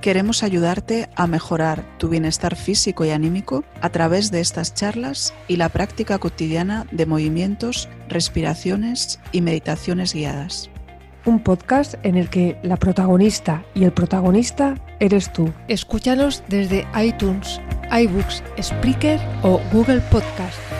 Queremos 0.00 0.42
ayudarte 0.42 1.10
a 1.14 1.26
mejorar 1.26 1.84
tu 1.98 2.08
bienestar 2.08 2.56
físico 2.56 3.04
y 3.04 3.10
anímico 3.10 3.64
a 3.82 3.90
través 3.90 4.30
de 4.30 4.40
estas 4.40 4.72
charlas 4.72 5.34
y 5.46 5.56
la 5.56 5.68
práctica 5.68 6.18
cotidiana 6.18 6.86
de 6.90 7.04
movimientos, 7.04 7.86
respiraciones 8.08 9.20
y 9.30 9.42
meditaciones 9.42 10.14
guiadas. 10.14 10.70
Un 11.26 11.42
podcast 11.42 11.96
en 12.02 12.16
el 12.16 12.30
que 12.30 12.58
la 12.62 12.78
protagonista 12.78 13.62
y 13.74 13.84
el 13.84 13.92
protagonista 13.92 14.76
eres 15.00 15.30
tú. 15.34 15.52
Escúchanos 15.68 16.42
desde 16.48 16.86
iTunes, 16.98 17.60
iBooks, 17.92 18.42
Spreaker 18.58 19.20
o 19.42 19.60
Google 19.70 20.00
Podcast. 20.10 20.79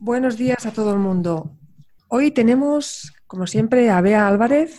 Buenos 0.00 0.36
días 0.36 0.64
a 0.64 0.70
todo 0.70 0.92
el 0.92 1.00
mundo. 1.00 1.50
Hoy 2.06 2.30
tenemos, 2.30 3.12
como 3.26 3.48
siempre, 3.48 3.90
a 3.90 4.00
Bea 4.00 4.28
Álvarez 4.28 4.78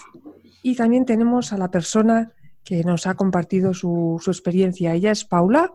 y 0.64 0.78
también 0.78 1.06
tenemos 1.06 1.52
a 1.52 1.58
la 1.58 1.70
persona 1.70 2.32
que 2.64 2.86
nos 2.86 3.06
ha 3.06 3.16
compartido 3.16 3.74
su, 3.74 4.18
su, 4.24 4.32
experiencia. 4.32 4.94
Ella 4.94 5.12
es 5.12 5.26
Paula 5.26 5.74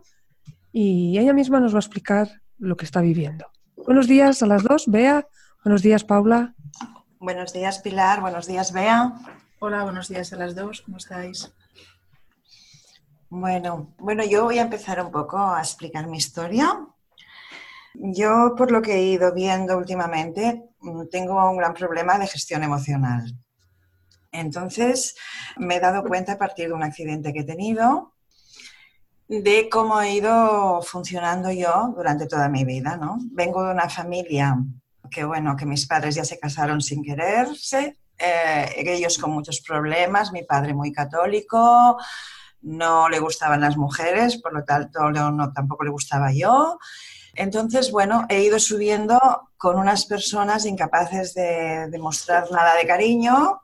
y 0.72 1.19
ella 1.19 1.34
misma 1.34 1.60
nos 1.60 1.74
va 1.74 1.77
a 1.77 1.80
explicar 1.80 2.41
lo 2.56 2.78
que 2.78 2.86
está 2.86 3.02
viviendo. 3.02 3.44
Buenos 3.77 4.08
días 4.08 4.42
a 4.42 4.46
las 4.46 4.62
dos, 4.62 4.86
Bea. 4.86 5.28
Buenos 5.62 5.82
días, 5.82 6.04
Paula. 6.04 6.54
Buenos 7.19 7.52
días, 7.52 7.80
Pilar. 7.80 8.22
Buenos 8.22 8.47
días, 8.47 8.72
Bea. 8.72 9.12
Hola, 9.58 9.82
buenos 9.84 10.08
días 10.08 10.32
a 10.32 10.36
las 10.36 10.54
dos. 10.54 10.80
¿Cómo 10.80 10.97
estáis? 10.97 11.52
Bueno, 13.28 13.94
bueno, 13.98 14.24
yo 14.24 14.44
voy 14.44 14.58
a 14.58 14.62
empezar 14.62 15.04
un 15.04 15.10
poco 15.10 15.36
a 15.36 15.60
explicar 15.60 16.06
mi 16.06 16.16
historia 16.16 16.94
yo, 17.95 18.55
por 18.56 18.70
lo 18.70 18.83
que 18.83 18.95
he 18.95 19.03
ido 19.03 19.33
viendo 19.33 19.77
últimamente, 19.77 20.64
mm, 20.81 21.06
tengo 21.11 21.50
un 21.50 21.56
gran 21.56 21.75
problema 21.75 22.19
de 22.19 22.27
gestión 22.27 22.62
emocional. 22.62 23.34
Entonces, 24.33 25.14
me 25.56 25.77
he 25.77 25.81
dado 25.81 26.03
cuenta 26.03 26.33
a 26.33 26.39
partir 26.39 26.69
de 26.69 26.75
un 26.75 26.83
accidente 26.83 27.33
que 27.33 27.41
he 27.41 27.45
tenido 27.45 28.15
de 29.28 29.69
cómo 29.70 30.00
he 30.00 30.15
ido 30.15 30.83
funcionando 30.83 31.50
yo 31.50 31.95
durante 31.97 32.27
toda 32.27 32.48
mi 32.48 32.65
vida, 32.65 32.97
¿no? 32.97 33.19
Vengo 33.31 33.65
de 33.65 33.72
una 33.72 33.89
familia 33.89 34.56
que, 35.11 35.25
bueno, 35.25 35.56
que 35.56 35.67
mis 35.67 35.87
padres 35.87 36.17
ya 36.17 36.25
se 36.25 36.39
casaron 36.39 36.81
sin 36.81 37.03
quererse, 37.03 37.98
eh, 38.19 38.75
ellos 38.77 39.19
con 39.19 39.31
muchos 39.33 39.61
problemas, 39.61 40.33
mi 40.33 40.45
padre 40.45 40.75
muy 40.75 40.92
católico, 40.92 41.97
no 42.62 43.09
le 43.09 43.19
gustaban 43.19 43.61
las 43.61 43.77
mujeres, 43.77 44.41
por 44.41 44.53
lo 44.53 44.65
tanto 44.65 45.11
no, 45.11 45.53
tampoco 45.53 45.84
le 45.84 45.91
gustaba 45.91 46.33
yo. 46.33 46.78
Entonces, 47.36 47.90
bueno, 47.90 48.27
he 48.28 48.42
ido 48.42 48.58
subiendo 48.58 49.18
con 49.56 49.78
unas 49.78 50.06
personas 50.06 50.66
incapaces 50.66 51.34
de 51.34 51.88
demostrar 51.91 52.50
nada 52.50 52.74
de 52.76 52.86
cariño 52.86 53.62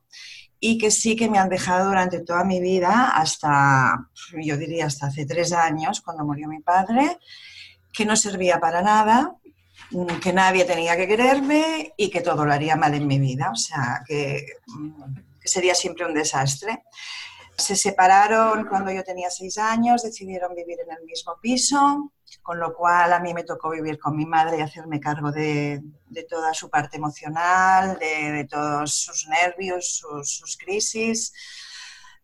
y 0.59 0.77
que 0.79 0.91
sí 0.91 1.17
que 1.17 1.29
me 1.29 1.39
han 1.39 1.49
dejado 1.49 1.89
durante 1.89 2.21
toda 2.21 2.45
mi 2.45 2.61
vida, 2.61 3.13
hasta, 3.15 4.11
yo 4.43 4.57
diría, 4.57 4.87
hasta 4.87 5.07
hace 5.07 5.25
tres 5.25 5.53
años, 5.53 6.03
cuando 6.03 6.25
murió 6.25 6.49
mi 6.49 6.61
padre, 6.61 7.19
que 7.93 8.05
no 8.05 8.15
servía 8.15 8.61
para 8.61 8.83
nada, 8.83 9.37
que 10.23 10.33
nadie 10.33 10.65
tenía 10.65 10.97
que 10.97 11.09
quererme 11.09 11.95
y 11.97 12.11
que 12.11 12.21
todo 12.21 12.45
lo 12.45 12.53
haría 12.53 12.77
mal 12.77 12.95
en 12.95 13.07
mi 13.07 13.19
vida, 13.19 13.51
o 13.51 13.57
sea, 13.57 14.03
que, 14.07 14.47
que 15.41 15.49
sería 15.49 15.75
siempre 15.75 16.05
un 16.05 16.15
desastre. 16.15 16.85
Se 17.57 17.75
separaron 17.75 18.67
cuando 18.67 18.93
yo 18.93 19.03
tenía 19.03 19.31
seis 19.31 19.59
años, 19.59 20.03
decidieron 20.03 20.55
vivir 20.55 20.79
en 20.87 20.97
el 20.97 21.05
mismo 21.05 21.37
piso, 21.41 22.13
con 22.43 22.59
lo 22.59 22.75
cual 22.75 23.13
a 23.13 23.21
mí 23.21 23.35
me 23.35 23.45
tocó 23.45 23.71
vivir 23.71 23.99
con 23.99 24.17
mi 24.17 24.27
madre 24.27 24.59
y 24.59 24.61
hacerme 24.61 25.01
cargo 25.01 25.33
de, 25.33 25.83
toda 26.29 26.55
su 26.55 26.71
parte 26.71 26.97
emocional, 26.97 27.99
de, 27.99 28.47
todos 28.49 28.95
sus 28.95 29.29
nervios, 29.29 30.03
sus, 30.23 30.57
crisis, 30.57 31.33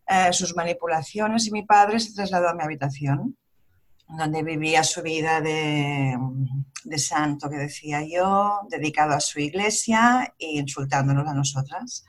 eh, 0.07 0.31
sus 0.31 0.55
manipulaciones 0.55 1.47
y 1.47 1.51
mi 1.51 1.63
padre 1.63 1.99
se 1.99 2.13
trasladó 2.13 2.49
a 2.49 2.53
mi 2.53 2.63
habitación 2.63 3.37
donde 4.09 4.41
vivía 4.41 4.85
su 4.85 5.01
vida 5.01 5.41
de, 5.41 6.17
de, 6.85 6.97
santo, 6.97 7.49
que 7.49 7.57
decía 7.57 8.01
yo, 8.07 8.61
dedicado 8.69 9.13
a 9.13 9.19
su 9.19 9.41
iglesia 9.41 10.33
e 10.39 10.59
insultándonos 10.59 11.27
a 11.27 11.33
nosotras. 11.33 12.05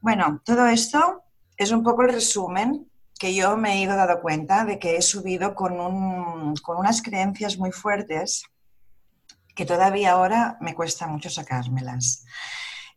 Bueno, 0.00 0.42
todo 0.44 0.66
esto 0.66 1.22
es 1.56 1.70
un 1.70 1.84
poco 1.84 2.02
el 2.02 2.12
resumen 2.14 2.90
que 3.22 3.32
yo 3.32 3.56
me 3.56 3.74
he 3.74 3.82
ido 3.82 3.94
dando 3.94 4.20
cuenta 4.20 4.64
de 4.64 4.80
que 4.80 4.96
he 4.96 5.00
subido 5.00 5.54
con, 5.54 5.76
con 6.56 6.76
unas 6.76 7.02
creencias 7.02 7.56
muy 7.56 7.70
fuertes 7.70 8.42
que 9.54 9.64
todavía 9.64 10.10
ahora 10.10 10.58
me 10.60 10.74
cuesta 10.74 11.06
mucho 11.06 11.30
sacármelas. 11.30 12.24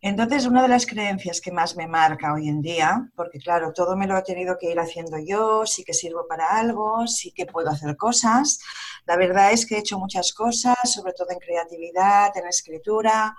Entonces, 0.01 0.47
una 0.47 0.63
de 0.63 0.67
las 0.67 0.87
creencias 0.87 1.39
que 1.41 1.51
más 1.51 1.75
me 1.75 1.85
marca 1.85 2.33
hoy 2.33 2.49
en 2.49 2.63
día, 2.63 3.07
porque 3.15 3.37
claro, 3.37 3.71
todo 3.71 3.95
me 3.95 4.07
lo 4.07 4.17
he 4.17 4.23
tenido 4.23 4.57
que 4.57 4.71
ir 4.71 4.79
haciendo 4.79 5.19
yo, 5.19 5.67
sí 5.67 5.83
que 5.83 5.93
sirvo 5.93 6.25
para 6.27 6.57
algo, 6.57 7.05
sí 7.05 7.31
que 7.31 7.45
puedo 7.45 7.69
hacer 7.69 7.95
cosas. 7.95 8.59
La 9.05 9.17
verdad 9.17 9.51
es 9.51 9.67
que 9.67 9.75
he 9.75 9.79
hecho 9.79 9.99
muchas 9.99 10.33
cosas, 10.33 10.75
sobre 10.85 11.13
todo 11.13 11.27
en 11.29 11.39
creatividad, 11.39 12.35
en 12.35 12.47
escritura, 12.47 13.37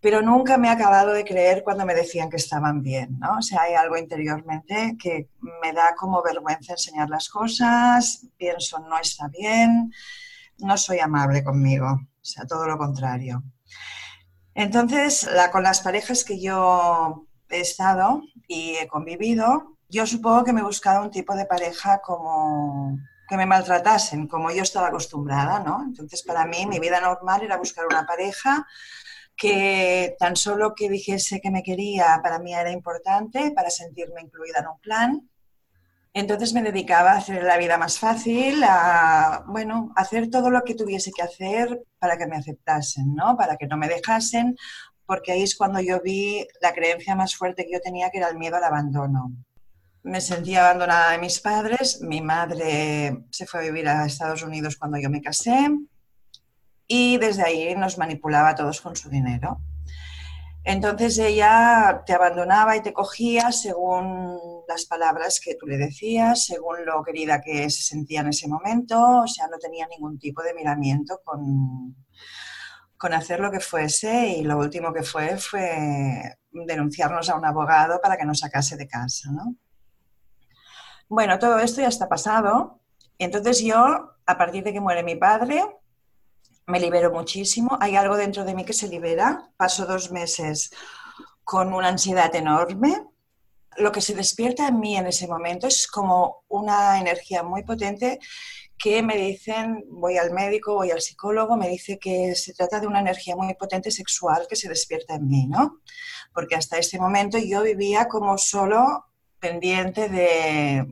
pero 0.00 0.22
nunca 0.22 0.58
me 0.58 0.68
he 0.68 0.70
acabado 0.70 1.12
de 1.12 1.24
creer 1.24 1.62
cuando 1.64 1.84
me 1.84 1.94
decían 1.94 2.30
que 2.30 2.36
estaban 2.36 2.82
bien, 2.82 3.18
¿no? 3.18 3.38
O 3.38 3.42
sea, 3.42 3.62
hay 3.62 3.74
algo 3.74 3.96
interiormente 3.96 4.96
que 5.00 5.28
me 5.60 5.72
da 5.72 5.94
como 5.96 6.22
vergüenza 6.22 6.72
enseñar 6.72 7.10
las 7.10 7.28
cosas, 7.28 8.26
pienso 8.36 8.78
no 8.78 8.98
está 8.98 9.28
bien, 9.28 9.92
no 10.58 10.76
soy 10.76 11.00
amable 11.00 11.42
conmigo, 11.42 11.86
o 11.86 12.24
sea, 12.24 12.46
todo 12.46 12.66
lo 12.66 12.78
contrario. 12.78 13.42
Entonces, 14.54 15.28
con 15.52 15.62
las 15.62 15.80
parejas 15.80 16.24
que 16.24 16.40
yo 16.40 17.26
he 17.48 17.60
estado 17.60 18.22
y 18.46 18.76
he 18.76 18.88
convivido, 18.88 19.76
yo 19.88 20.06
supongo 20.06 20.44
que 20.44 20.52
me 20.52 20.60
he 20.60 20.64
buscado 20.64 21.02
un 21.02 21.10
tipo 21.10 21.34
de 21.34 21.46
pareja 21.46 22.00
como 22.00 22.98
que 23.28 23.36
me 23.36 23.46
maltratasen, 23.46 24.26
como 24.26 24.50
yo 24.50 24.62
estaba 24.62 24.88
acostumbrada, 24.88 25.60
¿no? 25.60 25.82
Entonces, 25.84 26.22
para 26.22 26.46
mí, 26.46 26.66
mi 26.66 26.78
vida 26.78 27.00
normal 27.00 27.42
era 27.42 27.58
buscar 27.58 27.84
una 27.86 28.06
pareja 28.06 28.66
que 29.38 30.16
tan 30.18 30.36
solo 30.36 30.74
que 30.74 30.90
dijese 30.90 31.40
que 31.40 31.50
me 31.50 31.62
quería 31.62 32.20
para 32.22 32.40
mí 32.40 32.52
era 32.54 32.72
importante 32.72 33.52
para 33.52 33.70
sentirme 33.70 34.20
incluida 34.20 34.58
en 34.58 34.66
un 34.66 34.78
plan. 34.80 35.30
Entonces 36.12 36.52
me 36.52 36.62
dedicaba 36.62 37.12
a 37.12 37.18
hacer 37.18 37.44
la 37.44 37.56
vida 37.56 37.78
más 37.78 37.98
fácil, 37.98 38.64
a 38.64 39.44
bueno, 39.46 39.92
hacer 39.94 40.28
todo 40.28 40.50
lo 40.50 40.62
que 40.64 40.74
tuviese 40.74 41.12
que 41.12 41.22
hacer 41.22 41.84
para 42.00 42.18
que 42.18 42.26
me 42.26 42.36
aceptasen, 42.36 43.14
¿no? 43.14 43.36
Para 43.36 43.56
que 43.56 43.68
no 43.68 43.76
me 43.76 43.88
dejasen, 43.88 44.56
porque 45.06 45.32
ahí 45.32 45.42
es 45.42 45.56
cuando 45.56 45.80
yo 45.80 46.00
vi 46.02 46.44
la 46.60 46.72
creencia 46.74 47.14
más 47.14 47.36
fuerte 47.36 47.64
que 47.64 47.72
yo 47.72 47.80
tenía, 47.80 48.10
que 48.10 48.18
era 48.18 48.28
el 48.28 48.38
miedo 48.38 48.56
al 48.56 48.64
abandono. 48.64 49.32
Me 50.02 50.20
sentía 50.20 50.64
abandonada 50.64 51.12
de 51.12 51.18
mis 51.18 51.38
padres, 51.38 52.00
mi 52.02 52.20
madre 52.20 53.24
se 53.30 53.46
fue 53.46 53.60
a 53.60 53.62
vivir 53.64 53.88
a 53.88 54.06
Estados 54.06 54.42
Unidos 54.42 54.76
cuando 54.76 54.98
yo 54.98 55.10
me 55.10 55.22
casé, 55.22 55.68
y 56.88 57.18
desde 57.18 57.44
ahí 57.44 57.74
nos 57.76 57.98
manipulaba 57.98 58.48
a 58.48 58.54
todos 58.54 58.80
con 58.80 58.96
su 58.96 59.10
dinero. 59.10 59.60
Entonces 60.64 61.18
ella 61.18 62.02
te 62.04 62.12
abandonaba 62.12 62.76
y 62.76 62.82
te 62.82 62.92
cogía 62.92 63.52
según 63.52 64.38
las 64.66 64.84
palabras 64.86 65.40
que 65.42 65.54
tú 65.54 65.66
le 65.66 65.78
decías, 65.78 66.44
según 66.44 66.84
lo 66.84 67.02
querida 67.04 67.40
que 67.40 67.70
se 67.70 67.82
sentía 67.82 68.20
en 68.20 68.28
ese 68.28 68.48
momento, 68.48 69.20
o 69.22 69.26
sea, 69.26 69.46
no 69.46 69.58
tenía 69.58 69.86
ningún 69.86 70.18
tipo 70.18 70.42
de 70.42 70.52
miramiento 70.54 71.20
con, 71.24 71.96
con 72.98 73.14
hacer 73.14 73.40
lo 73.40 73.50
que 73.50 73.60
fuese 73.60 74.28
y 74.28 74.42
lo 74.42 74.58
último 74.58 74.92
que 74.92 75.02
fue 75.02 75.38
fue 75.38 76.36
denunciarnos 76.50 77.30
a 77.30 77.36
un 77.36 77.44
abogado 77.44 78.00
para 78.02 78.16
que 78.16 78.26
nos 78.26 78.40
sacase 78.40 78.76
de 78.76 78.88
casa, 78.88 79.30
¿no? 79.30 79.54
Bueno, 81.08 81.38
todo 81.38 81.58
esto 81.60 81.80
ya 81.80 81.88
está 81.88 82.08
pasado. 82.08 82.80
Entonces 83.18 83.62
yo, 83.62 84.16
a 84.26 84.38
partir 84.38 84.64
de 84.64 84.72
que 84.72 84.80
muere 84.80 85.02
mi 85.02 85.16
padre, 85.16 85.64
me 86.68 86.78
libero 86.78 87.10
muchísimo. 87.10 87.76
Hay 87.80 87.96
algo 87.96 88.16
dentro 88.16 88.44
de 88.44 88.54
mí 88.54 88.64
que 88.64 88.72
se 88.72 88.88
libera. 88.88 89.50
Paso 89.56 89.86
dos 89.86 90.12
meses 90.12 90.70
con 91.42 91.72
una 91.72 91.88
ansiedad 91.88 92.34
enorme. 92.34 93.04
Lo 93.78 93.90
que 93.90 94.00
se 94.00 94.14
despierta 94.14 94.68
en 94.68 94.78
mí 94.78 94.96
en 94.96 95.06
ese 95.06 95.26
momento 95.26 95.66
es 95.66 95.86
como 95.86 96.44
una 96.48 97.00
energía 97.00 97.42
muy 97.42 97.62
potente 97.62 98.18
que 98.76 99.02
me 99.02 99.16
dicen, 99.16 99.84
voy 99.88 100.18
al 100.18 100.30
médico, 100.30 100.74
voy 100.74 100.90
al 100.90 101.00
psicólogo, 101.00 101.56
me 101.56 101.68
dice 101.68 101.98
que 101.98 102.34
se 102.36 102.52
trata 102.54 102.78
de 102.78 102.86
una 102.86 103.00
energía 103.00 103.34
muy 103.34 103.52
potente 103.54 103.90
sexual 103.90 104.46
que 104.48 104.54
se 104.54 104.68
despierta 104.68 105.14
en 105.14 105.26
mí, 105.26 105.46
¿no? 105.46 105.80
Porque 106.32 106.54
hasta 106.54 106.78
ese 106.78 106.98
momento 106.98 107.38
yo 107.38 107.62
vivía 107.62 108.06
como 108.06 108.38
solo 108.38 109.06
pendiente 109.40 110.08
de, 110.08 110.86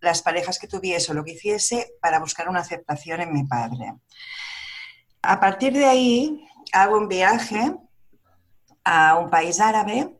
las 0.00 0.22
parejas 0.22 0.58
que 0.58 0.68
tuviese 0.68 1.12
o 1.12 1.14
lo 1.14 1.24
que 1.24 1.32
hiciese 1.32 1.94
para 2.00 2.20
buscar 2.20 2.48
una 2.48 2.60
aceptación 2.60 3.20
en 3.20 3.32
mi 3.32 3.44
padre. 3.44 3.94
A 5.28 5.38
partir 5.40 5.74
de 5.74 5.84
ahí 5.84 6.48
hago 6.72 6.96
un 6.96 7.06
viaje 7.06 7.76
a 8.82 9.18
un 9.18 9.28
país 9.28 9.60
árabe 9.60 10.18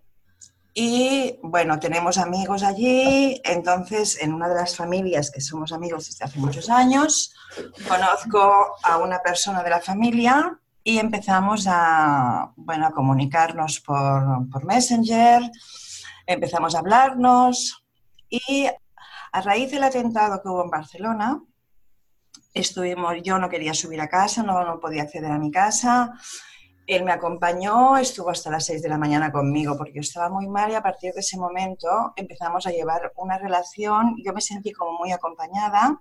y 0.75 1.38
bueno, 1.43 1.78
tenemos 1.81 2.19
amigos 2.19 2.62
allí, 2.62 3.40
entonces 3.43 4.20
en 4.20 4.34
una 4.34 4.50
de 4.50 4.56
las 4.56 4.76
familias 4.76 5.31
que 5.31 5.40
somos 5.40 5.72
amigos 5.72 6.05
desde 6.05 6.26
hace 6.26 6.38
muchos 6.38 6.69
años, 6.69 7.34
conozco 7.88 8.52
a 8.82 8.99
una 8.99 9.20
persona 9.22 9.62
de 9.62 9.70
la 9.70 9.81
familia 9.81 10.60
y 10.84 10.99
empezamos 10.99 11.66
a, 11.66 12.52
bueno, 12.56 12.87
a 12.87 12.90
comunicarnos 12.90 13.81
por, 13.81 14.46
por 14.50 14.66
Messenger, 14.66 15.40
empezamos 16.26 16.75
a 16.75 16.81
hablarnos 16.81 17.82
y 18.28 18.66
a 19.32 19.40
raíz 19.40 19.70
del 19.70 19.84
atentado 19.84 20.43
que 20.43 20.50
hubo 20.50 20.64
en 20.64 20.70
Barcelona, 20.70 21.40
estuvimos, 22.55 23.15
yo 23.23 23.39
no 23.39 23.49
quería 23.49 23.75
subir 23.75 24.00
a 24.00 24.09
casa, 24.09 24.43
no, 24.43 24.65
no 24.65 24.81
podía 24.81 25.03
acceder 25.03 25.31
a 25.31 25.39
mi 25.39 25.50
casa, 25.50 26.12
él 26.89 27.05
me 27.05 27.12
acompañó, 27.12 27.99
estuvo 27.99 28.31
hasta 28.31 28.50
las 28.50 28.65
6 28.65 28.83
de 28.83 28.89
la 28.89 28.97
mañana 28.97 29.31
conmigo 29.31 29.77
porque 29.77 29.93
yo 29.95 30.00
estaba 30.00 30.31
muy 30.31 30.49
mal 30.49 30.71
y 30.71 30.75
a 30.75 30.83
partir 30.83 31.12
de 31.12 31.21
ese 31.21 31.37
momento 31.37 32.15
empezamos 32.17 32.67
a 32.67 32.71
llevar 32.71 33.12
una 33.17 33.37
relación, 33.37 34.17
yo 34.25 34.33
me 34.33 34.41
sentí 34.41 34.73
como 34.73 34.99
muy 34.99 35.12
acompañada 35.12 36.00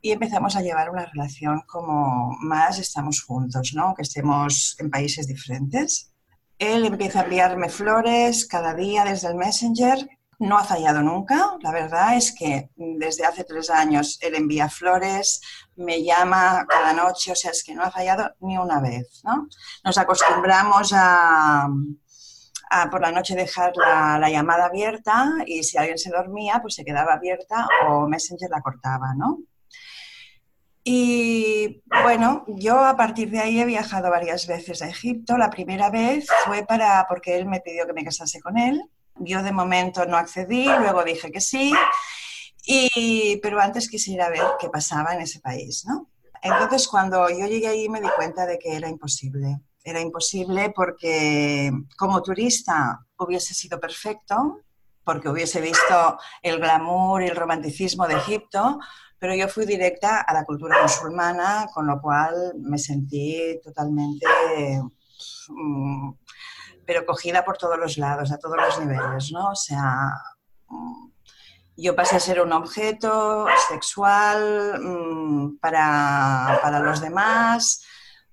y 0.00 0.10
empezamos 0.10 0.56
a 0.56 0.62
llevar 0.62 0.90
una 0.90 1.06
relación 1.06 1.62
como 1.68 2.36
más 2.40 2.80
estamos 2.80 3.22
juntos, 3.22 3.72
¿no? 3.76 3.94
Que 3.94 4.02
estemos 4.02 4.74
en 4.80 4.90
países 4.90 5.28
diferentes. 5.28 6.12
Él 6.58 6.84
empieza 6.84 7.20
a 7.20 7.24
enviarme 7.24 7.68
flores 7.68 8.44
cada 8.46 8.74
día 8.74 9.04
desde 9.04 9.28
el 9.28 9.36
Messenger. 9.36 10.08
No 10.42 10.58
ha 10.58 10.64
fallado 10.64 11.02
nunca. 11.02 11.56
La 11.60 11.70
verdad 11.70 12.16
es 12.16 12.34
que 12.34 12.68
desde 12.74 13.24
hace 13.24 13.44
tres 13.44 13.70
años 13.70 14.18
él 14.20 14.34
envía 14.34 14.68
flores, 14.68 15.40
me 15.76 16.02
llama 16.02 16.66
cada 16.68 16.92
noche, 16.92 17.30
o 17.30 17.36
sea, 17.36 17.52
es 17.52 17.62
que 17.62 17.76
no 17.76 17.84
ha 17.84 17.92
fallado 17.92 18.28
ni 18.40 18.58
una 18.58 18.80
vez, 18.80 19.22
¿no? 19.22 19.46
Nos 19.84 19.98
acostumbramos 19.98 20.92
a, 20.96 21.68
por 22.90 23.00
la 23.00 23.12
noche 23.12 23.36
dejar 23.36 23.72
la, 23.76 24.18
la, 24.18 24.30
llamada 24.30 24.64
abierta 24.64 25.32
y 25.46 25.62
si 25.62 25.78
alguien 25.78 25.98
se 25.98 26.10
dormía, 26.10 26.58
pues 26.60 26.74
se 26.74 26.84
quedaba 26.84 27.12
abierta 27.12 27.68
o 27.86 28.08
Messenger 28.08 28.50
la 28.50 28.62
cortaba, 28.62 29.14
¿no? 29.14 29.38
Y 30.82 31.84
bueno, 32.02 32.44
yo 32.48 32.80
a 32.80 32.96
partir 32.96 33.30
de 33.30 33.38
ahí 33.38 33.60
he 33.60 33.64
viajado 33.64 34.10
varias 34.10 34.48
veces 34.48 34.82
a 34.82 34.88
Egipto. 34.88 35.38
La 35.38 35.50
primera 35.50 35.88
vez 35.88 36.26
fue 36.44 36.64
para 36.66 37.06
porque 37.08 37.36
él 37.36 37.46
me 37.46 37.60
pidió 37.60 37.86
que 37.86 37.92
me 37.92 38.04
casase 38.04 38.40
con 38.40 38.58
él. 38.58 38.82
Yo 39.16 39.42
de 39.42 39.52
momento 39.52 40.04
no 40.06 40.16
accedí, 40.16 40.64
luego 40.64 41.04
dije 41.04 41.30
que 41.30 41.40
sí, 41.40 41.72
y, 42.64 43.38
pero 43.42 43.60
antes 43.60 43.88
quisiera 43.88 44.28
ver 44.30 44.42
qué 44.60 44.68
pasaba 44.68 45.14
en 45.14 45.22
ese 45.22 45.40
país, 45.40 45.84
¿no? 45.86 46.08
Entonces 46.42 46.88
cuando 46.88 47.28
yo 47.28 47.46
llegué 47.46 47.68
ahí 47.68 47.88
me 47.88 48.00
di 48.00 48.08
cuenta 48.16 48.46
de 48.46 48.58
que 48.58 48.76
era 48.76 48.88
imposible. 48.88 49.60
Era 49.84 50.00
imposible 50.00 50.72
porque 50.74 51.70
como 51.96 52.22
turista 52.22 53.04
hubiese 53.18 53.54
sido 53.54 53.80
perfecto, 53.80 54.60
porque 55.04 55.28
hubiese 55.28 55.60
visto 55.60 56.18
el 56.42 56.58
glamour 56.58 57.22
y 57.22 57.26
el 57.26 57.36
romanticismo 57.36 58.06
de 58.06 58.14
Egipto, 58.14 58.78
pero 59.18 59.34
yo 59.34 59.48
fui 59.48 59.66
directa 59.66 60.20
a 60.20 60.34
la 60.34 60.44
cultura 60.44 60.82
musulmana, 60.82 61.66
con 61.72 61.86
lo 61.86 62.00
cual 62.00 62.54
me 62.58 62.78
sentí 62.78 63.60
totalmente, 63.62 64.26
mm, 65.48 66.12
pero 66.92 67.06
cogida 67.06 67.42
por 67.42 67.56
todos 67.56 67.78
los 67.78 67.96
lados, 67.96 68.30
a 68.32 68.38
todos 68.38 68.58
los 68.58 68.78
niveles, 68.78 69.32
¿no? 69.32 69.48
O 69.48 69.54
sea, 69.54 70.12
yo 71.74 71.96
pasé 71.96 72.16
a 72.16 72.20
ser 72.20 72.38
un 72.42 72.52
objeto 72.52 73.46
sexual 73.70 74.78
mm, 74.78 75.56
para, 75.58 76.58
para, 76.62 76.80
los 76.80 77.00
demás. 77.00 77.82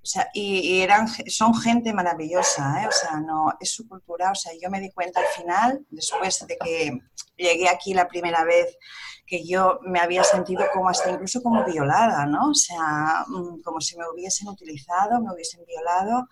O 0.03 0.05
sea, 0.05 0.27
y, 0.33 0.81
eran, 0.81 1.07
son 1.27 1.53
gente 1.55 1.93
maravillosa, 1.93 2.83
¿eh? 2.83 2.87
o 2.87 2.91
sea, 2.91 3.21
no, 3.21 3.53
es 3.61 3.73
su 3.73 3.87
cultura, 3.87 4.31
o 4.31 4.35
sea, 4.35 4.51
yo 4.61 4.69
me 4.69 4.81
di 4.81 4.91
cuenta 4.91 5.21
al 5.21 5.27
final, 5.27 5.85
después 5.89 6.45
de 6.45 6.57
que 6.57 6.99
llegué 7.37 7.69
aquí 7.69 7.93
la 7.93 8.09
primera 8.09 8.43
vez 8.43 8.77
que 9.25 9.47
yo 9.47 9.79
me 9.83 10.01
había 10.01 10.25
sentido 10.25 10.65
como 10.73 10.89
hasta 10.89 11.11
incluso 11.11 11.41
como 11.41 11.63
violada, 11.63 12.25
¿no? 12.25 12.49
O 12.49 12.55
sea, 12.55 13.23
mm, 13.25 13.61
como 13.61 13.79
si 13.79 13.95
me 13.95 14.03
hubiesen 14.09 14.49
utilizado, 14.49 15.21
me 15.21 15.33
hubiesen 15.33 15.63
violado. 15.65 16.27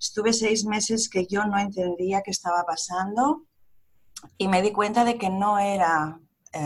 Estuve 0.00 0.32
seis 0.32 0.64
meses 0.64 1.08
que 1.10 1.26
yo 1.26 1.44
no 1.44 1.58
entendía 1.58 2.22
qué 2.22 2.30
estaba 2.30 2.64
pasando 2.64 3.46
y 4.38 4.48
me 4.48 4.62
di 4.62 4.72
cuenta 4.72 5.04
de 5.04 5.18
que 5.18 5.28
no 5.28 5.58
era, 5.58 6.18
eh, 6.52 6.60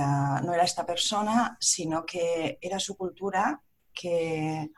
no 0.45 0.55
era 0.55 0.63
esta 0.63 0.87
persona, 0.87 1.57
sino 1.61 2.07
que 2.07 2.59
era 2.61 2.79
su 2.79 2.97
cultura, 2.97 3.61
que, 3.93 4.71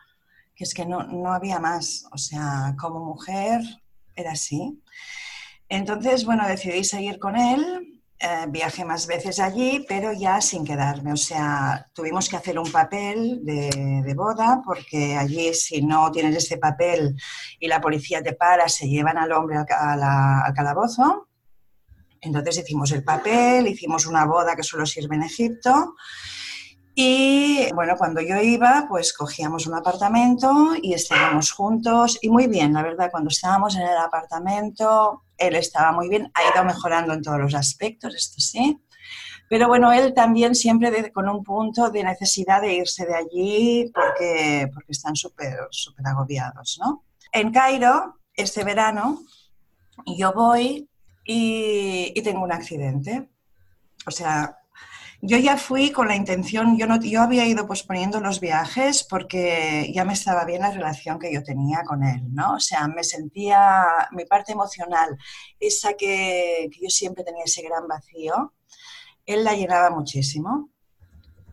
que 0.55 0.65
es 0.65 0.73
que 0.73 0.87
no, 0.87 1.03
no 1.03 1.33
había 1.33 1.61
más. 1.61 2.07
O 2.13 2.19
sea, 2.19 2.75
como 2.81 3.05
mujer 3.05 3.61
era 4.15 4.33
así. 4.33 4.83
Entonces, 5.69 6.25
bueno, 6.25 6.47
decidí 6.49 6.83
seguir 6.83 7.19
con 7.19 7.37
él 7.37 7.96
eh, 8.19 8.47
viajé 8.49 8.85
más 8.85 9.07
veces 9.07 9.41
allí, 9.41 9.85
pero 9.89 10.13
ya 10.13 10.41
sin 10.41 10.65
quedarme. 10.65 11.13
O 11.13 11.17
sea, 11.17 11.89
tuvimos 11.93 12.29
que 12.29 12.37
hacer 12.37 12.59
un 12.59 12.71
papel 12.71 13.41
de, 13.45 14.15
boda 14.17 14.63
porque 14.65 15.17
allí 15.17 15.53
si 15.53 15.83
no 15.83 16.11
tienes 16.11 16.37
ese 16.37 16.57
papel 16.57 17.15
y 17.61 17.69
la 17.69 17.81
policía 17.81 18.23
te 18.23 18.33
para, 18.33 18.69
se 18.69 18.89
llevan 18.89 19.19
al 19.19 19.33
hombre 19.33 19.59
al, 19.59 20.03
al 20.03 20.55
calabozo. 20.55 21.29
Entonces 22.21 22.59
hicimos 22.59 22.91
el 22.93 23.05
papel, 23.05 23.67
hicimos 23.67 24.07
una 24.07 24.25
boda 24.25 24.57
que 24.57 24.63
solo 24.63 24.87
sirve 24.87 25.17
en 25.17 25.25
Egipto 25.25 25.95
y 26.99 27.71
bueno, 27.75 27.95
cuando 27.99 28.23
yo 28.23 28.41
iba, 28.41 28.87
pues 28.89 29.13
cogíamos 29.13 29.67
un 29.67 29.75
apartamento 29.75 30.73
y 30.81 30.95
estábamos 30.95 31.53
juntos 31.53 32.19
y 32.23 32.31
muy 32.31 32.47
bien, 32.47 32.73
la 32.73 32.83
verdad, 32.83 33.11
cuando 33.11 33.29
estábamos 33.29 33.77
en 33.77 33.83
el 33.83 33.99
apartamento, 33.99 35.26
él 35.39 35.57
estaba 35.57 35.93
muy 35.93 36.09
bien, 36.09 36.31
ha 36.35 36.55
ido 36.55 36.65
mejorando 36.65 37.13
en 37.13 37.23
todos 37.23 37.39
los 37.39 37.55
aspectos, 37.55 38.15
esto 38.15 38.41
sí. 38.41 38.81
Pero 39.49 39.69
bueno, 39.69 39.93
él 39.93 40.13
también 40.13 40.55
siempre 40.55 41.13
con 41.13 41.29
un 41.29 41.45
punto 41.45 41.91
de 41.91 42.03
necesidad 42.03 42.61
de 42.61 42.75
irse 42.75 43.07
de 43.07 43.15
allí 43.15 43.93
porque, 43.95 44.69
porque 44.75 44.93
están 44.93 45.15
súper 45.15 45.57
súper 45.71 46.07
agobiados, 46.07 46.79
¿no? 46.81 47.05
En 47.33 47.53
Cairo, 47.53 48.19
este 48.35 48.65
verano, 48.65 49.21
yo 50.05 50.33
voy 50.33 50.89
y, 51.25 52.13
y 52.15 52.23
tengo 52.23 52.43
un 52.43 52.53
accidente. 52.53 53.29
O 54.07 54.11
sea, 54.11 54.57
yo 55.21 55.39
ya 55.39 55.57
fui 55.57 55.91
con 55.91 56.09
la 56.09 56.17
intención, 56.17 56.77
yo, 56.77 56.87
no, 56.87 57.01
yo 57.01 57.23
había 57.23 57.47
ido 57.47 57.67
posponiendo 57.67 58.21
los 58.21 58.41
viajes 58.41 59.05
porque 59.05 59.91
ya 59.95 60.05
me 60.05 60.13
estaba 60.13 60.45
bien 60.45 60.63
la 60.63 60.71
relación 60.71 61.19
que 61.19 61.33
yo 61.33 61.43
tenía 61.43 61.83
con 61.85 62.05
él, 62.05 62.23
¿no? 62.33 62.55
O 62.55 62.61
sea, 62.61 62.87
me 62.89 63.03
sentía, 63.03 63.87
mi 64.13 64.25
parte 64.27 64.53
emocional, 64.53 65.17
esa 65.59 65.95
que, 65.95 66.69
que 66.71 66.81
yo 66.83 66.89
siempre 66.91 67.25
tenía 67.25 67.45
ese 67.45 67.63
gran 67.63 67.89
vacío, 67.89 68.55
él 69.25 69.45
la 69.45 69.55
llenaba 69.55 69.91
muchísimo. 69.91 70.71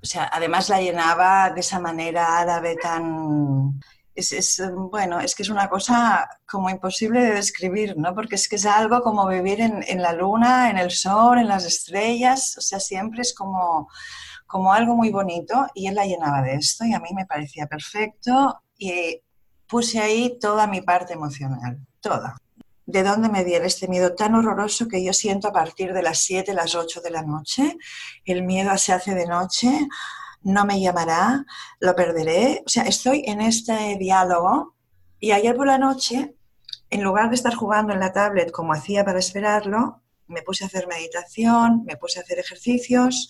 O 0.01 0.05
sea, 0.05 0.29
además 0.33 0.67
la 0.67 0.81
llenaba 0.81 1.49
de 1.49 1.61
esa 1.61 1.79
manera 1.79 2.37
árabe 2.37 2.75
tan, 2.75 3.79
es, 4.15 4.61
bueno, 4.91 5.19
es 5.19 5.35
que 5.35 5.43
es 5.43 5.49
una 5.49 5.69
cosa 5.69 6.27
como 6.45 6.69
imposible 6.69 7.21
de 7.21 7.33
describir, 7.33 7.97
¿no? 7.97 8.13
Porque 8.13 8.35
es 8.35 8.47
que 8.47 8.57
es 8.57 8.65
algo 8.65 9.01
como 9.01 9.27
vivir 9.27 9.61
en, 9.61 9.83
en, 9.87 10.01
la 10.01 10.13
luna, 10.13 10.69
en 10.69 10.77
el 10.77 10.91
sol, 10.91 11.39
en 11.39 11.47
las 11.47 11.65
estrellas, 11.65 12.55
o 12.57 12.61
sea, 12.61 12.79
siempre 12.79 13.21
es 13.21 13.33
como, 13.33 13.87
como 14.45 14.71
algo 14.71 14.95
muy 14.95 15.09
bonito 15.09 15.67
y 15.73 15.87
él 15.87 15.95
la 15.95 16.05
llenaba 16.05 16.41
de 16.41 16.55
esto 16.55 16.85
y 16.85 16.93
a 16.93 16.99
mí 16.99 17.09
me 17.15 17.25
parecía 17.25 17.65
perfecto 17.65 18.61
y 18.77 19.19
puse 19.67 19.99
ahí 19.99 20.37
toda 20.39 20.67
mi 20.67 20.81
parte 20.81 21.13
emocional, 21.13 21.79
toda. 21.99 22.37
¿De 22.85 23.01
dónde 23.01 23.29
me 23.29 23.43
viene 23.43 23.65
este 23.65 23.87
miedo 23.87 24.13
tan 24.13 24.35
horroroso 24.35 24.87
que 24.87 25.03
yo 25.03 25.13
siento 25.13 25.47
a 25.47 25.53
partir 25.53 25.93
de 25.93 26.03
las 26.03 26.19
7, 26.19 26.53
las 26.53 26.75
8 26.75 27.01
de 27.01 27.11
la 27.11 27.23
noche? 27.23 27.77
El 28.25 28.43
miedo 28.43 28.77
se 28.77 28.93
hace 28.93 29.15
de 29.15 29.25
noche 29.25 29.87
no 30.43 30.65
me 30.65 30.79
llamará, 30.79 31.45
lo 31.79 31.95
perderé. 31.95 32.63
O 32.65 32.69
sea, 32.69 32.83
estoy 32.83 33.23
en 33.25 33.41
este 33.41 33.97
diálogo 33.97 34.75
y 35.19 35.31
ayer 35.31 35.55
por 35.55 35.67
la 35.67 35.77
noche, 35.77 36.35
en 36.89 37.03
lugar 37.03 37.29
de 37.29 37.35
estar 37.35 37.55
jugando 37.55 37.93
en 37.93 37.99
la 37.99 38.13
tablet 38.13 38.51
como 38.51 38.73
hacía 38.73 39.03
para 39.03 39.19
esperarlo, 39.19 40.01
me 40.27 40.41
puse 40.41 40.63
a 40.63 40.67
hacer 40.67 40.87
meditación, 40.87 41.83
me 41.85 41.97
puse 41.97 42.19
a 42.19 42.23
hacer 42.23 42.39
ejercicios 42.39 43.29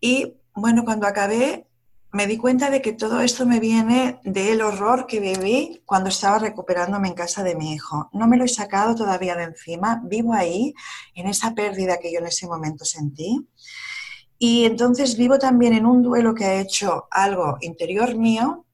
y 0.00 0.36
bueno, 0.54 0.84
cuando 0.84 1.06
acabé 1.06 1.66
me 2.12 2.26
di 2.26 2.36
cuenta 2.36 2.68
de 2.68 2.82
que 2.82 2.92
todo 2.92 3.22
esto 3.22 3.46
me 3.46 3.58
viene 3.58 4.20
del 4.22 4.60
horror 4.60 5.06
que 5.06 5.18
viví 5.18 5.82
cuando 5.86 6.10
estaba 6.10 6.38
recuperándome 6.38 7.08
en 7.08 7.14
casa 7.14 7.42
de 7.42 7.54
mi 7.54 7.72
hijo. 7.72 8.10
No 8.12 8.28
me 8.28 8.36
lo 8.36 8.44
he 8.44 8.48
sacado 8.48 8.94
todavía 8.94 9.34
de 9.34 9.44
encima, 9.44 10.02
vivo 10.04 10.34
ahí, 10.34 10.74
en 11.14 11.26
esa 11.26 11.54
pérdida 11.54 11.98
que 11.98 12.12
yo 12.12 12.18
en 12.18 12.26
ese 12.26 12.46
momento 12.46 12.84
sentí. 12.84 13.48
Y 14.44 14.64
entonces 14.64 15.16
vivo 15.16 15.38
también 15.38 15.72
en 15.72 15.86
un 15.86 16.02
duelo 16.02 16.34
que 16.34 16.44
ha 16.44 16.60
hecho 16.60 17.06
algo 17.12 17.58
interior 17.60 18.16
mío, 18.16 18.66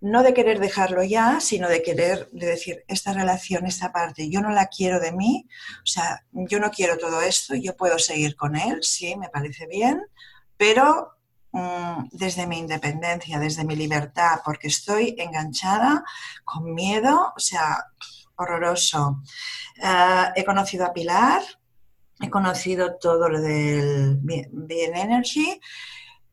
no 0.00 0.24
de 0.24 0.34
querer 0.34 0.58
dejarlo 0.58 1.04
ya, 1.04 1.38
sino 1.38 1.68
de 1.68 1.80
querer, 1.80 2.28
de 2.32 2.46
decir, 2.46 2.84
esta 2.88 3.12
relación, 3.12 3.66
esta 3.66 3.92
parte, 3.92 4.28
yo 4.28 4.40
no 4.40 4.50
la 4.50 4.66
quiero 4.66 4.98
de 4.98 5.12
mí, 5.12 5.46
o 5.76 5.86
sea, 5.86 6.24
yo 6.32 6.58
no 6.58 6.72
quiero 6.72 6.98
todo 6.98 7.22
esto, 7.22 7.54
yo 7.54 7.76
puedo 7.76 8.00
seguir 8.00 8.34
con 8.34 8.56
él, 8.56 8.82
sí, 8.82 9.14
me 9.14 9.28
parece 9.28 9.68
bien, 9.68 10.02
pero 10.56 11.12
mm, 11.52 12.08
desde 12.10 12.48
mi 12.48 12.58
independencia, 12.58 13.38
desde 13.38 13.64
mi 13.64 13.76
libertad, 13.76 14.40
porque 14.44 14.66
estoy 14.66 15.14
enganchada 15.18 16.02
con 16.44 16.74
miedo, 16.74 17.32
o 17.36 17.38
sea, 17.38 17.78
horroroso. 18.34 19.22
Eh, 19.80 20.24
he 20.34 20.44
conocido 20.44 20.84
a 20.84 20.92
Pilar, 20.92 21.42
he 22.20 22.30
conocido 22.30 22.96
todo 22.96 23.28
lo 23.28 23.40
del 23.40 24.18
Bien 24.20 24.96
Energy, 24.96 25.60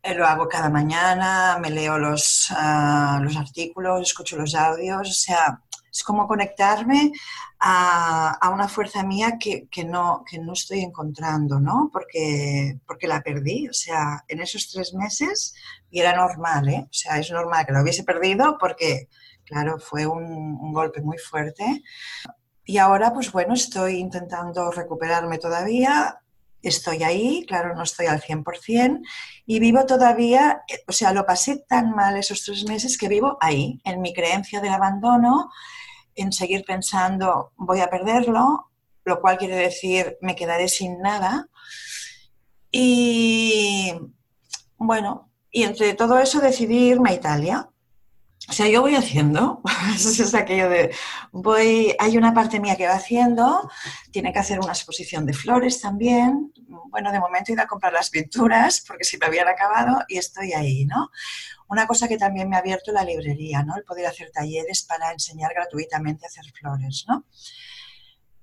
eh, 0.01 0.15
lo 0.15 0.25
hago 0.25 0.47
cada 0.47 0.69
mañana, 0.69 1.57
me 1.61 1.69
leo 1.69 1.97
los, 1.97 2.47
ah, 2.51 3.19
los 3.21 3.37
artículos, 3.37 4.01
escucho 4.01 4.35
los 4.37 4.55
audios, 4.55 5.09
o 5.09 5.13
sea, 5.13 5.61
es 5.91 6.03
como 6.03 6.27
conectarme 6.27 7.11
a, 7.59 8.49
una 8.51 8.67
fuerza 8.67 9.03
mía 9.03 9.37
que, 9.39 9.67
no, 9.85 10.23
que 10.29 10.39
no 10.39 10.53
estoy 10.53 10.81
encontrando, 10.81 11.59
¿no? 11.59 11.89
Porque, 11.93 12.79
porque 12.85 13.07
la 13.07 13.21
perdí, 13.21 13.69
o 13.69 13.73
sea, 13.73 14.23
en 14.27 14.41
esos 14.41 14.69
tres 14.71 14.93
meses, 14.93 15.53
y 15.89 16.01
era 16.01 16.15
normal, 16.15 16.67
¿eh? 16.67 16.83
O 16.83 16.93
sea, 16.93 17.19
es 17.19 17.31
normal 17.31 17.65
que 17.65 17.73
lo 17.73 17.81
hubiese 17.81 18.03
perdido 18.03 18.57
porque, 18.59 19.07
claro, 19.45 19.79
fue 19.79 20.07
un, 20.07 20.23
un 20.23 20.73
golpe 20.73 21.01
muy 21.01 21.17
fuerte. 21.17 21.83
Y 22.65 22.77
ahora, 22.77 23.13
pues 23.13 23.31
bueno, 23.31 23.53
estoy 23.53 23.97
intentando 23.97 24.71
recuperarme 24.71 25.37
todavía, 25.37 26.19
estoy 26.61 27.03
ahí, 27.03 27.45
claro, 27.45 27.75
no 27.75 27.83
estoy 27.83 28.05
al 28.05 28.21
100%, 28.21 29.01
y 29.45 29.59
vivo 29.59 29.85
todavía, 29.85 30.63
eh, 30.69 30.83
o 30.87 30.93
sea, 30.93 31.11
lo 31.11 31.25
pasé 31.25 31.63
tan 31.67 31.91
mal 31.91 32.15
esos 32.17 32.43
tres 32.43 32.65
meses 32.67 32.97
que 32.97 33.09
vivo 33.09 33.37
ahí, 33.41 33.81
en 33.83 34.01
mi 34.01 34.13
creencia 34.13 34.61
del 34.61 34.73
abandono, 34.73 35.49
en 36.15 36.31
seguir 36.31 36.63
pensando 36.65 37.51
voy 37.57 37.81
a 37.81 37.89
perderlo, 37.89 38.71
lo 39.03 39.19
cual 39.19 39.37
quiere 39.37 39.55
decir 39.55 40.17
me 40.21 40.35
quedaré 40.35 40.69
sin 40.69 40.99
nada. 41.01 41.49
Y 42.71 43.93
bueno, 44.77 45.31
y 45.51 45.63
entre 45.63 45.93
todo 45.93 46.19
eso 46.19 46.39
decidí 46.39 46.89
irme 46.89 47.11
a 47.11 47.13
Italia. 47.13 47.69
O 48.49 48.51
sea, 48.51 48.67
yo 48.67 48.81
voy 48.81 48.95
haciendo, 48.95 49.61
es 49.95 50.33
aquello 50.33 50.69
de, 50.69 50.93
voy, 51.31 51.95
hay 51.97 52.17
una 52.17 52.33
parte 52.33 52.59
mía 52.59 52.75
que 52.75 52.87
va 52.87 52.95
haciendo, 52.95 53.69
tiene 54.11 54.33
que 54.33 54.39
hacer 54.39 54.59
una 54.59 54.73
exposición 54.73 55.25
de 55.25 55.33
flores 55.33 55.79
también. 55.79 56.51
Bueno, 56.89 57.11
de 57.11 57.19
momento 57.19 57.51
he 57.51 57.53
ido 57.53 57.63
a 57.63 57.67
comprar 57.67 57.93
las 57.93 58.09
pinturas 58.09 58.83
porque 58.85 59.05
si 59.05 59.17
me 59.17 59.27
habían 59.27 59.47
acabado 59.47 60.03
y 60.09 60.17
estoy 60.17 60.51
ahí, 60.53 60.85
¿no? 60.85 61.09
Una 61.69 61.87
cosa 61.87 62.07
que 62.07 62.17
también 62.17 62.49
me 62.49 62.57
ha 62.57 62.59
abierto 62.59 62.91
la 62.91 63.05
librería, 63.05 63.63
¿no? 63.63 63.77
El 63.77 63.83
poder 63.83 64.07
hacer 64.07 64.29
talleres 64.31 64.83
para 64.83 65.11
enseñar 65.11 65.53
gratuitamente 65.53 66.25
a 66.25 66.27
hacer 66.27 66.45
flores, 66.51 67.05
¿no? 67.07 67.25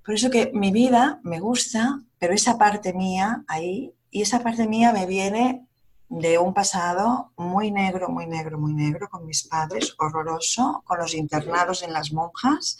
Por 0.03 0.15
eso 0.15 0.31
que 0.31 0.51
mi 0.53 0.71
vida 0.71 1.19
me 1.23 1.39
gusta, 1.39 2.01
pero 2.17 2.33
esa 2.33 2.57
parte 2.57 2.91
mía 2.93 3.43
ahí, 3.47 3.93
y 4.09 4.23
esa 4.23 4.41
parte 4.41 4.67
mía 4.67 4.91
me 4.91 5.05
viene 5.05 5.67
de 6.11 6.37
un 6.37 6.53
pasado 6.53 7.31
muy 7.37 7.71
negro, 7.71 8.09
muy 8.09 8.27
negro, 8.27 8.59
muy 8.59 8.73
negro, 8.73 9.07
con 9.09 9.25
mis 9.25 9.47
padres, 9.47 9.95
horroroso, 9.97 10.83
con 10.85 10.99
los 10.99 11.15
internados 11.15 11.83
en 11.83 11.93
las 11.93 12.11
monjas. 12.11 12.77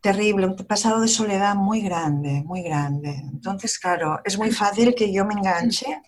Terrible, 0.00 0.46
un 0.46 0.56
pasado 0.56 1.00
de 1.00 1.08
soledad 1.08 1.56
muy 1.56 1.80
grande, 1.80 2.44
muy 2.44 2.62
grande. 2.62 3.10
Entonces, 3.10 3.80
claro, 3.80 4.20
es 4.24 4.38
muy 4.38 4.52
fácil 4.52 4.94
que 4.94 5.12
yo 5.12 5.24
me 5.24 5.34
enganche 5.34 6.00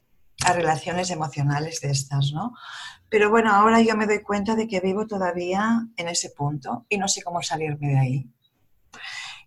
a 0.45 0.52
relaciones 0.52 1.11
emocionales 1.11 1.81
de 1.81 1.90
estas, 1.90 2.31
¿no? 2.33 2.54
Pero 3.09 3.31
bueno, 3.31 3.52
ahora 3.52 3.81
yo 3.81 3.97
me 3.97 4.07
doy 4.07 4.23
cuenta 4.23 4.54
de 4.54 4.69
que 4.69 4.78
vivo 4.78 5.09
todavía 5.09 5.88
en 5.97 6.07
ese 6.07 6.31
punto 6.31 6.87
y 6.88 6.99
no 6.99 7.09
sé 7.09 7.21
cómo 7.23 7.43
salirme 7.43 7.88
de 7.88 7.99
ahí. 7.99 8.31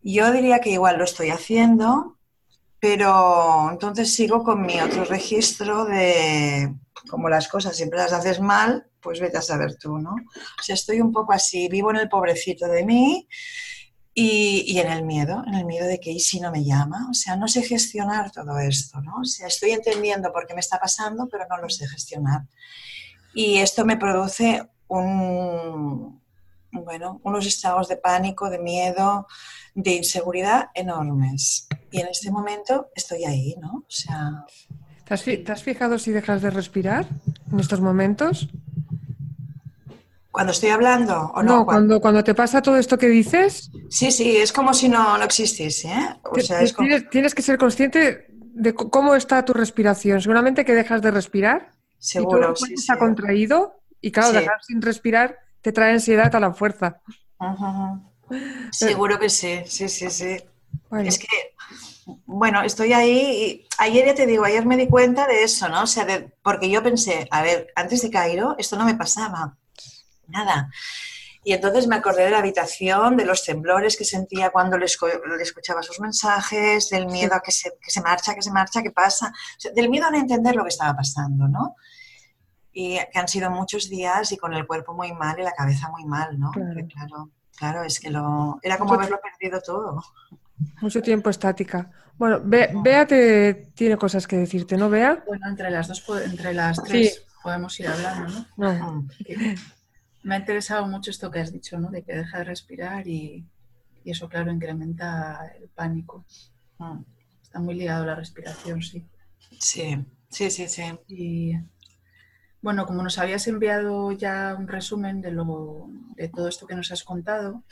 Yo 0.03 0.33
diría 0.33 0.59
que 0.59 0.71
igual 0.71 0.97
lo 0.97 1.05
estoy 1.05 1.29
haciendo, 1.29 2.16
pero 2.79 3.69
entonces 3.71 4.13
sigo 4.13 4.43
con 4.43 4.61
mi 4.61 4.79
otro 4.79 5.05
registro 5.05 5.85
de, 5.85 6.75
como 7.09 7.29
las 7.29 7.47
cosas 7.47 7.75
siempre 7.75 7.99
las 7.99 8.13
haces 8.13 8.39
mal, 8.39 8.87
pues 9.01 9.19
vete 9.19 9.37
a 9.37 9.41
saber 9.41 9.77
tú, 9.77 9.97
¿no? 9.97 10.11
O 10.11 10.63
sea, 10.63 10.75
estoy 10.75 11.01
un 11.01 11.11
poco 11.11 11.33
así, 11.33 11.67
vivo 11.69 11.91
en 11.91 11.97
el 11.97 12.09
pobrecito 12.09 12.67
de 12.67 12.85
mí 12.85 13.27
y, 14.13 14.63
y, 14.67 14.79
en 14.79 14.91
el 14.91 15.05
miedo, 15.05 15.43
en 15.47 15.55
el 15.55 15.65
miedo 15.65 15.87
de 15.87 15.99
que 15.99 16.11
¿y 16.11 16.19
si 16.19 16.39
no 16.39 16.51
me 16.51 16.63
llama? 16.63 17.07
O 17.09 17.13
sea, 17.13 17.35
no 17.35 17.47
sé 17.47 17.61
gestionar 17.61 18.31
todo 18.31 18.57
esto, 18.59 18.99
¿no? 19.01 19.17
O 19.21 19.25
sea, 19.25 19.47
estoy 19.47 19.71
entendiendo 19.71 20.31
por 20.31 20.47
qué 20.47 20.53
me 20.53 20.59
está 20.59 20.79
pasando, 20.79 21.27
pero 21.29 21.45
no 21.49 21.57
lo 21.57 21.69
sé 21.69 21.87
gestionar. 21.87 22.41
Y 23.33 23.57
esto 23.57 23.85
me 23.85 23.97
produce 23.97 24.67
un, 24.87 26.21
bueno, 26.71 27.21
unos 27.23 27.45
estados 27.45 27.87
de 27.87 27.97
pánico, 27.97 28.49
de 28.49 28.59
miedo, 28.59 29.27
de 29.77 29.91
inseguridad 29.91 30.71
enormes. 30.73 31.67
Y 31.91 32.01
en 32.01 32.07
este 32.07 32.31
momento 32.31 32.89
estoy 32.95 33.25
ahí, 33.25 33.55
¿no? 33.61 33.75
O 33.77 33.85
sea... 33.87 34.43
¿Te 35.05 35.13
has, 35.51 35.63
fijado 35.63 35.99
si 35.99 36.11
dejas 36.11 36.41
de 36.41 36.49
respirar 36.49 37.05
en 37.49 37.59
estos 37.61 37.79
momentos? 37.79 38.49
Cuando 40.31 40.51
estoy 40.51 40.69
hablando 40.69 41.31
o 41.33 41.41
no. 41.41 41.65
cuando, 41.65 42.01
cuando 42.01 42.23
te 42.25 42.33
pasa 42.33 42.61
todo 42.61 42.75
esto 42.75 42.97
que 42.97 43.07
dices. 43.07 43.71
Sí, 43.89 44.11
sí, 44.11 44.35
es 44.35 44.51
como 44.51 44.73
si 44.73 44.89
no, 44.89 45.17
no 45.17 45.23
existiese. 45.23 45.87
¿eh? 45.87 46.19
O 46.23 46.37
sea, 46.41 46.59
tienes, 47.09 47.33
que 47.33 47.41
ser 47.41 47.57
consciente 47.57 48.27
de 48.29 48.73
cómo 48.73 49.15
está 49.15 49.45
tu 49.45 49.53
respiración. 49.53 50.21
Seguramente 50.21 50.65
que 50.65 50.73
dejas 50.73 51.01
de 51.01 51.11
respirar. 51.11 51.71
Seguro. 51.99 52.53
Y 52.67 52.73
está 52.73 52.97
contraído. 52.99 53.79
Y 54.01 54.11
claro, 54.11 54.33
dejar 54.33 54.61
sin 54.61 54.81
respirar 54.81 55.37
te 55.61 55.71
trae 55.71 55.93
ansiedad 55.93 56.35
a 56.35 56.39
la 56.41 56.53
fuerza. 56.53 56.99
Seguro 58.71 59.19
que 59.19 59.29
sí, 59.29 59.61
sí, 59.65 59.87
sí, 59.89 60.09
sí. 60.09 60.37
Es 61.03 61.19
que, 61.19 61.27
bueno, 62.25 62.61
estoy 62.61 62.93
ahí 62.93 63.19
y 63.19 63.67
ayer 63.77 64.07
ya 64.07 64.15
te 64.15 64.25
digo, 64.25 64.45
ayer 64.45 64.65
me 64.65 64.77
di 64.77 64.87
cuenta 64.87 65.27
de 65.27 65.43
eso, 65.43 65.67
¿no? 65.67 65.83
O 65.83 65.87
sea, 65.87 66.05
porque 66.41 66.69
yo 66.69 66.81
pensé, 66.81 67.27
a 67.31 67.41
ver, 67.41 67.67
antes 67.75 68.01
de 68.01 68.09
Cairo 68.09 68.55
esto 68.57 68.77
no 68.77 68.85
me 68.85 68.95
pasaba, 68.95 69.57
nada. 70.27 70.69
Y 71.43 71.53
entonces 71.53 71.87
me 71.87 71.95
acordé 71.95 72.25
de 72.25 72.31
la 72.31 72.39
habitación, 72.39 73.15
de 73.15 73.25
los 73.25 73.45
temblores 73.45 73.95
que 73.95 74.03
sentía 74.03 74.49
cuando 74.49 74.77
le, 74.77 74.85
escuchaba 74.85 75.81
sus 75.81 75.99
mensajes, 76.01 76.89
del 76.89 77.07
miedo 77.07 77.35
a 77.35 77.39
que 77.39 77.51
se, 77.51 77.71
que 77.81 77.89
se 77.89 78.01
marcha, 78.01 78.35
que 78.35 78.41
se 78.41 78.51
marcha, 78.51 78.83
que 78.83 78.91
pasa, 78.91 79.31
del 79.73 79.89
miedo 79.89 80.07
a 80.07 80.11
no 80.11 80.17
entender 80.17 80.55
lo 80.55 80.63
que 80.63 80.69
estaba 80.69 80.93
pasando, 80.93 81.47
¿no? 81.47 81.75
Y 82.73 82.99
que 83.11 83.19
han 83.19 83.29
sido 83.29 83.49
muchos 83.49 83.89
días 83.89 84.31
y 84.33 84.37
con 84.37 84.53
el 84.53 84.67
cuerpo 84.67 84.93
muy 84.93 85.13
mal 85.13 85.39
y 85.39 85.43
la 85.43 85.53
cabeza 85.53 85.89
muy 85.89 86.03
mal, 86.05 86.37
¿no? 86.37 86.51
claro 86.51 86.87
Claro, 86.93 87.31
es 87.85 87.99
que 87.99 88.09
lo 88.09 88.59
era 88.61 88.77
como 88.77 88.93
haberlo 88.93 89.19
perdido 89.21 89.61
todo. 89.61 90.03
Mucho 90.81 91.01
tiempo 91.01 91.29
estática. 91.29 91.91
Bueno, 92.17 92.41
Bea 92.43 93.05
te, 93.05 93.71
tiene 93.75 93.97
cosas 93.97 94.25
que 94.25 94.37
decirte, 94.37 94.75
¿no, 94.75 94.89
Bea? 94.89 95.23
Bueno, 95.27 95.47
entre 95.47 95.69
las 95.69 95.87
dos, 95.87 96.03
entre 96.25 96.53
las 96.53 96.81
tres 96.83 97.25
podemos 97.43 97.79
ir 97.79 97.87
hablando, 97.87 98.45
¿no? 98.57 99.07
Me 100.23 100.35
ha 100.35 100.39
interesado 100.39 100.85
mucho 100.87 101.11
esto 101.11 101.31
que 101.31 101.39
has 101.39 101.53
dicho, 101.53 101.79
¿no? 101.79 101.89
De 101.89 102.01
que 102.03 102.15
deja 102.15 102.39
de 102.39 102.43
respirar 102.43 103.07
y, 103.07 103.45
eso, 104.03 104.27
claro, 104.27 104.51
incrementa 104.51 105.53
el 105.59 105.69
pánico. 105.69 106.25
Mm. 106.79 106.99
Está 107.41 107.59
muy 107.59 107.75
ligado 107.75 108.03
a 108.03 108.07
la 108.07 108.15
respiración, 108.15 108.81
sí. 108.81 109.05
Sí, 109.59 110.05
sí, 110.29 110.49
sí, 110.49 110.67
sí. 110.67 110.83
Y 111.07 111.53
bueno, 112.67 112.85
como 112.85 113.01
nos 113.01 113.17
habías 113.17 113.47
enviado 113.47 114.11
ya 114.11 114.53
un 114.59 114.67
resumen 114.67 115.21
de, 115.21 115.31
lo, 115.31 115.87
de 116.17 116.27
todo 116.27 116.49
esto 116.49 116.67
que 116.67 116.75
nos 116.75 116.91
has 116.91 117.05
contado, 117.05 117.63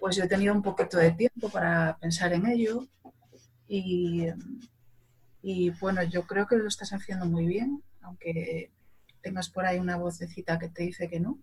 pues 0.00 0.16
yo 0.16 0.24
he 0.24 0.28
tenido 0.28 0.52
un 0.52 0.62
poquito 0.62 0.98
de 0.98 1.12
tiempo 1.12 1.48
para 1.48 1.96
pensar 1.98 2.32
en 2.32 2.44
ello 2.46 2.88
y, 3.68 4.26
y 5.42 5.70
bueno, 5.78 6.02
yo 6.02 6.26
creo 6.26 6.48
que 6.48 6.56
lo 6.56 6.66
estás 6.66 6.92
haciendo 6.92 7.26
muy 7.26 7.46
bien, 7.46 7.84
aunque 8.00 8.72
tengas 9.22 9.48
por 9.48 9.64
ahí 9.64 9.78
una 9.78 9.96
vocecita 9.96 10.58
que 10.58 10.70
te 10.70 10.82
dice 10.82 11.08
que 11.08 11.20
no, 11.20 11.38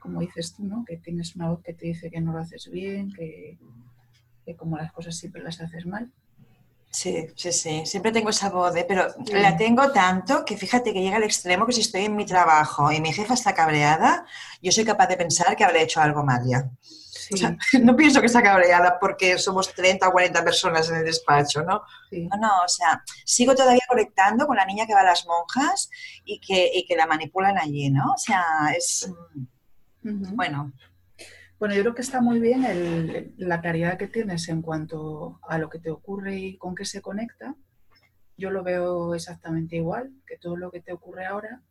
como 0.00 0.18
dices 0.18 0.54
tú, 0.56 0.64
¿no? 0.64 0.84
Que 0.84 0.96
tienes 0.96 1.36
una 1.36 1.50
voz 1.50 1.62
que 1.62 1.74
te 1.74 1.86
dice 1.86 2.10
que 2.10 2.20
no 2.20 2.32
lo 2.32 2.40
haces 2.40 2.68
bien, 2.72 3.12
que, 3.12 3.56
que 4.44 4.56
como 4.56 4.78
las 4.78 4.90
cosas 4.90 5.16
siempre 5.16 5.44
las 5.44 5.60
haces 5.60 5.86
mal. 5.86 6.10
Sí, 6.92 7.26
sí, 7.36 7.52
sí, 7.52 7.86
siempre 7.86 8.12
tengo 8.12 8.28
esa 8.28 8.50
voz, 8.50 8.76
¿eh? 8.76 8.84
pero 8.86 9.06
la 9.32 9.56
tengo 9.56 9.90
tanto 9.92 10.44
que 10.44 10.58
fíjate 10.58 10.92
que 10.92 11.00
llega 11.00 11.16
al 11.16 11.22
extremo 11.22 11.64
que 11.64 11.72
si 11.72 11.80
estoy 11.80 12.04
en 12.04 12.14
mi 12.14 12.26
trabajo 12.26 12.92
y 12.92 13.00
mi 13.00 13.14
jefa 13.14 13.32
está 13.32 13.54
cabreada, 13.54 14.26
yo 14.60 14.70
soy 14.70 14.84
capaz 14.84 15.06
de 15.06 15.16
pensar 15.16 15.56
que 15.56 15.64
habré 15.64 15.82
hecho 15.82 16.02
algo 16.02 16.22
mal 16.22 16.42
ya. 16.46 16.70
no 17.82 17.96
pienso 17.96 18.20
que 18.20 18.26
está 18.26 18.42
cabreada 18.42 18.98
porque 19.00 19.38
somos 19.38 19.72
30 19.72 20.06
o 20.06 20.12
40 20.12 20.44
personas 20.44 20.90
en 20.90 20.96
el 20.96 21.04
despacho, 21.04 21.62
¿no? 21.62 21.82
No, 22.10 22.36
no, 22.38 22.50
o 22.62 22.68
sea, 22.68 23.02
sigo 23.24 23.54
todavía 23.54 23.80
conectando 23.88 24.46
con 24.46 24.56
la 24.56 24.66
niña 24.66 24.86
que 24.86 24.92
va 24.92 25.00
a 25.00 25.04
las 25.04 25.26
monjas 25.26 25.88
y 26.26 26.40
que, 26.40 26.70
y 26.74 26.84
que 26.84 26.94
la 26.94 27.06
manipulan 27.06 27.56
allí, 27.56 27.88
¿no? 27.88 28.12
O 28.12 28.18
sea, 28.18 28.44
es... 28.76 29.10
Bueno, 30.02 30.72
bueno, 31.62 31.76
yo 31.76 31.82
creo 31.82 31.94
que 31.94 32.02
está 32.02 32.20
muy 32.20 32.40
bien 32.40 33.34
la 33.36 33.60
claridad 33.60 33.96
que 33.96 34.08
tienes 34.08 34.48
en 34.48 34.62
cuanto 34.62 35.38
a 35.44 35.58
lo 35.58 35.70
que 35.70 35.78
te 35.78 35.92
ocurre 35.92 36.36
y 36.36 36.56
con 36.56 36.74
qué 36.74 36.84
se 36.84 37.00
conecta. 37.00 37.54
Yo 38.36 38.50
lo 38.50 38.64
veo 38.64 39.14
exactamente 39.14 39.76
igual, 39.76 40.10
que 40.26 40.38
todo 40.38 40.56
lo 40.56 40.72
que 40.72 40.80
te 40.80 40.92
ocurre 40.92 41.24
ahora 41.24 41.62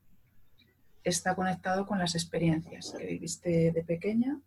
está 1.03 1.35
conectado 1.35 1.85
con 1.85 1.99
las 1.99 2.15
experiencias 2.15 2.95
que 2.97 3.05
viviste 3.05 3.73
de 3.73 3.83
pequeña 3.83 4.39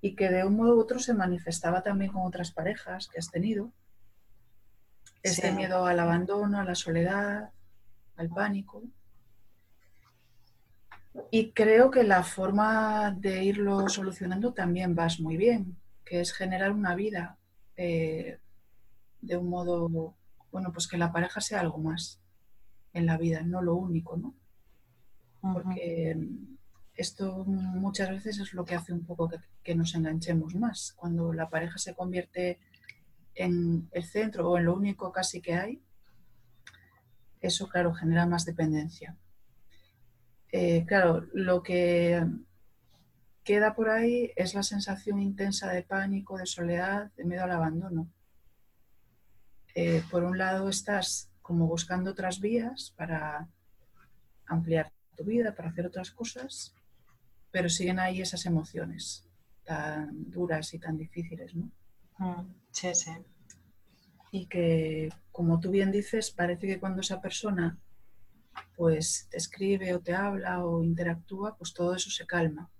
y 0.00 0.16
que 0.16 0.28
de 0.30 0.44
un 0.44 0.56
modo 0.56 0.74
u 0.74 0.80
otro 0.80 0.98
se 0.98 1.14
manifestaba 1.14 1.84
también 1.84 2.10
con 2.10 2.26
otras 2.26 2.50
parejas 2.50 3.06
que 3.06 3.20
has 3.20 3.30
tenido. 3.30 3.70
Este 5.22 5.52
miedo 5.52 5.86
al 5.86 6.00
abandono, 6.00 6.58
a 6.58 6.64
la 6.64 6.74
soledad, 6.74 7.50
al 8.16 8.28
pánico. 8.30 8.82
Y 11.30 11.52
creo 11.52 11.90
que 11.90 12.04
la 12.04 12.22
forma 12.22 13.10
de 13.12 13.44
irlo 13.44 13.88
solucionando 13.88 14.52
también 14.52 14.94
vas 14.94 15.20
muy 15.20 15.36
bien, 15.36 15.76
que 16.04 16.20
es 16.20 16.32
generar 16.32 16.72
una 16.72 16.94
vida 16.94 17.38
eh, 17.76 18.38
de 19.20 19.36
un 19.36 19.48
modo, 19.48 20.14
bueno, 20.50 20.72
pues 20.72 20.86
que 20.86 20.98
la 20.98 21.12
pareja 21.12 21.40
sea 21.40 21.60
algo 21.60 21.78
más 21.78 22.20
en 22.92 23.06
la 23.06 23.16
vida, 23.16 23.42
no 23.42 23.62
lo 23.62 23.74
único, 23.74 24.16
¿no? 24.16 24.34
Porque 25.40 26.16
esto 26.96 27.44
muchas 27.46 28.10
veces 28.10 28.38
es 28.40 28.52
lo 28.52 28.64
que 28.64 28.74
hace 28.74 28.92
un 28.92 29.04
poco 29.04 29.30
que, 29.62 29.74
nos 29.74 29.94
enganchemos 29.94 30.54
más. 30.54 30.92
Cuando 30.96 31.32
la 31.32 31.48
pareja 31.48 31.78
se 31.78 31.94
convierte 31.94 32.58
en 33.34 33.88
el 33.92 34.04
centro 34.04 34.50
o 34.50 34.58
en 34.58 34.64
lo 34.64 34.74
único 34.74 35.12
casi 35.12 35.40
que 35.40 35.54
hay, 35.54 35.82
eso, 37.40 37.68
claro, 37.68 37.94
genera 37.94 38.26
más 38.26 38.44
dependencia. 38.44 39.16
Eh, 40.52 40.84
claro, 40.86 41.26
lo 41.32 41.62
que 41.62 42.24
queda 43.44 43.74
por 43.74 43.88
ahí 43.88 44.32
es 44.36 44.54
la 44.54 44.62
sensación 44.62 45.20
intensa 45.20 45.70
de 45.70 45.82
pánico, 45.82 46.38
de 46.38 46.46
soledad, 46.46 47.10
de 47.16 47.24
miedo 47.24 47.44
al 47.44 47.52
abandono. 47.52 48.08
Eh, 49.74 50.02
por 50.10 50.24
un 50.24 50.38
lado 50.38 50.68
estás 50.68 51.30
como 51.42 51.66
buscando 51.66 52.10
otras 52.10 52.40
vías 52.40 52.92
para 52.96 53.48
ampliar 54.46 54.92
tu 55.16 55.24
vida, 55.24 55.54
para 55.54 55.68
hacer 55.68 55.86
otras 55.86 56.10
cosas, 56.10 56.74
pero 57.50 57.68
siguen 57.68 57.98
ahí 57.98 58.20
esas 58.20 58.46
emociones 58.46 59.24
tan 59.64 60.30
duras 60.30 60.74
y 60.74 60.78
tan 60.78 60.96
difíciles, 60.96 61.54
¿no? 61.54 61.70
Mm, 62.18 62.54
sí, 62.70 62.94
sí. 62.94 63.12
Y 64.32 64.46
que, 64.46 65.08
como 65.32 65.60
tú 65.60 65.70
bien 65.70 65.90
dices, 65.90 66.30
parece 66.30 66.66
que 66.66 66.80
cuando 66.80 67.00
esa 67.00 67.20
persona 67.20 67.78
pues 68.76 69.28
te 69.30 69.36
escribe 69.36 69.94
o 69.94 70.00
te 70.00 70.14
habla 70.14 70.64
o 70.64 70.82
interactúa, 70.82 71.56
pues 71.56 71.72
todo 71.74 71.94
eso 71.94 72.10
se 72.10 72.26
calma. 72.26 72.70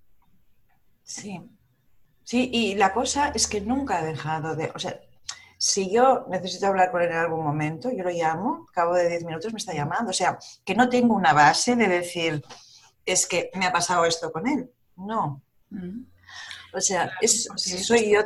Sí. 1.02 1.40
Sí, 2.24 2.48
y 2.52 2.74
la 2.76 2.92
cosa 2.92 3.32
es 3.34 3.46
que 3.46 3.60
nunca 3.60 3.98
ha 3.98 4.04
dejado 4.04 4.54
de, 4.54 4.70
o 4.74 4.78
sea, 4.78 5.00
si 5.58 5.90
yo 5.90 6.26
necesito 6.30 6.68
hablar 6.68 6.90
con 6.90 7.02
él 7.02 7.10
en 7.10 7.16
algún 7.16 7.44
momento, 7.44 7.90
yo 7.90 8.02
lo 8.02 8.10
llamo, 8.10 8.66
al 8.68 8.72
cabo 8.72 8.94
de 8.94 9.08
10 9.08 9.24
minutos 9.24 9.52
me 9.52 9.58
está 9.58 9.74
llamando, 9.74 10.10
o 10.10 10.14
sea, 10.14 10.38
que 10.64 10.74
no 10.74 10.88
tengo 10.88 11.14
una 11.14 11.32
base 11.32 11.76
de 11.76 11.86
decir, 11.86 12.42
es 13.04 13.26
que 13.26 13.50
me 13.54 13.66
ha 13.66 13.72
pasado 13.72 14.04
esto 14.04 14.32
con 14.32 14.46
él. 14.46 14.70
No. 14.96 15.42
Mm. 15.70 16.04
O 16.72 16.80
sea, 16.80 17.10
soy 17.26 18.12
yo, 18.12 18.22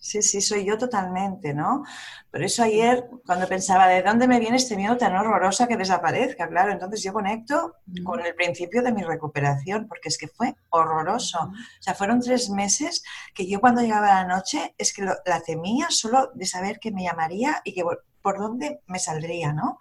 sí, 0.00 0.22
sí, 0.22 0.40
soy 0.40 0.64
yo 0.64 0.78
totalmente, 0.78 1.52
¿no? 1.52 1.84
Por 2.30 2.42
eso 2.42 2.62
ayer, 2.62 3.08
cuando 3.26 3.46
pensaba, 3.46 3.86
¿de 3.86 4.02
dónde 4.02 4.26
me 4.26 4.40
viene 4.40 4.56
este 4.56 4.76
miedo 4.76 4.96
tan 4.96 5.14
horroroso 5.14 5.68
que 5.68 5.76
desaparezca? 5.76 6.48
Claro, 6.48 6.72
entonces 6.72 7.02
yo 7.02 7.12
conecto 7.12 7.76
con 8.02 8.20
el 8.20 8.34
principio 8.34 8.82
de 8.82 8.92
mi 8.92 9.02
recuperación, 9.02 9.86
porque 9.86 10.08
es 10.08 10.16
que 10.16 10.26
fue 10.26 10.56
horroroso. 10.70 11.38
O 11.40 11.82
sea, 11.82 11.94
fueron 11.94 12.20
tres 12.20 12.48
meses 12.48 13.04
que 13.34 13.46
yo 13.46 13.60
cuando 13.60 13.82
llegaba 13.82 14.06
la 14.06 14.26
noche, 14.26 14.74
es 14.78 14.92
que 14.94 15.02
la 15.02 15.40
temía 15.44 15.88
solo 15.90 16.30
de 16.34 16.46
saber 16.46 16.80
que 16.80 16.90
me 16.90 17.04
llamaría 17.04 17.60
y 17.62 17.74
que 17.74 17.84
por 18.22 18.38
dónde 18.38 18.80
me 18.86 18.98
saldría, 18.98 19.52
¿no? 19.52 19.78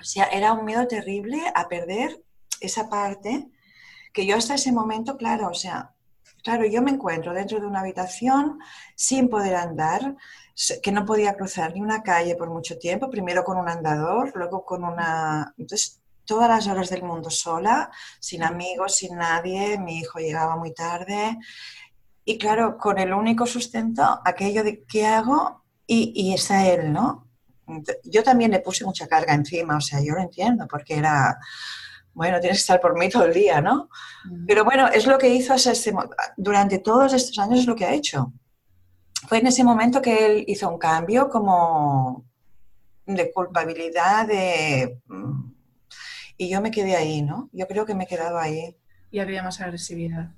O 0.00 0.04
sea, 0.04 0.24
era 0.24 0.52
un 0.52 0.64
miedo 0.64 0.86
terrible 0.86 1.42
a 1.54 1.68
perder 1.68 2.22
esa 2.60 2.88
parte 2.88 3.48
que 4.12 4.26
yo 4.26 4.36
hasta 4.36 4.54
ese 4.54 4.72
momento, 4.72 5.16
claro, 5.16 5.48
o 5.48 5.54
sea, 5.54 5.94
claro, 6.48 6.64
yo 6.64 6.80
me 6.80 6.92
encuentro 6.92 7.34
dentro 7.34 7.60
de 7.60 7.66
una 7.66 7.80
habitación 7.80 8.58
sin 8.94 9.28
poder 9.28 9.54
andar, 9.54 10.16
que 10.82 10.90
no 10.90 11.04
podía 11.04 11.34
cruzar 11.34 11.74
ni 11.74 11.82
una 11.82 12.02
calle 12.02 12.36
por 12.36 12.48
mucho 12.48 12.78
tiempo, 12.78 13.10
primero 13.10 13.44
con 13.44 13.58
un 13.58 13.68
andador, 13.68 14.32
luego 14.34 14.64
con 14.64 14.82
una... 14.82 15.52
Entonces, 15.58 16.00
todas 16.24 16.48
las 16.48 16.66
horas 16.66 16.88
del 16.88 17.02
mundo 17.02 17.28
sola, 17.28 17.90
sin 18.18 18.42
amigos, 18.42 18.96
sin 18.96 19.18
nadie, 19.18 19.78
mi 19.78 19.98
hijo 19.98 20.20
llegaba 20.20 20.56
muy 20.56 20.72
tarde. 20.72 21.36
Y 22.24 22.38
claro, 22.38 22.78
con 22.78 22.98
el 22.98 23.12
único 23.12 23.44
sustento, 23.44 24.02
aquello 24.24 24.64
de 24.64 24.84
qué 24.84 25.06
hago 25.06 25.64
y, 25.86 26.14
y 26.14 26.32
está 26.32 26.66
él, 26.66 26.94
¿no? 26.94 27.28
Yo 28.04 28.22
también 28.22 28.52
le 28.52 28.60
puse 28.60 28.86
mucha 28.86 29.06
carga 29.06 29.34
encima, 29.34 29.76
o 29.76 29.82
sea, 29.82 30.00
yo 30.00 30.14
lo 30.14 30.22
entiendo, 30.22 30.66
porque 30.66 30.94
era, 30.94 31.38
bueno, 32.18 32.40
tienes 32.40 32.58
que 32.58 32.62
estar 32.62 32.80
por 32.80 32.98
mí 32.98 33.08
todo 33.08 33.26
el 33.26 33.32
día, 33.32 33.60
¿no? 33.60 33.88
Pero 34.44 34.64
bueno, 34.64 34.88
es 34.88 35.06
lo 35.06 35.18
que 35.18 35.28
hizo 35.28 35.54
durante 36.36 36.80
todos 36.80 37.12
estos 37.12 37.38
años, 37.38 37.60
es 37.60 37.66
lo 37.66 37.76
que 37.76 37.84
ha 37.84 37.94
hecho. 37.94 38.32
Fue 39.28 39.38
en 39.38 39.46
ese 39.46 39.62
momento 39.62 40.02
que 40.02 40.26
él 40.26 40.44
hizo 40.48 40.68
un 40.68 40.78
cambio 40.78 41.28
como 41.28 42.24
de 43.06 43.32
culpabilidad, 43.32 44.26
de... 44.26 45.00
Mm, 45.06 45.52
y 46.38 46.48
yo 46.48 46.60
me 46.60 46.72
quedé 46.72 46.96
ahí, 46.96 47.22
¿no? 47.22 47.50
Yo 47.52 47.68
creo 47.68 47.86
que 47.86 47.94
me 47.94 48.02
he 48.02 48.08
quedado 48.08 48.36
ahí. 48.36 48.76
Y 49.12 49.20
había 49.20 49.44
más 49.44 49.60
agresividad. 49.60 50.32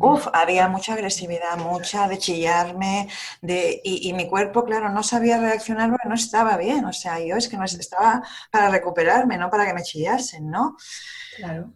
Uf, 0.00 0.28
había 0.32 0.68
mucha 0.68 0.94
agresividad, 0.94 1.56
mucha 1.58 2.08
de 2.08 2.18
chillarme, 2.18 3.08
de, 3.40 3.80
y, 3.84 4.12
mi 4.12 4.28
cuerpo, 4.28 4.64
claro, 4.64 4.88
no 4.88 5.02
sabía 5.02 5.38
reaccionar 5.38 5.90
porque 5.90 6.08
no 6.08 6.14
estaba 6.14 6.56
bien. 6.56 6.84
O 6.84 6.92
sea, 6.92 7.20
yo 7.20 7.36
es 7.36 7.48
que 7.48 7.56
no 7.56 7.64
estaba 7.64 8.22
para 8.50 8.70
recuperarme, 8.70 9.38
no 9.38 9.50
para 9.50 9.66
que 9.66 9.74
me 9.74 9.82
chillasen, 9.82 10.50
¿no? 10.50 10.76
Claro. 11.36 11.72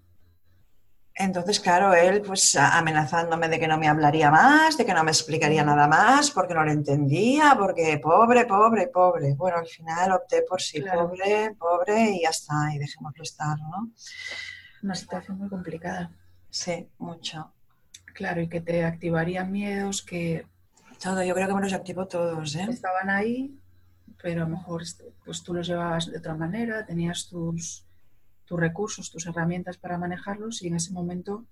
Entonces, 1.14 1.60
claro, 1.60 1.92
él 1.92 2.22
pues 2.22 2.56
amenazándome 2.56 3.48
de 3.48 3.60
que 3.60 3.68
no 3.68 3.76
me 3.76 3.88
hablaría 3.88 4.30
más, 4.30 4.78
de 4.78 4.86
que 4.86 4.94
no 4.94 5.04
me 5.04 5.10
explicaría 5.10 5.62
nada 5.62 5.86
más, 5.86 6.30
porque 6.30 6.54
no 6.54 6.64
lo 6.64 6.70
entendía, 6.70 7.54
porque 7.58 8.00
pobre, 8.02 8.46
pobre, 8.46 8.88
pobre. 8.88 9.34
Bueno, 9.34 9.58
al 9.58 9.66
final 9.66 10.12
opté 10.12 10.42
por 10.48 10.62
sí, 10.62 10.80
pobre, 10.80 11.54
pobre 11.58 12.12
y 12.12 12.22
ya 12.22 12.30
está, 12.30 12.74
y 12.74 12.78
dejémoslo 12.78 13.22
estar, 13.22 13.58
¿no? 13.58 13.90
Una 14.82 14.94
situación 14.94 15.36
muy 15.36 15.50
complicada. 15.50 16.10
Sí, 16.48 16.88
mucho. 16.96 17.52
Claro, 18.20 18.42
y 18.42 18.48
que 18.48 18.60
te 18.60 18.84
activarían 18.84 19.50
miedos 19.50 20.02
que... 20.02 20.44
Todo, 21.02 21.24
yo 21.24 21.32
creo 21.32 21.48
que 21.48 21.54
me 21.54 21.62
los 21.62 21.72
activó 21.72 22.06
todos, 22.06 22.54
¿eh? 22.54 22.66
Estaban 22.68 23.08
ahí, 23.08 23.58
pero 24.20 24.42
a 24.42 24.44
lo 24.44 24.56
mejor 24.58 24.82
pues 25.24 25.42
tú 25.42 25.54
los 25.54 25.66
llevabas 25.66 26.12
de 26.12 26.18
otra 26.18 26.34
manera, 26.34 26.84
tenías 26.84 27.28
tus, 27.30 27.86
tus 28.44 28.60
recursos, 28.60 29.10
tus 29.10 29.26
herramientas 29.26 29.78
para 29.78 29.96
manejarlos 29.96 30.60
y 30.60 30.68
en 30.68 30.74
ese 30.74 30.92
momento 30.92 31.46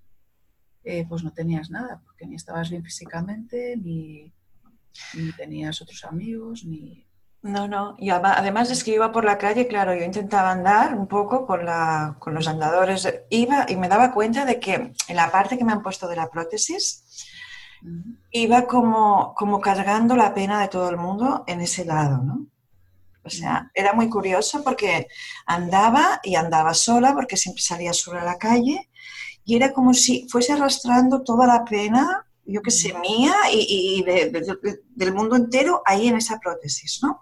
eh, 0.83 1.07
pues 1.09 1.23
no 1.23 1.33
tenías 1.33 1.71
nada, 1.71 2.03
porque 2.05 2.27
ni 2.27 2.35
estabas 2.35 2.69
bien 2.69 2.83
físicamente, 2.83 3.75
ni, 3.75 4.31
ni 5.15 5.31
tenías 5.31 5.81
otros 5.81 6.03
amigos, 6.03 6.65
ni, 6.65 7.03
no, 7.41 7.67
no. 7.67 7.95
Y 7.97 8.09
además 8.09 8.69
es 8.69 8.83
que 8.83 8.91
iba 8.91 9.11
por 9.11 9.23
la 9.23 9.37
calle, 9.37 9.67
claro, 9.67 9.95
yo 9.95 10.03
intentaba 10.03 10.51
andar 10.51 10.93
un 10.93 11.07
poco 11.07 11.45
con, 11.45 11.65
la, 11.65 12.15
con 12.19 12.33
los 12.33 12.47
andadores. 12.47 13.07
Iba 13.29 13.65
y 13.69 13.75
me 13.77 13.87
daba 13.87 14.11
cuenta 14.11 14.45
de 14.45 14.59
que 14.59 14.93
en 15.07 15.15
la 15.15 15.31
parte 15.31 15.57
que 15.57 15.63
me 15.63 15.71
han 15.71 15.81
puesto 15.81 16.07
de 16.07 16.17
la 16.17 16.29
prótesis, 16.29 17.05
iba 18.31 18.67
como, 18.67 19.33
como 19.35 19.61
cargando 19.61 20.15
la 20.15 20.33
pena 20.33 20.61
de 20.61 20.67
todo 20.67 20.89
el 20.89 20.97
mundo 20.97 21.43
en 21.47 21.61
ese 21.61 21.85
lado, 21.85 22.17
¿no? 22.17 22.47
O 23.23 23.29
sea, 23.29 23.69
era 23.73 23.93
muy 23.93 24.09
curioso 24.09 24.63
porque 24.63 25.07
andaba 25.45 26.19
y 26.23 26.35
andaba 26.35 26.73
sola, 26.73 27.13
porque 27.13 27.37
siempre 27.37 27.61
salía 27.61 27.93
sola 27.93 28.21
a 28.21 28.25
la 28.25 28.37
calle, 28.37 28.89
y 29.45 29.55
era 29.55 29.71
como 29.71 29.93
si 29.93 30.27
fuese 30.29 30.53
arrastrando 30.53 31.21
toda 31.21 31.45
la 31.45 31.63
pena, 31.63 32.25
yo 32.45 32.61
que 32.61 32.71
sé, 32.71 32.93
mía 32.99 33.33
y, 33.51 34.03
del 34.03 35.13
mundo 35.13 35.35
entero 35.35 35.81
ahí 35.85 36.07
en 36.07 36.15
esa 36.15 36.39
prótesis, 36.39 36.99
¿no? 37.03 37.21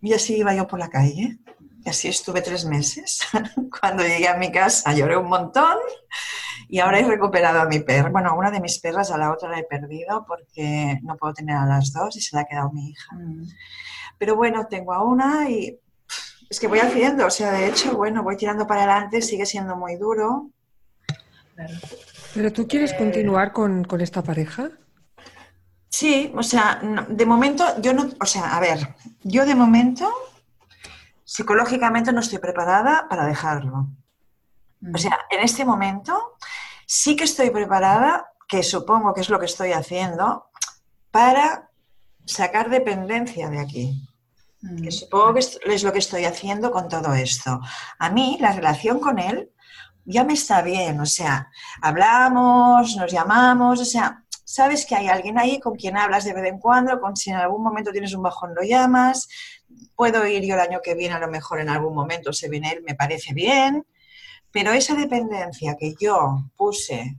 Y 0.00 0.12
así 0.12 0.36
iba 0.36 0.54
yo 0.54 0.66
por 0.66 0.78
la 0.78 0.88
calle. 0.88 1.38
Y 1.84 1.88
así 1.88 2.08
estuve 2.08 2.42
tres 2.42 2.64
meses. 2.64 3.20
Cuando 3.80 4.02
llegué 4.02 4.28
a 4.28 4.36
mi 4.36 4.50
casa 4.50 4.92
lloré 4.94 5.16
un 5.16 5.28
montón 5.28 5.76
y 6.68 6.80
ahora 6.80 7.00
he 7.00 7.04
recuperado 7.04 7.60
a 7.60 7.66
mi 7.66 7.80
perra. 7.80 8.10
Bueno, 8.10 8.30
a 8.30 8.34
una 8.34 8.50
de 8.50 8.60
mis 8.60 8.78
perras, 8.78 9.10
a 9.10 9.18
la 9.18 9.32
otra 9.32 9.48
la 9.48 9.58
he 9.58 9.64
perdido 9.64 10.24
porque 10.26 10.98
no 11.02 11.16
puedo 11.16 11.34
tener 11.34 11.56
a 11.56 11.66
las 11.66 11.92
dos 11.92 12.16
y 12.16 12.20
se 12.20 12.36
la 12.36 12.42
ha 12.42 12.44
quedado 12.44 12.70
mi 12.72 12.90
hija. 12.90 13.16
Pero 14.18 14.36
bueno, 14.36 14.66
tengo 14.68 14.92
a 14.92 15.02
una 15.02 15.48
y 15.48 15.78
es 16.50 16.60
que 16.60 16.66
voy 16.66 16.78
haciendo, 16.78 17.26
o 17.26 17.30
sea, 17.30 17.52
de 17.52 17.68
hecho, 17.68 17.94
bueno, 17.96 18.22
voy 18.22 18.36
tirando 18.36 18.66
para 18.66 18.82
adelante, 18.82 19.20
sigue 19.22 19.46
siendo 19.46 19.76
muy 19.76 19.96
duro. 19.96 20.50
¿Pero 22.34 22.52
tú 22.52 22.66
quieres 22.66 22.94
continuar 22.94 23.52
con, 23.52 23.84
con 23.84 24.00
esta 24.00 24.22
pareja? 24.22 24.70
Sí, 25.98 26.32
o 26.36 26.44
sea, 26.44 26.80
de 27.08 27.26
momento 27.26 27.64
yo 27.80 27.92
no, 27.92 28.08
o 28.20 28.24
sea, 28.24 28.56
a 28.56 28.60
ver, 28.60 28.94
yo 29.24 29.44
de 29.44 29.56
momento 29.56 30.08
psicológicamente 31.24 32.12
no 32.12 32.20
estoy 32.20 32.38
preparada 32.38 33.08
para 33.10 33.26
dejarlo. 33.26 33.78
O 34.80 34.92
mm. 34.92 34.96
sea, 34.96 35.18
en 35.28 35.40
este 35.40 35.64
momento 35.64 36.36
sí 36.86 37.16
que 37.16 37.24
estoy 37.24 37.50
preparada, 37.50 38.30
que 38.46 38.62
supongo 38.62 39.12
que 39.12 39.22
es 39.22 39.28
lo 39.28 39.40
que 39.40 39.46
estoy 39.46 39.72
haciendo, 39.72 40.52
para 41.10 41.68
sacar 42.24 42.70
dependencia 42.70 43.50
de 43.50 43.58
aquí. 43.58 44.08
Mm. 44.62 44.82
Que 44.82 44.92
supongo 44.92 45.34
que 45.34 45.40
es 45.40 45.82
lo 45.82 45.92
que 45.92 45.98
estoy 45.98 46.26
haciendo 46.26 46.70
con 46.70 46.88
todo 46.88 47.12
esto. 47.12 47.60
A 47.98 48.08
mí 48.08 48.38
la 48.40 48.52
relación 48.52 49.00
con 49.00 49.18
él 49.18 49.50
ya 50.04 50.22
me 50.22 50.34
está 50.34 50.62
bien, 50.62 51.00
o 51.00 51.06
sea, 51.06 51.50
hablamos, 51.82 52.94
nos 52.94 53.10
llamamos, 53.10 53.80
o 53.80 53.84
sea, 53.84 54.24
sabes 54.48 54.86
que 54.86 54.94
hay 54.94 55.08
alguien 55.08 55.38
ahí 55.38 55.60
con 55.60 55.76
quien 55.76 55.98
hablas 55.98 56.24
de 56.24 56.32
vez 56.32 56.46
en 56.46 56.58
cuando, 56.58 56.98
con 57.02 57.14
si 57.14 57.28
en 57.28 57.36
algún 57.36 57.62
momento 57.62 57.92
tienes 57.92 58.14
un 58.14 58.22
bajón 58.22 58.54
lo 58.54 58.62
llamas, 58.62 59.28
puedo 59.94 60.26
ir 60.26 60.42
yo 60.42 60.54
el 60.54 60.60
año 60.60 60.80
que 60.82 60.94
viene, 60.94 61.14
a 61.16 61.18
lo 61.18 61.28
mejor 61.28 61.60
en 61.60 61.68
algún 61.68 61.94
momento 61.94 62.32
se 62.32 62.48
viene 62.48 62.70
él, 62.72 62.82
me 62.82 62.94
parece 62.94 63.34
bien, 63.34 63.86
pero 64.50 64.72
esa 64.72 64.94
dependencia 64.94 65.76
que 65.78 65.94
yo 66.00 66.44
puse 66.56 67.18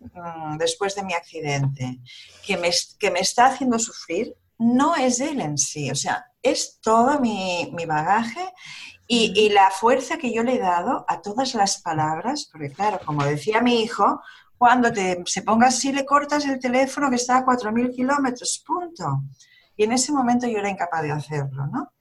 mm, 0.00 0.58
después 0.58 0.94
de 0.94 1.04
mi 1.04 1.14
accidente, 1.14 1.98
que 2.44 2.58
me, 2.58 2.70
que 2.98 3.10
me 3.10 3.20
está 3.20 3.46
haciendo 3.46 3.78
sufrir, 3.78 4.36
no 4.58 4.96
es 4.96 5.20
él 5.20 5.40
en 5.40 5.56
sí, 5.56 5.90
o 5.90 5.94
sea, 5.94 6.26
es 6.42 6.78
todo 6.82 7.18
mi, 7.20 7.72
bagaje 7.88 8.52
y, 9.06 9.32
y, 9.34 9.48
la 9.48 9.70
fuerza 9.70 10.18
que 10.18 10.30
yo 10.30 10.42
le 10.42 10.56
he 10.56 10.58
dado 10.58 11.06
a 11.08 11.22
todas 11.22 11.54
las 11.54 11.80
palabras, 11.80 12.50
porque 12.52 12.70
claro, 12.70 13.00
como 13.02 13.24
decía 13.24 13.62
mi 13.62 13.80
hijo, 13.80 14.20
cuando 14.58 14.92
te, 14.92 15.22
se 15.26 15.42
ponga 15.42 15.68
así 15.68 15.92
le 15.92 16.04
cortas 16.04 16.44
el 16.46 16.58
teléfono 16.58 17.10
que 17.10 17.16
está 17.16 17.38
a 17.38 17.44
4.000 17.44 17.94
kilómetros, 17.94 18.62
punto. 18.66 19.22
Y 19.76 19.84
en 19.84 19.92
ese 19.92 20.12
momento 20.12 20.46
yo 20.46 20.58
era 20.58 20.70
incapaz 20.70 21.02
de 21.02 21.12
hacerlo, 21.12 21.66
¿no? 21.66 21.92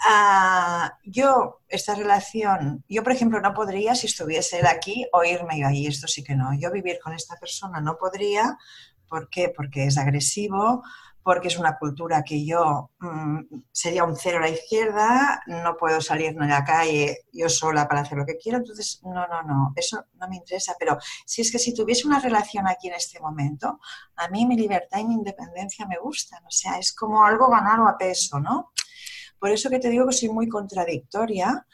Ah, 0.00 0.92
yo, 1.04 1.60
esta 1.68 1.94
relación, 1.94 2.84
yo 2.88 3.02
por 3.02 3.12
ejemplo 3.12 3.40
no 3.40 3.52
podría, 3.52 3.94
si 3.94 4.06
estuviese 4.06 4.60
él 4.60 4.66
aquí, 4.66 5.06
o 5.12 5.24
irme 5.24 5.60
yo 5.60 5.66
ahí, 5.66 5.86
esto 5.86 6.06
sí 6.06 6.22
que 6.22 6.36
no. 6.36 6.50
Yo 6.58 6.70
vivir 6.70 6.98
con 7.02 7.12
esta 7.12 7.36
persona 7.36 7.80
no 7.80 7.96
podría, 7.96 8.56
¿por 9.08 9.28
qué? 9.28 9.52
Porque 9.54 9.84
es 9.86 9.98
agresivo, 9.98 10.82
porque 11.28 11.48
es 11.48 11.58
una 11.58 11.76
cultura 11.76 12.24
que 12.24 12.42
yo 12.42 12.92
mm, 13.00 13.40
sería 13.70 14.04
un 14.04 14.16
cero 14.16 14.38
a 14.38 14.40
la 14.40 14.48
izquierda, 14.48 15.42
no 15.46 15.76
puedo 15.76 16.00
salir 16.00 16.34
a 16.40 16.46
la 16.46 16.64
calle 16.64 17.26
yo 17.34 17.50
sola 17.50 17.86
para 17.86 18.00
hacer 18.00 18.16
lo 18.16 18.24
que 18.24 18.38
quiero, 18.38 18.56
entonces 18.56 19.02
no, 19.04 19.26
no, 19.28 19.42
no, 19.42 19.74
eso 19.76 20.06
no 20.14 20.26
me 20.26 20.36
interesa, 20.36 20.74
pero 20.78 20.96
si 21.26 21.42
es 21.42 21.52
que 21.52 21.58
si 21.58 21.74
tuviese 21.74 22.06
una 22.06 22.18
relación 22.18 22.66
aquí 22.66 22.88
en 22.88 22.94
este 22.94 23.20
momento, 23.20 23.78
a 24.16 24.28
mí 24.28 24.46
mi 24.46 24.56
libertad 24.56 25.00
y 25.00 25.04
mi 25.04 25.16
independencia 25.16 25.84
me 25.84 25.98
gustan, 25.98 26.42
o 26.46 26.50
sea, 26.50 26.78
es 26.78 26.94
como 26.94 27.22
algo 27.22 27.50
ganado 27.50 27.86
a 27.86 27.98
peso, 27.98 28.40
¿no? 28.40 28.72
Por 29.38 29.50
eso 29.50 29.68
que 29.68 29.80
te 29.80 29.90
digo 29.90 30.06
que 30.06 30.14
soy 30.14 30.30
muy 30.30 30.48
contradictoria, 30.48 31.66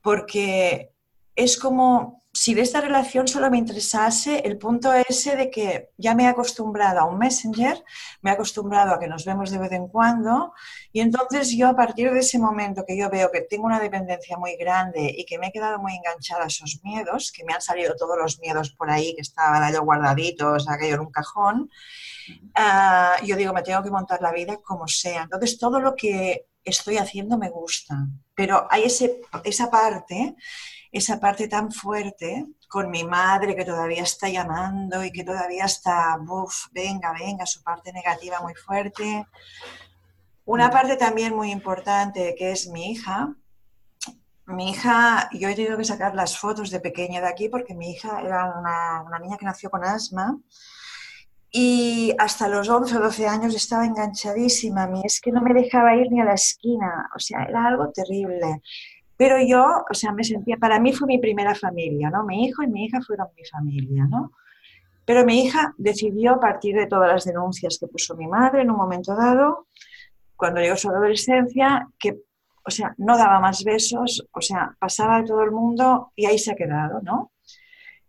porque 0.00 0.92
es 1.34 1.58
como 1.58 2.22
si 2.46 2.54
de 2.54 2.62
esta 2.62 2.80
relación 2.80 3.26
solo 3.26 3.50
me 3.50 3.58
interesase 3.58 4.38
el 4.44 4.56
punto 4.56 4.92
ese 4.92 5.34
de 5.34 5.50
que 5.50 5.90
ya 5.96 6.14
me 6.14 6.22
he 6.22 6.26
acostumbrado 6.28 7.00
a 7.00 7.04
un 7.04 7.18
messenger, 7.18 7.82
me 8.22 8.30
he 8.30 8.34
acostumbrado 8.34 8.94
a 8.94 9.00
que 9.00 9.08
nos 9.08 9.24
vemos 9.24 9.50
de 9.50 9.58
vez 9.58 9.72
en 9.72 9.88
cuando 9.88 10.52
y 10.92 11.00
entonces 11.00 11.50
yo 11.56 11.66
a 11.66 11.74
partir 11.74 12.12
de 12.12 12.20
ese 12.20 12.38
momento 12.38 12.84
que 12.86 12.96
yo 12.96 13.10
veo 13.10 13.32
que 13.32 13.40
tengo 13.40 13.66
una 13.66 13.80
dependencia 13.80 14.38
muy 14.38 14.54
grande 14.56 15.12
y 15.18 15.26
que 15.26 15.40
me 15.40 15.48
he 15.48 15.50
quedado 15.50 15.80
muy 15.80 15.96
enganchada 15.96 16.44
a 16.44 16.46
esos 16.46 16.78
miedos, 16.84 17.32
que 17.32 17.42
me 17.42 17.52
han 17.52 17.60
salido 17.60 17.96
todos 17.96 18.16
los 18.16 18.38
miedos 18.38 18.70
por 18.70 18.90
ahí 18.92 19.12
que 19.16 19.22
estaban 19.22 19.64
ahí 19.64 19.76
guardaditos, 19.76 20.68
aquello 20.68 20.94
en 20.94 21.00
un 21.00 21.10
cajón, 21.10 21.68
ah, 22.54 23.16
yo 23.24 23.34
digo, 23.34 23.52
me 23.54 23.62
tengo 23.62 23.82
que 23.82 23.90
montar 23.90 24.22
la 24.22 24.30
vida 24.30 24.58
como 24.58 24.86
sea. 24.86 25.22
Entonces 25.22 25.58
todo 25.58 25.80
lo 25.80 25.96
que 25.96 26.46
estoy 26.62 26.98
haciendo 26.98 27.38
me 27.38 27.50
gusta, 27.50 28.06
pero 28.36 28.68
hay 28.70 28.84
ese, 28.84 29.20
esa 29.42 29.68
parte 29.68 30.36
esa 30.96 31.20
parte 31.20 31.48
tan 31.48 31.70
fuerte 31.70 32.46
con 32.68 32.90
mi 32.90 33.04
madre 33.04 33.54
que 33.54 33.64
todavía 33.64 34.02
está 34.02 34.28
llamando 34.28 35.04
y 35.04 35.12
que 35.12 35.24
todavía 35.24 35.64
está, 35.64 36.18
uff, 36.18 36.66
venga, 36.72 37.12
venga, 37.12 37.46
su 37.46 37.62
parte 37.62 37.92
negativa 37.92 38.40
muy 38.40 38.54
fuerte. 38.54 39.26
Una 40.44 40.70
parte 40.70 40.96
también 40.96 41.34
muy 41.34 41.50
importante 41.50 42.34
que 42.36 42.52
es 42.52 42.68
mi 42.68 42.92
hija. 42.92 43.34
Mi 44.46 44.70
hija, 44.70 45.28
yo 45.32 45.48
he 45.48 45.54
tenido 45.54 45.76
que 45.76 45.84
sacar 45.84 46.14
las 46.14 46.38
fotos 46.38 46.70
de 46.70 46.80
pequeña 46.80 47.20
de 47.20 47.28
aquí 47.28 47.48
porque 47.48 47.74
mi 47.74 47.90
hija 47.90 48.20
era 48.20 48.54
una, 48.58 49.02
una 49.02 49.18
niña 49.18 49.36
que 49.36 49.46
nació 49.46 49.70
con 49.70 49.84
asma 49.84 50.38
y 51.50 52.14
hasta 52.18 52.48
los 52.48 52.68
11 52.68 52.98
o 52.98 53.00
12 53.00 53.26
años 53.26 53.54
estaba 53.54 53.86
enganchadísima 53.86 54.82
a 54.82 54.88
mí. 54.88 55.00
Es 55.04 55.20
que 55.20 55.32
no 55.32 55.40
me 55.40 55.54
dejaba 55.54 55.96
ir 55.96 56.10
ni 56.10 56.20
a 56.20 56.24
la 56.24 56.34
esquina. 56.34 57.08
O 57.14 57.18
sea, 57.18 57.44
era 57.44 57.66
algo 57.66 57.90
terrible. 57.92 58.60
Pero 59.16 59.36
yo, 59.40 59.84
o 59.90 59.94
sea, 59.94 60.12
me 60.12 60.24
sentía, 60.24 60.56
para 60.56 60.78
mí 60.78 60.92
fue 60.92 61.06
mi 61.06 61.18
primera 61.18 61.54
familia, 61.54 62.10
¿no? 62.10 62.24
Mi 62.24 62.44
hijo 62.44 62.62
y 62.62 62.68
mi 62.68 62.84
hija 62.84 63.00
fueron 63.00 63.28
mi 63.36 63.44
familia, 63.44 64.06
¿no? 64.08 64.32
Pero 65.04 65.24
mi 65.24 65.44
hija 65.44 65.72
decidió, 65.78 66.32
a 66.34 66.40
partir 66.40 66.76
de 66.76 66.86
todas 66.86 67.10
las 67.10 67.24
denuncias 67.24 67.78
que 67.80 67.86
puso 67.86 68.16
mi 68.16 68.26
madre 68.26 68.62
en 68.62 68.70
un 68.70 68.76
momento 68.76 69.14
dado, 69.14 69.68
cuando 70.34 70.60
llegó 70.60 70.76
su 70.76 70.90
adolescencia, 70.90 71.88
que, 71.98 72.18
o 72.64 72.70
sea, 72.70 72.94
no 72.98 73.16
daba 73.16 73.40
más 73.40 73.64
besos, 73.64 74.26
o 74.32 74.40
sea, 74.40 74.76
pasaba 74.78 75.20
de 75.20 75.28
todo 75.28 75.42
el 75.42 75.52
mundo 75.52 76.12
y 76.14 76.26
ahí 76.26 76.38
se 76.38 76.52
ha 76.52 76.56
quedado, 76.56 77.00
¿no? 77.02 77.32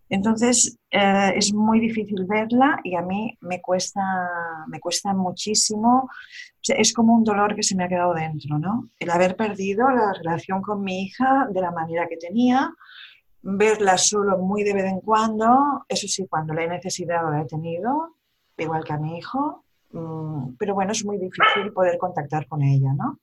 Entonces, 0.10 0.78
eh, 0.90 1.34
es 1.36 1.54
muy 1.54 1.80
difícil 1.80 2.26
verla 2.26 2.80
y 2.84 2.96
a 2.96 3.02
mí 3.02 3.38
me 3.42 3.62
cuesta, 3.62 4.02
me 4.68 4.80
cuesta 4.80 5.14
muchísimo. 5.14 6.10
es 6.68 6.94
como 6.94 7.14
un 7.14 7.24
dolor 7.24 7.56
que 7.56 7.64
se 7.64 7.76
me 7.76 7.86
ha 7.86 7.90
quedado 7.90 8.14
dentro, 8.14 8.58
¿no? 8.60 8.90
El 9.00 9.10
haber 9.10 9.36
perdido 9.36 9.90
la 9.90 10.14
relación 10.14 10.62
con 10.62 10.82
mi 10.84 11.04
hija 11.04 11.48
de 11.52 11.62
la 11.62 11.72
manera 11.72 12.08
que 12.08 12.18
tenía, 12.18 12.74
verla 13.42 13.98
solo 13.98 14.38
muy 14.38 14.64
de 14.64 14.74
vez 14.74 14.86
en 14.86 15.00
cuando, 15.02 15.86
eso 15.88 16.08
sí, 16.08 16.26
cuando 16.30 16.54
la 16.54 16.64
he 16.64 16.68
necesitado 16.68 17.30
la 17.32 17.42
he 17.42 17.46
tenido, 17.46 18.16
igual 18.58 18.84
que 18.84 18.94
a 18.94 18.98
mi 18.98 19.18
hijo, 19.18 19.64
mm, 19.92 20.56
pero 20.58 20.74
bueno, 20.74 20.92
es 20.92 21.06
muy 21.06 21.18
difícil 21.18 21.72
poder 21.74 21.98
contactar 21.98 22.48
con 22.48 22.62
ella, 22.62 22.94
¿no? 22.94 23.20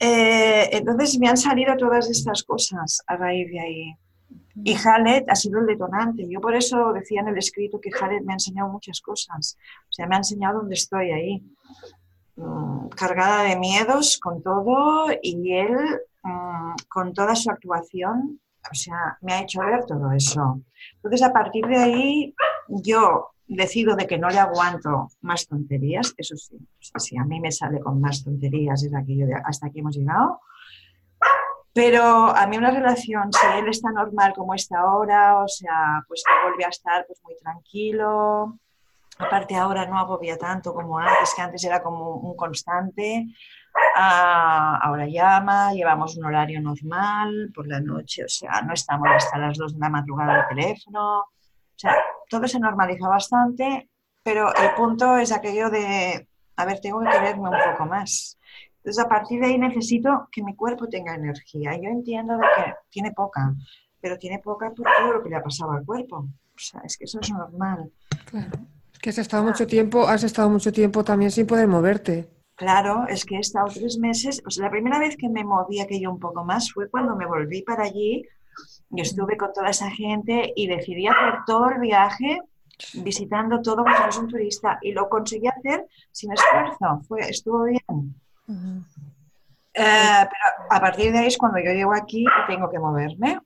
Eh, 0.00 0.68
entonces 0.72 1.18
me 1.18 1.28
han 1.28 1.36
salido 1.36 1.76
todas 1.76 2.08
estas 2.08 2.42
cosas 2.44 3.02
a 3.06 3.16
raíz 3.16 3.50
de 3.50 3.60
ahí. 3.60 3.94
Y 4.64 4.76
Halet 4.76 5.28
ha 5.30 5.34
sido 5.34 5.60
el 5.60 5.66
detonante. 5.66 6.26
Yo 6.28 6.40
por 6.40 6.54
eso 6.54 6.92
decía 6.92 7.20
en 7.20 7.28
el 7.28 7.38
escrito 7.38 7.80
que 7.80 7.90
Halet 7.98 8.22
me 8.24 8.32
ha 8.32 8.36
enseñado 8.36 8.68
muchas 8.68 9.00
cosas. 9.00 9.56
O 9.88 9.92
sea, 9.92 10.06
me 10.06 10.16
ha 10.16 10.18
enseñado 10.18 10.60
dónde 10.60 10.74
estoy 10.74 11.10
ahí. 11.10 11.42
Mm, 12.38 12.88
cargada 12.90 13.42
de 13.42 13.56
miedos 13.56 14.18
con 14.18 14.42
todo 14.42 15.06
y 15.22 15.54
él 15.54 15.76
mm, 16.22 16.74
con 16.88 17.12
toda 17.12 17.34
su 17.34 17.50
actuación, 17.50 18.40
o 18.70 18.74
sea, 18.74 19.18
me 19.22 19.32
ha 19.32 19.42
hecho 19.42 19.60
ver 19.60 19.84
todo 19.84 20.12
eso. 20.12 20.60
Entonces, 20.94 21.22
a 21.22 21.32
partir 21.32 21.66
de 21.66 21.76
ahí, 21.76 22.34
yo 22.68 23.30
decido 23.48 23.96
de 23.96 24.06
que 24.06 24.18
no 24.18 24.28
le 24.28 24.38
aguanto 24.38 25.08
más 25.22 25.48
tonterías, 25.48 26.14
eso 26.16 26.36
sí, 26.36 26.56
si 26.78 27.16
a 27.16 27.24
mí 27.24 27.40
me 27.40 27.50
sale 27.50 27.80
con 27.80 28.00
más 28.00 28.22
tonterías 28.22 28.84
es 28.84 28.94
aquello 28.94 29.26
de 29.26 29.34
hasta 29.34 29.66
aquí 29.66 29.80
hemos 29.80 29.96
llegado, 29.96 30.40
pero 31.78 32.36
a 32.36 32.44
mí 32.48 32.58
una 32.58 32.72
relación, 32.72 33.32
si 33.32 33.46
él 33.56 33.68
está 33.68 33.92
normal 33.92 34.32
como 34.34 34.52
está 34.52 34.80
ahora, 34.80 35.38
o 35.38 35.46
sea, 35.46 36.02
pues 36.08 36.24
que 36.26 36.34
vuelve 36.42 36.64
a 36.64 36.70
estar 36.70 37.06
pues 37.06 37.22
muy 37.22 37.36
tranquilo. 37.36 38.58
Aparte 39.16 39.54
ahora 39.54 39.86
no 39.86 39.96
agobia 39.96 40.36
tanto 40.36 40.74
como 40.74 40.98
antes, 40.98 41.32
que 41.36 41.42
antes 41.42 41.62
era 41.62 41.80
como 41.80 42.16
un 42.16 42.34
constante. 42.34 43.28
Ah, 43.94 44.80
ahora 44.82 45.06
llama, 45.06 45.72
llevamos 45.72 46.16
un 46.16 46.24
horario 46.24 46.60
normal 46.60 47.52
por 47.54 47.68
la 47.68 47.78
noche, 47.78 48.24
o 48.24 48.28
sea, 48.28 48.60
no 48.62 48.74
estamos 48.74 49.06
hasta 49.14 49.38
las 49.38 49.56
dos 49.56 49.74
de 49.74 49.78
la 49.78 49.88
madrugada 49.88 50.34
al 50.34 50.48
teléfono. 50.48 51.20
O 51.20 51.76
sea, 51.76 51.94
todo 52.28 52.48
se 52.48 52.58
normaliza 52.58 53.06
bastante, 53.06 53.88
pero 54.24 54.52
el 54.52 54.74
punto 54.74 55.16
es 55.16 55.30
aquello 55.30 55.70
de, 55.70 56.26
a 56.56 56.64
ver, 56.64 56.80
tengo 56.80 56.98
que 56.98 57.10
quererme 57.10 57.50
un 57.50 57.56
poco 57.70 57.86
más. 57.86 58.36
Entonces, 58.88 59.04
a 59.04 59.08
partir 59.10 59.38
de 59.38 59.48
ahí 59.48 59.58
necesito 59.58 60.30
que 60.32 60.42
mi 60.42 60.56
cuerpo 60.56 60.88
tenga 60.88 61.14
energía. 61.14 61.76
Yo 61.76 61.90
entiendo 61.90 62.38
de 62.38 62.46
que 62.56 62.74
tiene 62.88 63.12
poca, 63.12 63.54
pero 64.00 64.16
tiene 64.16 64.38
poca 64.38 64.70
por 64.70 64.86
todo 64.98 65.12
lo 65.12 65.22
que 65.22 65.28
le 65.28 65.36
ha 65.36 65.42
pasado 65.42 65.72
al 65.72 65.84
cuerpo. 65.84 66.16
O 66.16 66.30
sea, 66.56 66.80
es 66.82 66.96
que 66.96 67.04
eso 67.04 67.18
es 67.20 67.30
normal. 67.30 67.92
Claro. 68.24 68.60
Es 68.90 68.98
que 68.98 69.10
has 69.10 69.18
estado 69.18 69.44
mucho 69.44 69.66
tiempo, 69.66 70.08
has 70.08 70.24
estado 70.24 70.48
mucho 70.48 70.72
tiempo 70.72 71.04
también 71.04 71.30
sin 71.30 71.46
poder 71.46 71.68
moverte. 71.68 72.30
Claro, 72.54 73.06
es 73.08 73.26
que 73.26 73.36
he 73.36 73.40
estado 73.40 73.66
tres 73.66 73.98
meses, 73.98 74.42
o 74.46 74.50
sea, 74.50 74.64
la 74.64 74.70
primera 74.70 74.98
vez 74.98 75.18
que 75.18 75.28
me 75.28 75.44
moví 75.44 75.80
aquello 75.80 76.10
un 76.10 76.18
poco 76.18 76.42
más 76.42 76.72
fue 76.72 76.88
cuando 76.88 77.14
me 77.14 77.26
volví 77.26 77.60
para 77.60 77.84
allí, 77.84 78.24
y 78.90 79.00
estuve 79.02 79.36
con 79.36 79.52
toda 79.52 79.68
esa 79.68 79.90
gente 79.90 80.50
y 80.56 80.66
decidí 80.66 81.08
hacer 81.08 81.40
todo 81.46 81.68
el 81.68 81.80
viaje 81.80 82.40
visitando 82.94 83.60
todo 83.60 83.84
como 83.84 83.94
si 83.94 84.02
fuese 84.02 84.20
un 84.20 84.28
turista 84.28 84.78
y 84.80 84.92
lo 84.92 85.10
conseguí 85.10 85.46
hacer 85.46 85.86
sin 86.10 86.32
esfuerzo, 86.32 87.02
fue, 87.06 87.20
estuvo 87.28 87.64
bien. 87.64 88.14
Eh, 88.48 88.52
pero 89.74 90.66
a 90.70 90.80
partir 90.80 91.12
de 91.12 91.18
ahí 91.18 91.26
es 91.26 91.36
cuando 91.36 91.58
yo 91.58 91.72
llego 91.72 91.94
aquí 91.94 92.22
y 92.22 92.46
tengo 92.52 92.70
que 92.70 92.78
moverme. 92.78 93.38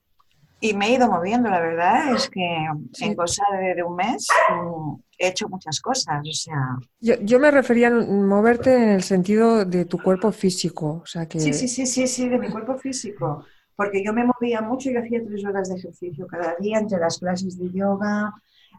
Y 0.61 0.75
me 0.75 0.87
he 0.87 0.95
ido 0.95 1.11
moviendo, 1.11 1.51
la 1.51 1.61
verdad 1.61 2.15
es 2.15 2.31
que 2.31 2.67
en 3.01 3.15
cosa 3.17 3.43
de, 3.75 3.83
un 3.83 3.97
mes 3.97 4.29
mm, 4.49 4.95
he 5.19 5.29
hecho 5.29 5.49
muchas 5.49 5.81
cosas. 5.81 6.23
O 6.23 6.33
sea... 6.33 6.77
Yo, 7.01 7.41
me 7.41 7.51
refería 7.51 7.89
a 7.89 7.91
moverte 7.91 8.73
en 8.77 8.91
el 8.91 9.03
sentido 9.03 9.65
de 9.65 9.87
tu 9.87 9.99
cuerpo 9.99 10.31
físico. 10.31 11.01
O 11.03 11.07
sea 11.07 11.27
que... 11.27 11.41
Sí, 11.41 11.53
sí, 11.53 11.67
sí, 11.67 11.85
sí, 11.85 12.07
sí, 12.07 12.29
de 12.29 12.39
mi 12.39 12.49
cuerpo 12.49 12.79
físico. 12.79 13.45
Porque 13.75 14.05
yo 14.05 14.13
me 14.13 14.25
movía 14.25 14.61
mucho, 14.61 14.89
y 14.89 14.97
hacía 14.97 15.21
tres 15.27 15.45
horas 15.45 15.69
de 15.69 15.77
ejercicio 15.79 16.29
cada 16.29 16.55
día 16.61 16.79
entre 16.79 17.01
las 17.01 17.19
clases 17.19 17.59
de 17.59 17.69
yoga, 17.73 18.33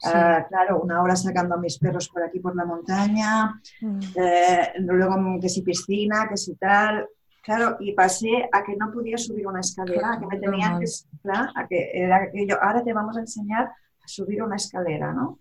Ah, 0.06 0.45
claro, 0.49 0.82
una 0.82 1.01
hora 1.01 1.15
sacando 1.15 1.56
a 1.56 1.58
mis 1.58 1.77
perros 1.77 2.10
por 2.10 2.23
aquí 2.23 2.39
por 2.39 2.56
la 2.56 2.65
montaña, 2.65 3.62
mm. 3.82 3.99
eh, 4.15 4.73
luego 4.79 5.15
que 5.39 5.49
si 5.49 5.62
piscina, 5.62 6.27
que 6.29 6.38
si 6.38 6.56
tal. 6.56 7.08
Claro, 7.43 7.75
y 7.82 7.91
pasé 7.91 8.49
a 8.51 8.63
que 8.63 8.75
no 8.77 8.91
podía 8.91 9.17
subir 9.17 9.45
una 9.45 9.60
escalera, 9.60 10.13
a 10.13 10.19
que 10.19 10.27
me 10.27 10.39
tenían 10.39 10.79
que, 10.79 10.86
a 11.29 11.67
que 11.67 11.91
era 11.93 12.23
aquello, 12.23 12.58
ahora 12.62 12.82
te 12.84 12.93
vamos 12.93 13.17
a 13.17 13.19
enseñar 13.19 13.69
subir 14.06 14.41
una 14.41 14.56
escalera, 14.56 15.12
¿no? 15.12 15.39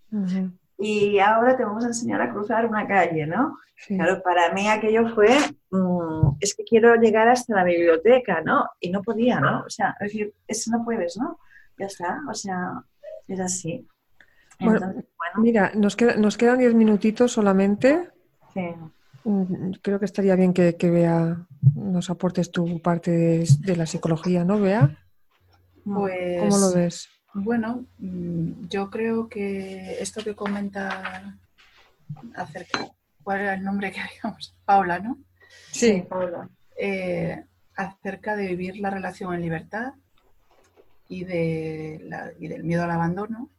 Y 0.78 1.20
ahora 1.20 1.56
te 1.56 1.64
vamos 1.64 1.84
a 1.84 1.88
enseñar 1.88 2.20
a 2.20 2.32
cruzar 2.32 2.66
una 2.66 2.88
calle, 2.88 3.24
¿no? 3.26 3.56
Claro, 3.86 4.22
para 4.22 4.52
mí 4.52 4.68
aquello 4.68 5.08
fue, 5.14 5.28
mm, 5.70 6.36
es 6.40 6.54
que 6.54 6.64
quiero 6.64 6.94
llegar 6.96 7.28
hasta 7.28 7.54
la 7.54 7.64
biblioteca, 7.64 8.40
¿no? 8.40 8.68
Y 8.80 8.90
no 8.90 9.02
podía, 9.02 9.40
¿no? 9.40 9.62
O 9.66 9.70
sea, 9.70 9.96
es 10.00 10.12
decir, 10.12 10.34
eso 10.46 10.70
no 10.70 10.84
puedes, 10.84 11.16
¿no? 11.16 11.38
Ya 11.78 11.86
está, 11.86 12.20
o 12.28 12.34
sea, 12.34 12.82
es 13.26 13.40
así. 13.40 13.86
Bueno, 14.62 14.94
mira, 15.36 15.72
nos, 15.74 15.96
nos 16.18 16.36
quedan 16.36 16.58
diez 16.58 16.74
minutitos 16.74 17.32
solamente. 17.32 18.10
Sí. 18.54 18.60
Mm, 19.24 19.72
creo 19.82 19.98
que 19.98 20.04
estaría 20.04 20.34
bien 20.34 20.52
que, 20.52 20.76
que 20.76 20.90
Bea 20.90 21.46
nos 21.74 22.10
aportes 22.10 22.50
tu 22.50 22.80
parte 22.80 23.10
de, 23.10 23.76
la 23.76 23.86
psicología, 23.86 24.44
¿no, 24.44 24.60
Bea? 24.60 24.98
Pues, 25.84 26.40
¿Cómo 26.40 26.58
lo 26.58 26.72
ves? 26.72 27.08
Bueno, 27.34 27.86
mm, 27.98 28.66
yo 28.68 28.90
creo 28.90 29.28
que 29.28 30.00
esto 30.00 30.22
que 30.22 30.34
comenta 30.34 31.38
acerca, 32.34 32.90
¿cuál 33.22 33.40
era 33.40 33.54
el 33.54 33.62
nombre 33.62 33.92
que 33.92 34.00
habíamos? 34.22 34.56
Paula, 34.64 34.98
¿no? 34.98 35.18
Sí, 35.70 36.04
Paula. 36.08 36.48
Eh, 36.76 37.44
acerca 37.76 38.36
de 38.36 38.48
vivir 38.48 38.78
la 38.78 38.90
relación 38.90 39.34
en 39.34 39.40
libertad 39.40 39.94
y, 41.08 41.24
de 41.24 42.00
y 42.38 42.48
del 42.48 42.64
miedo 42.64 42.84
al 42.84 42.90
abandono, 42.90 43.50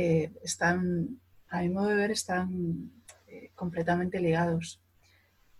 eh, 0.00 0.30
están, 0.44 1.18
a 1.48 1.60
mi 1.60 1.70
modo 1.70 1.88
de 1.88 1.96
ver, 1.96 2.12
están 2.12 2.92
eh, 3.26 3.50
completamente 3.56 4.20
ligados. 4.20 4.80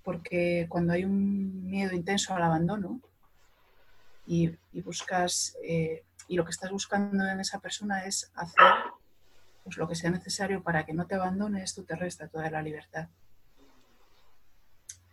Porque 0.04 0.66
cuando 0.68 0.92
hay 0.92 1.04
un 1.04 1.68
miedo 1.68 1.92
intenso 1.92 2.36
al 2.36 2.44
abandono 2.44 3.00
y, 4.28 4.54
buscas, 4.84 5.56
eh, 5.64 6.04
y 6.28 6.36
lo 6.36 6.44
que 6.44 6.52
estás 6.52 6.70
buscando 6.70 7.26
en 7.26 7.40
esa 7.40 7.58
persona 7.58 8.04
es 8.04 8.30
hacer 8.36 8.64
pues, 9.64 9.76
lo 9.76 9.88
que 9.88 9.96
sea 9.96 10.10
necesario 10.10 10.62
para 10.62 10.86
que 10.86 10.94
no 10.94 11.04
te 11.08 11.16
abandones, 11.16 11.74
tú 11.74 11.82
te 11.82 11.96
resta 11.96 12.28
toda 12.28 12.48
la 12.48 12.62
libertad. 12.62 13.08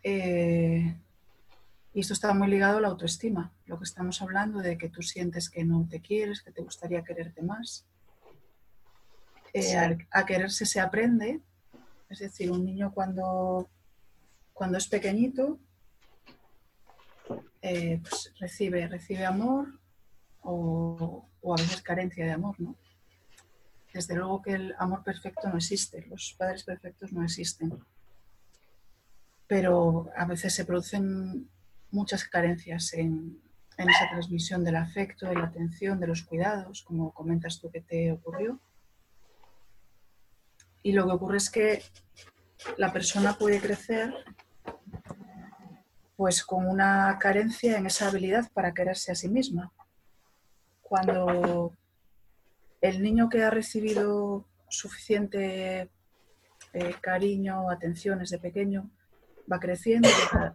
Y 0.04 2.00
esto 2.00 2.14
está 2.14 2.32
muy 2.36 2.48
ligado 2.48 2.78
a 2.78 2.82
la 2.82 2.90
autoestima, 2.90 3.52
lo 3.66 3.80
que 3.80 3.86
estamos 3.86 4.22
hablando 4.22 4.60
de 4.60 4.78
que 4.78 4.90
tú 4.90 5.02
sientes 5.02 5.50
que 5.50 5.64
no 5.64 5.88
te 5.90 6.00
quieres, 6.00 6.44
que 6.44 6.52
te 6.52 6.62
gustaría 6.62 7.04
quererte 7.04 7.42
más. 7.42 7.88
A 10.12 10.26
quererse 10.26 10.66
se 10.66 10.80
aprende 10.80 11.42
es 12.10 12.20
decir, 12.20 12.52
un 12.52 12.66
niño 12.66 12.94
cuando, 12.94 13.70
cuando 14.54 14.78
es 14.78 14.88
pequeñito 14.88 15.60
eh, 17.62 18.00
pues 18.02 18.34
recibe, 18.40 18.88
recibe 18.88 19.26
amor 19.26 19.80
o, 20.42 21.28
a 21.44 21.62
veces 21.62 21.82
carencia 21.82 22.26
de 22.26 22.32
amor, 22.32 22.60
¿no? 22.60 22.76
Desde 23.94 24.16
luego 24.16 24.42
que 24.42 24.54
el 24.54 24.76
amor 24.78 25.04
perfecto 25.04 25.48
no 25.50 25.58
existe, 25.58 26.06
los 26.08 26.36
padres 26.38 26.64
perfectos 26.64 27.12
no 27.14 27.24
existen. 27.24 27.74
Pero 29.48 30.10
a 30.16 30.26
veces 30.26 30.54
se 30.54 30.66
producen 30.66 31.50
muchas 31.92 32.26
carencias 32.26 32.94
en, 32.94 33.40
en 33.78 33.90
esa 33.90 34.10
transmisión 34.10 34.64
del 34.64 34.76
afecto, 34.76 35.28
de 35.28 35.36
la 35.36 35.46
atención, 35.46 36.00
de 36.00 36.08
los 36.08 36.24
cuidados, 36.24 36.84
como 36.84 37.14
comentas 37.14 37.60
tú 37.60 37.72
que 37.72 37.82
te 37.82 38.12
ocurrió. 38.12 38.60
Y 40.86 40.92
lo 40.92 41.08
que 41.08 41.14
ocurre 41.14 41.38
es 41.38 41.50
que 41.50 41.82
la 42.78 42.94
persona 42.94 43.34
puede 43.34 43.60
crecer 43.60 44.14
pues 46.16 46.46
con 46.46 46.68
una 46.68 47.18
carencia 47.20 47.76
en 47.80 47.88
esa 47.88 48.08
habilidad 48.08 48.52
para 48.54 48.72
quererse 48.72 49.12
a 49.12 49.16
sí 49.16 49.28
misma. 49.28 49.72
Cuando 50.84 51.74
el 52.82 53.02
niño 53.02 53.30
que 53.30 53.42
ha 53.42 53.50
recibido 53.50 54.46
suficiente 54.70 55.90
eh, 56.74 56.96
cariño, 57.02 57.72
atenciones 57.72 58.30
de 58.30 58.38
pequeño, 58.38 58.88
va 59.52 59.60
creciendo, 59.60 60.08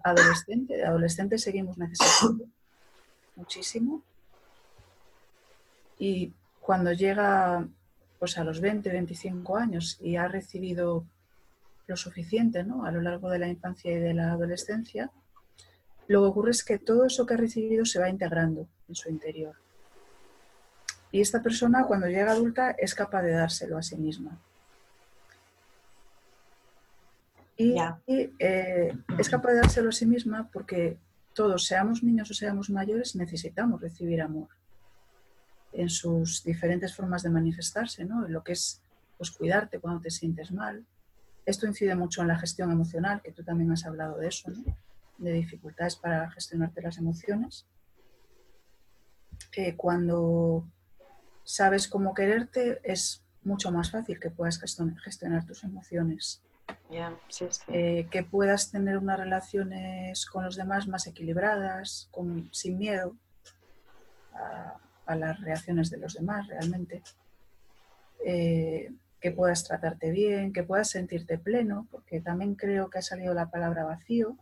adolescente, 0.04 0.84
adolescente 0.84 1.38
seguimos 1.38 1.76
necesitando 1.76 2.44
muchísimo. 3.34 4.00
Y 5.98 6.32
cuando 6.60 6.92
llega 6.92 7.66
pues 8.20 8.37
a 8.37 8.44
los 8.44 8.61
20, 8.61 8.90
25 8.90 9.56
años 9.56 9.98
y 9.98 10.16
ha 10.16 10.28
recibido 10.28 11.06
lo 11.87 11.96
suficiente 11.96 12.62
¿no? 12.62 12.85
a 12.85 12.92
lo 12.92 13.00
largo 13.00 13.30
de 13.30 13.38
la 13.38 13.48
infancia 13.48 13.90
y 13.90 13.98
de 13.98 14.12
la 14.12 14.33
adolescencia, 14.33 15.11
lo 16.06 16.20
que 16.20 16.28
ocurre 16.28 16.50
es 16.50 16.62
que 16.62 16.78
todo 16.78 17.06
eso 17.06 17.24
que 17.24 17.35
ha 17.35 17.38
recibido 17.38 17.87
se 17.87 17.98
va 17.98 18.11
integrando 18.11 18.68
en 18.88 18.94
su 18.94 19.09
interior. 19.09 19.56
Y 21.11 21.22
esta 21.22 21.42
persona 21.42 21.87
cuando 21.87 22.09
llega 22.09 22.33
adulta 22.33 22.72
es 22.72 22.94
capaz 22.94 23.22
de 23.22 23.33
dárselo 23.33 23.78
a 23.78 23.83
sí 23.83 23.96
misma. 23.96 24.38
Y, 27.56 27.74
eh, 28.06 28.96
es 29.18 29.28
capaz 29.28 29.52
de 29.52 29.56
dárselo 29.56 29.88
a 29.88 29.92
sí 29.92 30.04
misma 30.04 30.48
porque 30.52 30.98
todos, 31.33 31.64
seamos 31.64 32.02
niños 32.02 32.30
o 32.30 32.35
seamos 32.35 32.68
mayores, 32.68 33.16
necesitamos 33.16 33.80
recibir 33.80 34.20
amor 34.20 34.60
en 35.72 35.88
sus 35.88 36.42
diferentes 36.42 36.94
formas 36.94 37.22
de 37.22 37.30
manifestarse, 37.30 38.04
¿no? 38.04 38.26
En 38.26 38.33
lo 38.33 38.42
que 38.42 38.52
es 38.52 38.83
pues, 39.16 39.30
cuidarte 39.30 39.78
cuando 39.78 40.00
te 40.00 40.11
sientes 40.11 40.52
mal. 40.52 40.85
Esto 41.46 41.66
incide 41.66 41.94
mucho 41.94 42.22
en 42.22 42.28
la 42.28 42.38
gestión 42.38 42.70
emocional, 42.70 43.22
que 43.22 43.33
tú 43.33 43.42
también 43.42 43.70
has 43.72 43.85
hablado 43.85 44.18
de 44.18 44.28
eso, 44.28 44.50
¿no? 44.50 44.76
de 45.18 45.33
dificultades 45.33 45.96
para 45.96 46.30
gestionarte 46.30 46.80
las 46.80 46.96
emociones. 46.98 47.66
Eh, 49.56 49.76
cuando 49.76 50.64
sabes 51.44 51.88
cómo 51.88 52.14
quererte, 52.14 52.80
es 52.83 53.22
mucho 53.42 53.70
más 53.70 53.90
fácil 53.90 54.18
que 54.18 54.30
puedas 54.30 54.59
gestionar 54.59 55.44
tus 55.44 55.64
emociones. 55.64 56.42
Eh, 57.68 58.06
que 58.11 58.22
puedas 58.22 58.70
tener 58.70 58.96
unas 58.96 59.18
relaciones 59.18 60.24
con 60.26 60.44
los 60.44 60.56
demás 60.56 60.88
más 60.88 61.06
equilibradas, 61.06 62.09
con, 62.11 62.48
sin 62.52 62.78
miedo 62.78 63.16
a 65.11 65.16
las 65.16 65.40
reacciones 65.40 65.90
de 65.90 65.99
los 65.99 66.14
demás 66.14 66.46
realmente. 66.46 67.03
Eh, 68.25 68.92
que 69.20 69.31
puedas 69.31 69.64
tratarte 69.64 70.11
bien, 70.11 70.53
que 70.53 70.62
puedas 70.62 70.88
sentirte 70.90 71.38
pleno, 71.38 71.87
porque 71.90 72.20
también 72.20 72.55
creo 72.55 72.88
que 72.88 72.99
ha 72.99 73.03
salido 73.03 73.35
la 73.35 73.51
palabra 73.51 73.85
vacío. 73.85 74.37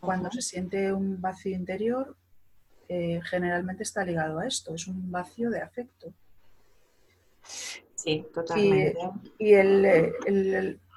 Cuando 0.00 0.30
se 0.30 0.42
siente 0.42 0.92
un 0.92 1.20
vacío 1.20 1.56
interior, 1.56 2.16
eh, 2.88 3.20
generalmente 3.24 3.82
está 3.82 4.04
ligado 4.04 4.40
a 4.40 4.46
esto, 4.46 4.74
es 4.74 4.86
un 4.86 5.10
vacío 5.10 5.48
de 5.48 5.62
afecto. 5.62 6.12
Sí, 7.94 8.26
totalmente. 8.34 8.98
Y, 9.38 9.54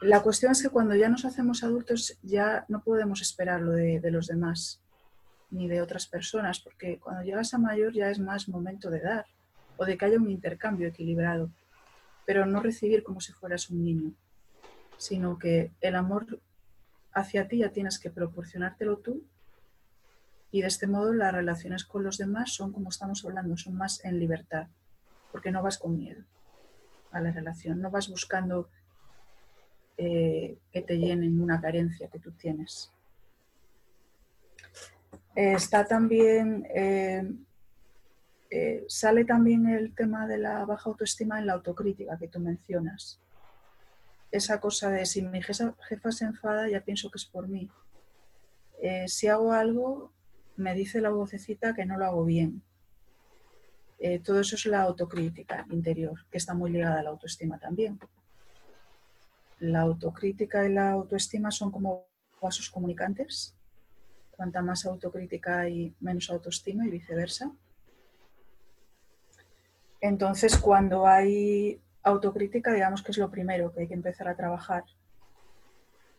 la 0.01 0.21
cuestión 0.21 0.51
es 0.51 0.61
que 0.61 0.69
cuando 0.69 0.93
ya 0.93 1.07
nos 1.07 1.23
hacemos 1.23 1.63
adultos 1.63 2.17
ya 2.21 2.65
no 2.67 2.83
podemos 2.83 3.21
esperarlo 3.21 3.71
de, 3.71 4.01
de 4.01 4.11
los 4.11 4.27
demás 4.27 4.81
ni 5.49 5.67
de 5.67 5.81
otras 5.81 6.07
personas, 6.07 6.59
porque 6.59 6.99
cuando 6.99 7.23
llegas 7.23 7.53
a 7.53 7.57
mayor 7.57 7.93
ya 7.93 8.09
es 8.09 8.19
más 8.19 8.49
momento 8.49 8.89
de 8.89 9.01
dar 9.01 9.25
o 9.77 9.85
de 9.85 9.97
que 9.97 10.05
haya 10.05 10.17
un 10.17 10.29
intercambio 10.29 10.87
equilibrado, 10.87 11.49
pero 12.25 12.45
no 12.45 12.61
recibir 12.61 13.03
como 13.03 13.21
si 13.21 13.33
fueras 13.33 13.69
un 13.69 13.83
niño, 13.83 14.13
sino 14.97 15.37
que 15.37 15.71
el 15.81 15.95
amor 15.95 16.39
hacia 17.13 17.47
ti 17.47 17.59
ya 17.59 17.69
tienes 17.69 17.99
que 17.99 18.09
proporcionártelo 18.09 18.97
tú 18.97 19.23
y 20.51 20.61
de 20.61 20.67
este 20.67 20.87
modo 20.87 21.13
las 21.13 21.33
relaciones 21.33 21.85
con 21.85 22.03
los 22.03 22.17
demás 22.17 22.53
son 22.53 22.71
como 22.71 22.89
estamos 22.89 23.25
hablando, 23.25 23.57
son 23.57 23.75
más 23.75 24.03
en 24.05 24.19
libertad, 24.19 24.67
porque 25.31 25.51
no 25.51 25.61
vas 25.61 25.77
con 25.77 25.97
miedo 25.97 26.23
a 27.11 27.21
la 27.21 27.31
relación, 27.31 27.81
no 27.81 27.91
vas 27.91 28.09
buscando 28.09 28.69
eh, 29.97 30.57
que 30.71 30.81
te 30.81 30.97
llenen 30.97 31.39
una 31.41 31.61
carencia 31.61 32.09
que 32.09 32.19
tú 32.19 32.31
tienes 32.31 32.91
está 35.35 35.85
también, 35.85 36.65
eh, 36.73 37.23
eh, 38.49 38.85
sale 38.87 39.25
también 39.25 39.67
el 39.67 39.93
tema 39.93 40.27
de 40.27 40.37
la 40.37 40.65
baja 40.65 40.89
autoestima 40.89 41.39
en 41.39 41.47
la 41.47 41.53
autocrítica 41.53 42.17
que 42.17 42.29
tú 42.29 42.39
mencionas. 42.39 43.19
Esa 44.31 44.59
cosa 44.59 44.89
de 44.89 45.05
si 45.05 45.21
mi 45.21 45.41
jefa, 45.41 45.75
se 46.11 46.25
enfada, 46.25 46.69
ya 46.69 46.81
pienso 46.81 47.11
que 47.11 47.17
es 47.17 47.25
por 47.25 47.47
mí. 47.47 47.69
Eh, 48.81 49.07
si 49.07 49.27
hago 49.27 49.51
algo, 49.51 50.13
me 50.55 50.73
dice 50.73 51.01
la 51.01 51.09
vocecita 51.09 51.73
que 51.73 51.85
no 51.85 51.97
lo 51.97 52.05
hago 52.05 52.25
bien. 52.25 52.61
todo 54.23 54.39
eso 54.41 54.55
es 54.55 54.65
la 54.65 54.81
autocrítica 54.83 55.65
interior, 55.69 56.25
que 56.29 56.37
está 56.37 56.53
muy 56.53 56.71
ligada 56.71 56.99
a 56.99 57.03
la 57.03 57.09
autoestima 57.09 57.57
también. 57.59 57.99
La 59.59 59.81
autocrítica 59.81 60.65
y 60.65 60.73
la 60.73 60.91
autoestima 60.91 61.49
son 61.49 61.71
como 61.71 62.05
vasos 62.41 62.69
comunicantes 62.69 63.55
Cuanta 64.35 64.61
más 64.61 64.85
autocrítica 64.85 65.61
hay, 65.61 65.95
menos 65.99 66.29
autoestima 66.29 66.85
y 66.85 66.89
viceversa. 66.89 67.51
Entonces, 70.01 70.57
cuando 70.57 71.07
hay 71.07 71.81
autocrítica, 72.03 72.73
digamos 72.73 73.01
que 73.01 73.11
es 73.11 73.17
lo 73.17 73.31
primero 73.31 73.73
que 73.73 73.81
hay 73.81 73.87
que 73.87 73.93
empezar 73.93 74.27
a 74.27 74.35
trabajar, 74.35 74.83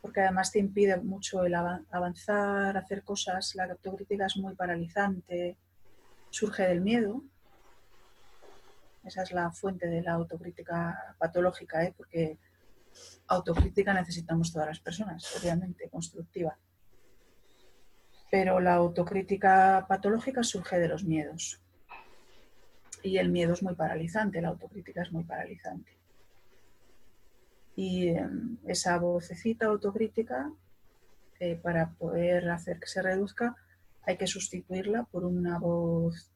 porque 0.00 0.20
además 0.22 0.50
te 0.50 0.58
impide 0.58 0.96
mucho 0.96 1.44
el 1.44 1.54
avanzar, 1.54 2.76
hacer 2.76 3.02
cosas. 3.04 3.54
La 3.54 3.64
autocrítica 3.64 4.26
es 4.26 4.36
muy 4.36 4.54
paralizante, 4.54 5.56
surge 6.30 6.62
del 6.64 6.80
miedo. 6.80 7.22
Esa 9.04 9.22
es 9.22 9.32
la 9.32 9.50
fuente 9.52 9.88
de 9.88 10.02
la 10.02 10.12
autocrítica 10.14 11.14
patológica, 11.18 11.84
¿eh? 11.84 11.94
porque 11.96 12.38
autocrítica 13.28 13.94
necesitamos 13.94 14.52
todas 14.52 14.68
las 14.68 14.80
personas, 14.80 15.24
obviamente, 15.40 15.88
constructiva. 15.88 16.56
Pero 18.30 18.60
la 18.60 18.74
autocrítica 18.74 19.86
patológica 19.88 20.42
surge 20.42 20.78
de 20.78 20.88
los 20.88 21.04
miedos. 21.04 21.60
Y 23.02 23.18
el 23.18 23.30
miedo 23.30 23.52
es 23.52 23.62
muy 23.62 23.74
paralizante, 23.74 24.40
la 24.40 24.48
autocrítica 24.48 25.02
es 25.02 25.12
muy 25.12 25.22
paralizante. 25.22 25.92
Y 27.76 28.08
em, 28.08 28.56
esa 28.66 28.98
vocecita 28.98 29.66
autocrítica, 29.66 30.50
eh, 31.38 31.54
para 31.54 31.90
poder 31.90 32.50
hacer 32.50 32.80
que 32.80 32.86
se 32.86 33.02
reduzca, 33.02 33.54
hay 34.02 34.16
que 34.16 34.26
sustituirla 34.26 35.04
por 35.04 35.24
una 35.24 35.58
voz 35.58 36.30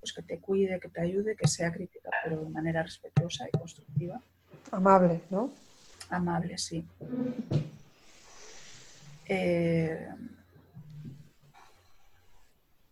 pues, 0.00 0.12
que 0.12 0.22
te 0.22 0.38
cuide, 0.38 0.80
que 0.80 0.88
te 0.88 1.00
ayude, 1.00 1.36
que 1.36 1.46
sea 1.46 1.72
crítica, 1.72 2.10
pero 2.24 2.44
de 2.44 2.48
manera 2.48 2.82
respetuosa 2.82 3.46
y 3.46 3.58
constructiva. 3.58 4.20
Amable, 4.70 5.22
¿no? 5.30 5.52
Amable, 6.10 6.56
sí. 6.56 6.84
Eh, 9.26 10.08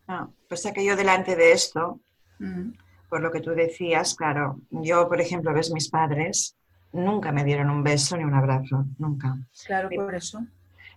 ah, 0.07 0.27
pues 0.47 0.69
que 0.73 0.85
yo 0.85 0.95
delante 0.95 1.35
de 1.35 1.51
esto, 1.51 1.99
mm, 2.39 2.71
por 3.09 3.21
lo 3.21 3.31
que 3.31 3.41
tú 3.41 3.51
decías, 3.51 4.15
claro, 4.15 4.59
yo, 4.69 5.07
por 5.07 5.21
ejemplo, 5.21 5.53
ves 5.53 5.71
mis 5.71 5.89
padres, 5.89 6.55
nunca 6.91 7.31
me 7.31 7.43
dieron 7.43 7.69
un 7.69 7.83
beso 7.83 8.17
ni 8.17 8.23
un 8.23 8.33
abrazo, 8.33 8.85
nunca. 8.97 9.37
claro, 9.65 9.89
por 9.89 10.15
eso. 10.15 10.45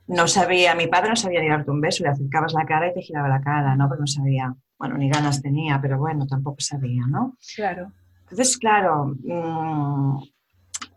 No 0.06 0.26
sabía, 0.26 0.74
mi 0.74 0.88
padre 0.88 1.10
no 1.10 1.16
sabía 1.16 1.40
ni 1.40 1.48
darte 1.48 1.70
un 1.70 1.80
beso, 1.80 2.02
le 2.02 2.10
acercabas 2.10 2.52
la 2.52 2.66
cara 2.66 2.88
y 2.88 2.94
te 2.94 3.00
giraba 3.00 3.28
la 3.28 3.40
cara, 3.40 3.76
¿no? 3.76 3.86
Porque 3.88 4.00
no 4.00 4.06
sabía, 4.06 4.54
bueno, 4.76 4.96
ni 4.96 5.08
ganas 5.08 5.40
tenía, 5.40 5.80
pero 5.80 5.98
bueno, 5.98 6.26
tampoco 6.26 6.56
sabía, 6.58 7.06
¿no? 7.06 7.36
Claro. 7.54 7.92
Entonces, 8.22 8.58
claro, 8.58 9.14
mm, 9.22 10.18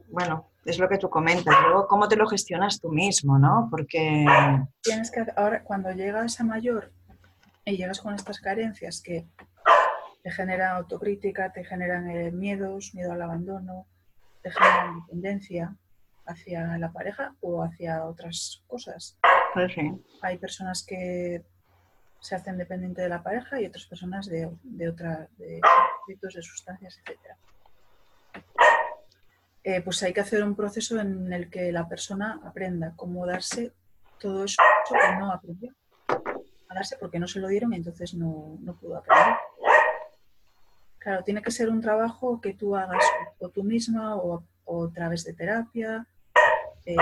bueno, 0.09 0.49
es 0.65 0.79
lo 0.79 0.87
que 0.87 0.97
tú 0.97 1.09
comentas. 1.09 1.55
Luego, 1.63 1.87
¿cómo 1.87 2.07
te 2.07 2.15
lo 2.15 2.27
gestionas 2.27 2.79
tú 2.79 2.89
mismo, 2.89 3.37
no? 3.37 3.67
Porque... 3.69 4.25
Tienes 4.81 5.11
que, 5.11 5.25
ahora, 5.35 5.63
cuando 5.63 5.91
llegas 5.91 6.39
a 6.39 6.43
mayor 6.43 6.91
y 7.65 7.77
llegas 7.77 8.01
con 8.01 8.13
estas 8.13 8.39
carencias 8.39 9.01
que 9.01 9.27
te 10.21 10.31
generan 10.31 10.77
autocrítica, 10.77 11.51
te 11.51 11.63
generan 11.63 12.09
eh, 12.09 12.31
miedos, 12.31 12.93
miedo 12.93 13.11
al 13.11 13.21
abandono, 13.21 13.87
te 14.41 14.51
generan 14.51 15.01
dependencia 15.01 15.75
hacia 16.25 16.77
la 16.77 16.91
pareja 16.91 17.35
o 17.41 17.63
hacia 17.63 18.05
otras 18.05 18.63
cosas. 18.67 19.17
Pues 19.53 19.73
Hay 20.21 20.37
personas 20.37 20.85
que 20.85 21.43
se 22.19 22.35
hacen 22.35 22.57
dependientes 22.57 23.03
de 23.03 23.09
la 23.09 23.21
pareja 23.21 23.59
y 23.59 23.65
otras 23.65 23.85
personas 23.85 24.27
de, 24.27 24.49
de 24.63 24.89
otras, 24.89 25.27
de 25.37 25.59
de 26.07 26.41
sustancias, 26.41 26.97
etc. 27.05 27.19
Eh, 29.65 29.81
pues 29.81 30.01
hay 30.03 30.13
que 30.13 30.21
hacer 30.21 30.43
un 30.43 30.55
proceso 30.55 30.99
en 30.99 31.31
el 31.31 31.49
que 31.49 31.71
la 31.71 31.87
persona 31.87 32.39
aprenda 32.45 32.93
cómo 32.95 33.25
darse 33.25 33.73
todo 34.19 34.45
eso 34.45 34.61
que 34.89 35.15
no 35.19 35.31
aprendió. 35.31 35.73
Porque 36.99 37.19
no 37.19 37.27
se 37.27 37.39
lo 37.39 37.47
dieron 37.47 37.73
y 37.73 37.77
entonces 37.77 38.13
no, 38.13 38.57
no 38.61 38.75
pudo 38.75 38.97
aprender. 38.97 39.35
Claro, 40.99 41.23
tiene 41.23 41.41
que 41.41 41.51
ser 41.51 41.69
un 41.69 41.81
trabajo 41.81 42.39
que 42.39 42.53
tú 42.53 42.75
hagas 42.75 43.03
o 43.39 43.49
tú 43.49 43.63
misma 43.63 44.15
o, 44.15 44.43
o 44.65 44.85
a 44.85 44.91
través 44.91 45.25
de 45.25 45.33
terapia, 45.33 46.07
eh, 46.85 46.95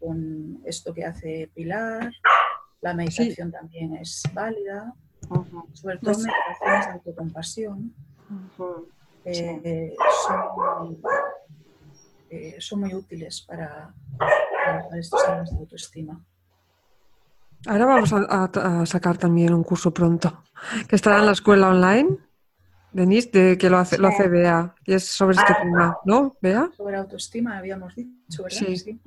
con 0.00 0.60
esto 0.64 0.94
que 0.94 1.04
hace 1.04 1.50
Pilar. 1.54 2.12
La 2.80 2.94
meditación 2.94 3.50
también 3.50 3.96
es 3.96 4.22
válida. 4.32 4.94
Sobre 5.72 5.98
todo 5.98 6.18
meditaciones 6.18 6.86
de 6.86 6.92
autocompasión. 6.92 7.94
Eh, 9.24 9.94
son 10.26 10.98
eh, 12.30 12.56
son 12.58 12.80
muy 12.80 12.94
útiles 12.94 13.42
para, 13.42 13.94
estos 14.98 15.24
temas 15.24 15.50
de 15.50 15.56
autoestima. 15.56 16.20
Ahora 17.66 17.86
vamos 17.86 18.12
a, 18.12 18.86
sacar 18.86 19.16
también 19.16 19.54
un 19.54 19.64
curso 19.64 19.92
pronto, 19.92 20.44
que 20.88 20.96
estará 20.96 21.18
en 21.18 21.26
la 21.26 21.32
escuela 21.32 21.68
online, 21.68 22.18
Denise, 22.92 23.30
de, 23.32 23.58
que 23.58 23.70
lo 23.70 23.78
hace, 23.78 23.98
lo 23.98 24.08
hace 24.08 24.28
Bea, 24.28 24.74
y 24.84 24.94
es 24.94 25.04
sobre 25.06 25.36
este 25.36 25.52
ah. 25.52 25.58
tema, 25.62 25.98
¿no, 26.04 26.36
Bea? 26.40 26.70
Sobre 26.76 26.96
autoestima, 26.96 27.56
habíamos 27.58 27.94
dicho, 27.94 28.42
¿verdad? 28.42 28.58
Sí. 28.58 29.00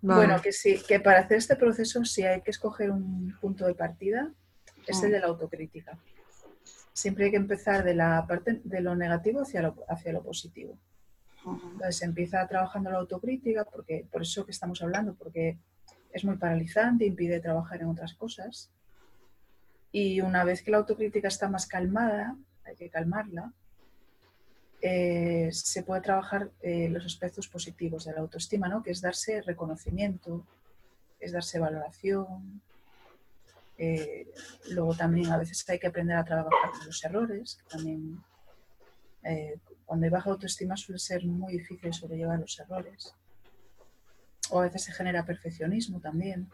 Bueno, 0.00 0.40
que 0.42 0.52
sí, 0.52 0.82
que 0.86 0.98
para 0.98 1.20
hacer 1.20 1.38
este 1.38 1.54
proceso 1.54 2.04
sí 2.04 2.24
hay 2.24 2.40
que 2.40 2.50
escoger 2.50 2.90
un 2.90 3.36
punto 3.40 3.66
de 3.66 3.74
partida, 3.74 4.32
es 4.86 5.00
el 5.02 5.10
mm. 5.10 5.12
de 5.12 5.20
la 5.20 5.26
autocrítica. 5.26 5.98
Siempre 6.92 7.26
hay 7.26 7.30
que 7.30 7.36
empezar 7.36 7.84
de 7.84 7.94
la 7.94 8.26
parte 8.26 8.60
de 8.64 8.80
lo 8.80 8.96
negativo 8.96 9.42
hacia 9.42 9.62
lo, 9.62 9.76
hacia 9.88 10.12
lo 10.12 10.22
positivo. 10.22 10.76
Entonces 11.44 12.02
empieza 12.02 12.46
trabajando 12.46 12.90
la 12.90 12.98
autocrítica, 12.98 13.64
porque 13.64 14.06
por 14.10 14.22
eso 14.22 14.44
que 14.44 14.52
estamos 14.52 14.80
hablando, 14.82 15.14
porque 15.14 15.58
es 16.12 16.24
muy 16.24 16.36
paralizante, 16.36 17.06
impide 17.06 17.40
trabajar 17.40 17.80
en 17.80 17.88
otras 17.88 18.14
cosas. 18.14 18.70
Y 19.90 20.20
una 20.20 20.44
vez 20.44 20.62
que 20.62 20.70
la 20.70 20.78
autocrítica 20.78 21.28
está 21.28 21.48
más 21.48 21.66
calmada, 21.66 22.36
hay 22.64 22.76
que 22.76 22.88
calmarla, 22.88 23.52
eh, 24.84 25.48
se 25.52 25.84
puede 25.84 26.00
trabajar 26.00 26.50
eh, 26.60 26.88
los 26.88 27.06
aspectos 27.06 27.46
positivos 27.46 28.04
de 28.04 28.14
la 28.14 28.20
autoestima, 28.20 28.68
¿no? 28.68 28.82
que 28.82 28.90
es 28.90 29.00
darse 29.00 29.40
reconocimiento, 29.40 30.44
es 31.20 31.30
darse 31.30 31.60
valoración. 31.60 32.60
Eh, 33.78 34.26
luego 34.70 34.94
también 34.94 35.30
a 35.30 35.38
veces 35.38 35.64
hay 35.68 35.78
que 35.78 35.86
aprender 35.86 36.16
a 36.16 36.24
trabajar 36.24 36.70
con 36.72 36.86
los 36.86 37.04
errores, 37.04 37.58
también 37.70 38.22
cuando 39.86 40.04
hay 40.04 40.10
baja 40.10 40.30
autoestima 40.30 40.76
suele 40.76 40.98
ser 40.98 41.24
muy 41.24 41.52
difícil 41.52 41.94
sobrellevar 41.94 42.40
los 42.40 42.58
errores. 42.58 43.14
O 44.52 44.60
a 44.60 44.64
veces 44.64 44.84
se 44.84 44.92
genera 44.92 45.24
perfeccionismo 45.24 45.98
también. 45.98 46.48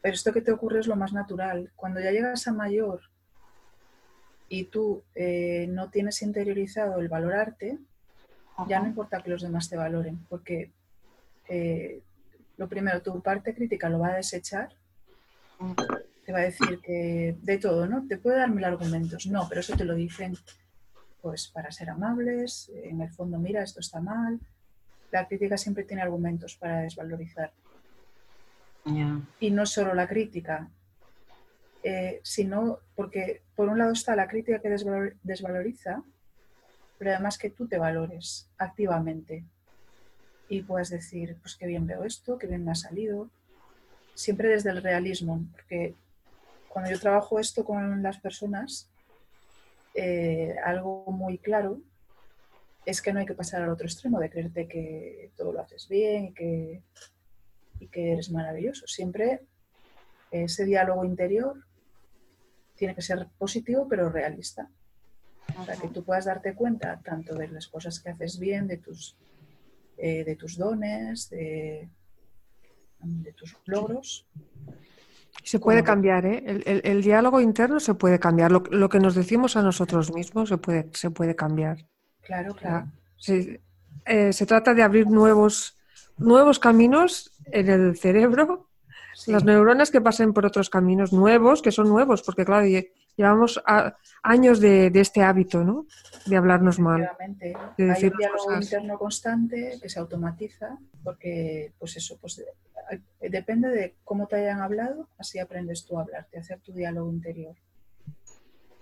Pero 0.00 0.14
esto 0.14 0.32
que 0.32 0.40
te 0.40 0.52
ocurre 0.52 0.80
es 0.80 0.86
lo 0.86 0.96
más 0.96 1.12
natural. 1.12 1.72
Cuando 1.74 2.00
ya 2.00 2.12
llegas 2.12 2.46
a 2.46 2.52
mayor 2.52 3.00
y 4.48 4.64
tú 4.64 5.02
eh, 5.14 5.66
no 5.68 5.90
tienes 5.90 6.22
interiorizado 6.22 7.00
el 7.00 7.08
valorarte, 7.08 7.78
ya 8.68 8.80
no 8.80 8.86
importa 8.86 9.20
que 9.20 9.30
los 9.30 9.42
demás 9.42 9.68
te 9.68 9.76
valoren, 9.76 10.24
porque 10.28 10.70
eh, 11.48 12.02
lo 12.56 12.68
primero, 12.68 13.02
tu 13.02 13.20
parte 13.20 13.52
crítica 13.52 13.88
lo 13.88 13.98
va 13.98 14.08
a 14.08 14.16
desechar, 14.16 14.68
te 16.24 16.32
va 16.32 16.38
a 16.38 16.42
decir 16.42 16.78
que 16.80 17.36
de 17.42 17.58
todo, 17.58 17.86
¿no? 17.86 18.06
Te 18.06 18.16
puede 18.16 18.38
dar 18.38 18.50
mil 18.50 18.64
argumentos, 18.64 19.26
no, 19.26 19.48
pero 19.48 19.60
eso 19.60 19.76
te 19.76 19.84
lo 19.84 19.94
dicen 19.94 20.36
pues 21.20 21.48
para 21.48 21.72
ser 21.72 21.88
amables, 21.88 22.70
en 22.84 23.00
el 23.00 23.10
fondo, 23.10 23.38
mira, 23.38 23.62
esto 23.62 23.80
está 23.80 23.98
mal. 23.98 24.38
La 25.14 25.28
crítica 25.28 25.56
siempre 25.56 25.84
tiene 25.84 26.02
argumentos 26.02 26.56
para 26.56 26.80
desvalorizar. 26.80 27.52
Y 29.38 29.50
no 29.52 29.64
solo 29.64 29.94
la 29.94 30.08
crítica, 30.08 30.68
eh, 31.84 32.20
sino 32.24 32.80
porque 32.96 33.42
por 33.54 33.68
un 33.68 33.78
lado 33.78 33.92
está 33.92 34.16
la 34.16 34.26
crítica 34.26 34.58
que 34.58 34.70
desvaloriza, 35.22 36.02
pero 36.98 37.12
además 37.12 37.38
que 37.38 37.50
tú 37.50 37.68
te 37.68 37.78
valores 37.78 38.48
activamente. 38.58 39.44
Y 40.48 40.62
puedas 40.62 40.90
decir, 40.90 41.36
pues 41.40 41.54
qué 41.54 41.68
bien 41.68 41.86
veo 41.86 42.02
esto, 42.02 42.36
qué 42.36 42.48
bien 42.48 42.64
me 42.64 42.72
ha 42.72 42.74
salido, 42.74 43.30
siempre 44.16 44.48
desde 44.48 44.70
el 44.70 44.82
realismo, 44.82 45.44
porque 45.52 45.94
cuando 46.68 46.90
yo 46.90 46.98
trabajo 46.98 47.38
esto 47.38 47.64
con 47.64 48.02
las 48.02 48.18
personas, 48.18 48.90
eh, 49.94 50.56
algo 50.64 51.04
muy 51.12 51.38
claro 51.38 51.78
es 52.86 53.00
que 53.00 53.12
no 53.12 53.20
hay 53.20 53.26
que 53.26 53.34
pasar 53.34 53.62
al 53.62 53.70
otro 53.70 53.86
extremo 53.86 54.18
de 54.20 54.30
creerte 54.30 54.68
que 54.68 55.32
todo 55.36 55.52
lo 55.52 55.60
haces 55.60 55.88
bien 55.88 56.26
y 56.26 56.34
que, 56.34 56.82
y 57.80 57.88
que 57.88 58.12
eres 58.12 58.30
maravilloso. 58.30 58.86
Siempre 58.86 59.40
ese 60.30 60.64
diálogo 60.64 61.04
interior 61.04 61.64
tiene 62.74 62.94
que 62.94 63.02
ser 63.02 63.28
positivo 63.38 63.86
pero 63.88 64.10
realista. 64.10 64.68
Para 65.56 65.76
que 65.76 65.88
tú 65.88 66.02
puedas 66.02 66.24
darte 66.24 66.54
cuenta 66.54 67.00
tanto 67.04 67.34
de 67.34 67.48
las 67.48 67.68
cosas 67.68 68.00
que 68.00 68.10
haces 68.10 68.38
bien, 68.38 68.66
de 68.66 68.78
tus, 68.78 69.16
eh, 69.98 70.24
de 70.24 70.36
tus 70.36 70.56
dones, 70.56 71.28
de, 71.28 71.88
de 73.00 73.32
tus 73.34 73.56
logros, 73.66 74.26
se 75.42 75.58
puede 75.58 75.82
cambiar, 75.82 76.24
¿eh? 76.24 76.62
El, 76.64 77.02
diálogo 77.02 77.40
interno 77.40 77.78
se 77.78 77.94
puede 77.94 78.18
cambiar. 78.18 78.50
Lo, 78.50 78.88
que 78.88 78.98
nos 79.00 79.14
decimos 79.14 79.56
a 79.56 79.62
nosotros 79.62 80.14
mismos 80.14 80.48
se 80.48 80.56
puede, 80.56 80.88
se 80.92 81.10
puede 81.10 81.36
cambiar. 81.36 81.86
Claro, 82.24 82.54
claro. 82.54 82.86
Eh, 84.06 84.32
se 84.32 84.46
trata 84.46 84.74
de 84.74 84.82
abrir 84.82 85.06
nuevos, 85.06 85.76
nuevos 86.18 86.58
caminos 86.58 87.30
en 87.46 87.68
el 87.68 87.96
cerebro, 87.96 88.68
las 89.26 89.44
neuronas 89.44 89.90
que 89.90 90.00
pasen 90.00 90.32
por 90.32 90.44
otros 90.44 90.68
caminos 90.68 91.12
nuevos, 91.12 91.62
que 91.62 91.70
son 91.70 91.88
nuevos, 91.88 92.22
porque 92.22 92.44
claro, 92.44 92.66
llevamos 93.16 93.62
años 94.22 94.60
de, 94.60 94.90
este 94.94 95.22
hábito, 95.22 95.64
¿no? 95.64 95.86
De 96.26 96.36
hablarnos 96.36 96.78
mal. 96.78 97.10
De 97.78 97.90
Hay 97.90 98.04
un 98.04 98.18
diálogo 98.18 98.54
interno 98.54 98.98
constante 98.98 99.78
que 99.80 99.88
se 99.88 100.00
automatiza, 100.00 100.76
porque, 101.02 101.72
pues 101.78 101.96
eso, 101.96 102.18
pues 102.20 102.44
depende 103.20 103.68
de 103.68 103.94
cómo 104.04 104.26
te 104.26 104.36
hayan 104.36 104.60
hablado, 104.60 105.08
así 105.16 105.38
aprendes 105.38 105.86
tú 105.86 105.98
a 105.98 106.02
hablarte, 106.02 106.36
a 106.36 106.40
hacer 106.40 106.60
tu 106.60 106.72
diálogo 106.72 107.10
interior. 107.10 107.54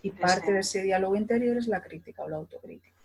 Y 0.00 0.10
parte 0.10 0.52
de 0.52 0.60
ese 0.60 0.82
diálogo 0.82 1.14
interior 1.14 1.56
es 1.56 1.68
la 1.68 1.80
crítica 1.80 2.24
o 2.24 2.28
la 2.28 2.36
autocrítica. 2.36 3.01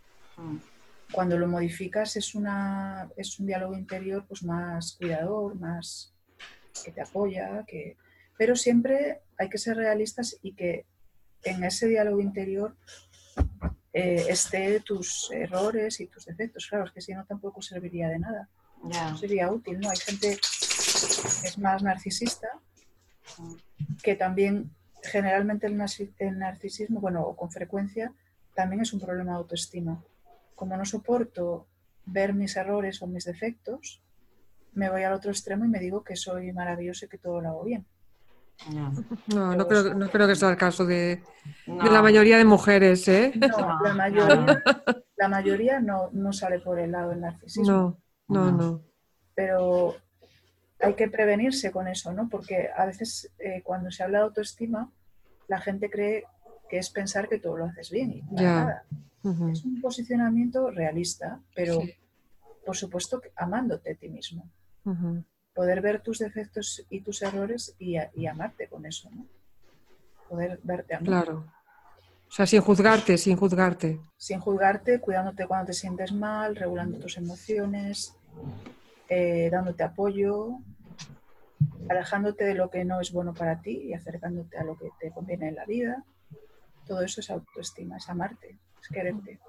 Cuando 1.12 1.38
lo 1.38 1.48
modificas 1.48 2.16
es, 2.18 2.36
una, 2.36 3.10
es 3.16 3.40
un 3.40 3.48
diálogo 3.48 3.76
interior 3.76 4.26
pues 4.28 4.44
más 4.44 4.94
cuidador, 4.94 5.56
más 5.56 6.14
que 6.84 6.92
te 6.92 7.02
apoya, 7.02 7.64
que... 7.66 7.98
pero 8.38 8.56
siempre 8.56 9.22
hay 9.38 9.50
que 9.50 9.58
ser 9.58 9.78
realistas 9.78 10.38
y 10.42 10.54
que 10.54 10.86
en 11.44 11.64
ese 11.64 11.88
diálogo 11.88 12.20
interior 12.20 12.76
eh, 13.94 14.26
esté 14.30 14.80
tus 14.82 15.32
errores 15.32 16.00
y 16.00 16.08
tus 16.08 16.26
defectos. 16.26 16.68
Claro, 16.68 16.86
es 16.86 16.92
que 16.92 17.02
si 17.02 17.14
no 17.14 17.26
tampoco 17.26 17.62
serviría 17.62 18.10
de 18.10 18.20
nada. 18.20 18.50
No 18.84 19.18
sería 19.18 19.52
útil, 19.52 19.80
¿no? 19.80 19.90
Hay 19.90 19.98
gente 19.98 20.38
que 20.38 21.48
es 21.48 21.58
más 21.58 21.82
narcisista, 21.82 22.48
que 24.04 24.16
también 24.16 24.72
generalmente 25.02 25.68
el, 25.68 26.38
narcisismo, 26.38 27.00
bueno, 27.00 27.36
con 27.36 27.50
frecuencia, 27.52 28.14
también 28.54 28.82
es 28.82 28.94
un 28.94 29.00
problema 29.00 29.32
de 29.32 29.38
autoestima. 29.38 30.04
Como 30.58 30.76
no 30.76 30.86
soporto 30.86 31.68
ver 32.08 32.34
mis 32.34 32.58
errores 32.58 33.00
o 33.04 33.08
mis 33.08 33.26
defectos, 33.26 34.02
me 34.74 34.90
voy 34.90 35.04
al 35.04 35.14
otro 35.14 35.30
extremo 35.30 35.66
y 35.66 35.68
me 35.68 35.80
digo 35.80 36.04
que 36.04 36.16
soy 36.16 36.52
maravilloso 36.52 37.06
y 37.06 37.10
que 37.10 37.20
todo 37.20 37.40
lo 37.42 37.50
hago 37.50 37.64
bien. 37.64 37.86
No, 39.28 39.56
no 39.56 39.68
creo, 39.68 39.94
no 39.94 40.10
creo 40.10 40.28
que 40.28 40.36
sea 40.36 40.50
el 40.50 40.58
caso 40.58 40.84
de, 40.84 41.22
la 41.68 42.02
mayoría 42.02 42.40
de 42.40 42.46
mujeres, 42.46 43.08
¿eh? 43.08 43.34
No, 43.36 43.84
la 43.84 43.94
mayoría, 43.94 44.64
la 45.16 45.28
mayoría 45.28 45.80
no, 45.80 46.10
no, 46.12 46.34
sale 46.34 46.60
por 46.60 46.80
el 46.80 46.92
lado 46.92 47.12
del 47.12 47.22
narcisismo. 47.22 48.02
No, 48.28 48.46
no, 48.46 48.52
no. 48.52 48.82
Pero 49.36 49.96
hay 50.80 50.96
que 50.96 51.08
prevenirse 51.08 51.72
con 51.72 51.88
eso, 51.88 52.12
¿no? 52.14 52.30
Porque 52.30 52.70
a 52.76 52.88
veces 52.88 53.32
eh, 53.38 53.62
cuando 53.64 53.92
se 53.92 54.02
habla 54.02 54.18
de 54.20 54.24
autoestima, 54.26 54.92
la 55.48 55.62
gente 55.62 55.92
cree 55.92 56.24
que 56.68 56.80
es 56.80 56.90
pensar 56.90 57.30
que 57.30 57.38
todo 57.38 57.58
lo 57.58 57.66
haces 57.66 57.92
bien 57.92 58.12
y 58.12 58.22
nada. 58.32 58.86
Es 59.24 59.66
un 59.66 59.82
posicionamiento 59.82 60.70
realista, 60.72 61.42
pero 61.54 61.82
por 62.66 62.78
supuesto 62.78 63.22
amándote 63.36 63.92
a 63.92 63.96
ti 63.96 64.08
mismo 64.08 64.50
poder 65.58 65.82
ver 65.82 66.02
tus 66.02 66.20
defectos 66.20 66.86
y 66.88 67.02
tus 67.02 67.24
errores 67.24 67.76
y, 67.80 67.98
amarte 68.28 68.68
con 68.68 68.86
eso, 68.86 69.10
¿no? 69.10 69.26
Poder 70.30 70.60
verte 70.62 70.94
a 70.94 71.00
mí. 71.00 71.08
Claro. 71.08 71.52
O 72.30 72.32
sea, 72.32 72.46
sin 72.46 72.62
juzgarte, 72.62 73.18
sin 73.18 73.36
juzgarte. 73.36 74.00
Sin 74.18 74.40
juzgarte, 74.40 75.00
cuidándote 75.00 75.48
cuando 75.48 75.66
te 75.66 75.74
sientes 75.74 76.12
mal, 76.12 76.56
regulando 76.56 77.00
tus 77.00 77.18
emociones, 77.18 78.14
eh, 79.10 79.50
dándote 79.52 79.82
apoyo, 79.82 80.60
alejándote 81.90 82.44
de 82.44 82.54
lo 82.54 82.70
que 82.70 82.86
no 82.86 83.02
es 83.02 83.12
bueno 83.12 83.34
para 83.34 83.60
ti 83.60 83.82
y 83.82 83.94
acercándote 83.96 84.60
a 84.60 84.64
lo 84.64 84.78
que 84.78 84.92
te 85.00 85.10
conviene 85.10 85.48
en 85.48 85.56
la 85.56 85.66
vida. 85.66 86.04
Todo 86.86 87.02
eso 87.02 87.22
es 87.22 87.32
autoestima, 87.32 87.98
es 87.98 88.08
amarte, 88.10 88.60
es 88.88 88.94
quererte. 88.94 89.40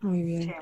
Muy 0.00 0.22
bien. 0.22 0.54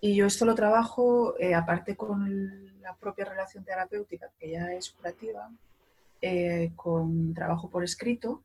Y 0.00 0.16
yo 0.16 0.26
esto 0.26 0.44
lo 0.44 0.54
trabajo, 0.54 1.38
eh, 1.38 1.54
aparte 1.54 1.96
con 1.96 2.80
la 2.80 2.94
propia 2.96 3.24
relación 3.24 3.64
terapéutica, 3.64 4.30
que 4.38 4.50
ya 4.50 4.72
es 4.72 4.90
curativa, 4.90 5.48
eh, 6.20 6.72
con 6.74 7.32
trabajo 7.34 7.70
por 7.70 7.84
escrito. 7.84 8.42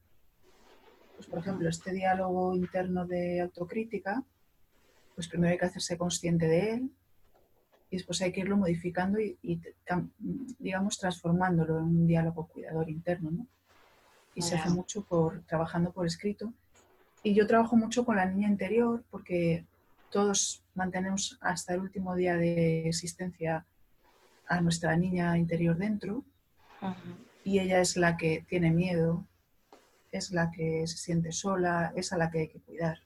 Pues, 1.15 1.28
por 1.28 1.39
ejemplo, 1.39 1.67
este 1.67 1.91
diálogo 1.91 2.53
interno 2.53 3.05
de 3.07 3.41
autocrítica, 3.41 4.23
pues 5.15 5.28
primero 5.28 5.51
hay 5.51 5.57
que 5.57 5.65
hacerse 5.65 5.97
consciente 5.97 6.47
de 6.47 6.73
él 6.73 6.91
y 7.89 7.97
después 7.97 8.21
hay 8.21 8.32
que 8.32 8.41
irlo 8.41 8.57
modificando 8.57 9.19
y, 9.19 9.59
digamos, 10.59 10.99
transformándolo 10.99 11.80
en 11.80 11.86
un 11.86 12.07
diálogo 12.07 12.47
cuidador 12.47 12.88
interno. 12.88 13.32
¿no? 13.32 13.47
Y 14.36 14.43
se 14.43 14.55
hace 14.55 14.69
mucho 14.69 15.03
por 15.03 15.41
trabajando 15.45 15.91
por 15.91 16.05
escrito. 16.05 16.53
Y 17.24 17.34
yo 17.34 17.47
trabajo 17.47 17.76
mucho 17.76 18.05
con 18.05 18.15
la 18.15 18.26
niña 18.26 18.47
interior 18.47 19.03
porque 19.09 19.65
todos 20.09 20.63
mantenemos 20.76 21.38
hasta 21.41 21.74
el 21.74 21.82
último 21.82 22.15
día 22.15 22.36
de 22.36 22.88
existencia 22.88 23.65
a 24.47 24.61
nuestra 24.61 24.95
niña 24.95 25.38
interior 25.38 25.78
dentro 25.78 26.24
y 27.43 27.59
ella 27.59 27.80
es 27.80 27.97
la 27.97 28.18
que 28.18 28.45
tiene 28.47 28.72
miedo, 28.72 29.26
es 30.11 30.32
la 30.32 30.51
que 30.51 30.86
se 30.88 30.97
siente 30.97 31.32
sola, 31.32 31.91
es 31.95 32.13
a 32.13 32.18
la 32.18 32.30
que 32.30 32.39
hay 32.39 32.47
que 32.47 32.59
cuidar, 32.59 32.99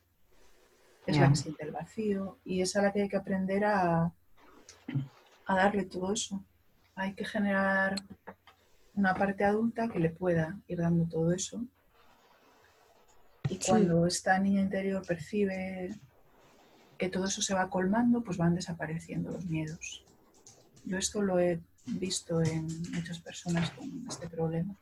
es 1.06 1.18
la 1.18 1.30
que 1.30 1.36
siente 1.36 1.64
el 1.64 1.72
vacío 1.72 2.38
y 2.44 2.62
es 2.62 2.76
a 2.76 2.82
la 2.82 2.92
que 2.92 3.04
hay 3.04 3.10
que 3.10 3.18
aprender 3.18 3.66
a, 3.66 4.14
a 5.46 5.56
darle 5.56 5.86
todo 5.86 6.14
eso. 6.14 6.44
Hay 6.96 7.14
que 7.14 7.26
generar 7.26 7.96
una 8.96 9.16
parte 9.16 9.44
adulta 9.44 9.88
que 9.88 10.00
le 10.00 10.10
pueda 10.10 10.60
ir 10.68 10.80
dando 10.80 11.06
todo 11.06 11.32
eso. 11.32 11.64
Y 13.52 13.58
cuando 13.58 14.06
esta 14.06 14.40
niña 14.40 14.62
interior 14.62 15.06
percibe 15.06 15.94
que 16.98 17.10
todo 17.10 17.26
eso 17.26 17.42
se 17.42 17.54
va 17.54 17.70
colmando, 17.70 18.24
pues 18.24 18.38
van 18.38 18.56
desapareciendo 18.56 19.30
los 19.30 19.46
miedos. 19.46 20.06
Yo 20.86 20.98
esto 20.98 21.22
lo 21.22 21.38
he 21.38 21.60
visto 21.86 22.42
en 22.42 22.68
muchas 22.94 23.20
personas 23.20 23.70
con 23.72 24.06
este 24.08 24.30
problema, 24.30 24.74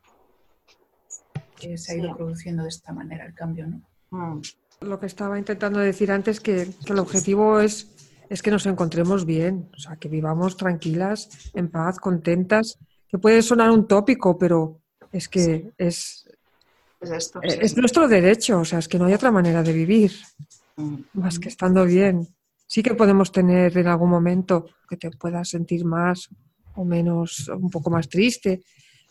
que 1.60 1.80
se 1.80 1.94
ha 1.94 1.96
ido 1.96 2.16
produciendo 2.16 2.62
de 2.62 2.70
esta 2.70 2.94
manera 2.94 3.26
el 3.26 3.34
cambio, 3.34 3.66
¿no? 3.66 3.82
Mm. 4.12 4.42
Lo 4.82 5.00
que 5.00 5.08
estaba 5.08 5.40
intentando 5.40 5.80
decir 5.80 6.12
antes 6.12 6.40
que, 6.40 6.70
que 6.86 6.94
el 6.94 7.00
objetivo 7.00 7.60
es, 7.60 7.88
es 8.30 8.44
que 8.44 8.52
nos 8.52 8.68
encontremos 8.68 9.26
bien, 9.26 9.68
o 9.76 9.80
sea, 9.80 9.96
que 9.96 10.10
vivamos 10.10 10.58
tranquilas, 10.58 11.52
en 11.56 11.70
paz, 11.70 12.00
contentas, 12.00 12.78
que 13.08 13.18
puede 13.18 13.42
sonar 13.42 13.72
un 13.72 13.88
tópico, 13.88 14.38
pero 14.38 14.80
es 15.12 15.28
que 15.28 15.72
es, 15.78 16.29
es, 17.02 17.32
es, 17.43 17.78
nuestro 17.78 18.08
derecho, 18.08 18.60
o 18.60 18.66
sea, 18.66 18.80
es 18.80 18.88
que 18.88 19.00
no 19.00 19.06
hay 19.06 19.14
otra 19.14 19.32
manera 19.32 19.64
de 19.64 19.74
vivir 19.74 20.12
más 21.14 21.39
que 21.39 21.50
estando 21.50 21.86
bien. 21.86 22.28
Sí 22.68 22.84
que 22.84 22.93
podemos 22.93 23.32
tener 23.32 23.78
en 23.78 23.88
algún 23.88 24.10
momento 24.10 24.66
que 24.88 24.97
te 24.97 25.10
puedas 25.12 25.50
sentir 25.50 25.86
más 25.86 26.30
o 26.76 26.86
menos, 26.86 27.50
un 27.50 27.70
poco 27.70 27.89
más 27.89 28.08
triste, 28.08 28.62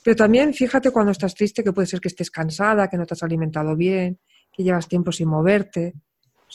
pero 0.05 0.17
también 0.17 0.55
fíjate 0.55 0.91
cuando 0.91 1.13
estás 1.13 1.35
triste 1.35 1.65
que 1.65 1.73
puede 1.73 1.87
ser 1.87 2.01
que 2.01 2.09
estés 2.09 2.31
cansada, 2.31 2.89
que 2.89 2.97
no 2.97 3.05
te 3.05 3.15
has 3.15 3.23
alimentado 3.23 3.77
bien, 3.77 4.19
que 4.53 4.63
llevas 4.63 4.89
tiempo 4.89 5.13
sin 5.13 5.29
moverte. 5.29 5.95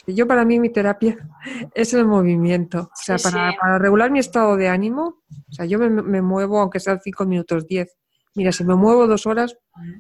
yo 0.08 0.26
para 0.28 0.46
mí 0.46 0.60
mi 0.60 0.70
terapia 0.70 1.18
es 1.74 1.94
el 1.94 2.06
movimiento. 2.06 2.90
O 2.92 2.96
sea, 2.96 3.18
para, 3.18 3.78
regular 3.80 4.12
mi 4.12 4.20
estado 4.20 4.56
de 4.56 4.70
ánimo, 4.70 5.24
o 5.50 5.54
sea, 5.54 5.66
yo 5.66 5.78
me, 5.78 5.90
me 5.90 6.22
muevo 6.22 6.60
aunque 6.60 6.80
sean 6.80 7.00
cinco 7.04 7.26
minutos, 7.26 7.68
diez. 7.68 7.96
Mira, 8.36 8.52
si 8.52 8.64
me 8.64 8.76
muevo 8.76 9.08
dos 9.08 9.26
horas, 9.28 9.56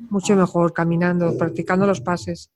mucho 0.09 0.36
mejor, 0.36 0.73
caminando, 0.73 1.38
practicando 1.38 1.86
los 1.86 2.01
pases. 2.01 2.51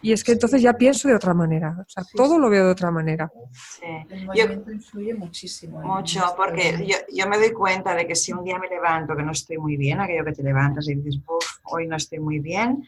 Y 0.00 0.12
es 0.12 0.22
que 0.22 0.32
entonces 0.32 0.62
ya 0.62 0.74
pienso 0.74 1.08
de 1.08 1.16
otra 1.16 1.34
manera, 1.34 1.76
o 1.80 1.88
sea, 1.88 2.04
todo 2.14 2.38
lo 2.38 2.48
veo 2.48 2.66
de 2.66 2.70
otra 2.70 2.90
manera. 2.90 3.30
Sí. 3.52 3.84
El 4.08 4.26
movimiento 4.26 4.70
influye 4.70 5.14
muchísimo. 5.14 5.80
Mucho, 5.80 6.22
porque 6.36 6.86
yo, 6.86 6.96
yo, 7.12 7.28
me 7.28 7.36
doy 7.36 7.52
cuenta 7.52 7.94
de 7.96 8.06
que 8.06 8.14
si 8.14 8.32
un 8.32 8.44
día 8.44 8.58
me 8.58 8.68
levanto 8.68 9.16
que 9.16 9.24
no 9.24 9.32
estoy 9.32 9.58
muy 9.58 9.76
bien, 9.76 10.00
aquello 10.00 10.24
que 10.24 10.32
te 10.32 10.44
levantas 10.44 10.88
y 10.88 10.94
dices, 10.94 11.20
hoy 11.64 11.88
no 11.88 11.96
estoy 11.96 12.20
muy 12.20 12.38
bien, 12.38 12.84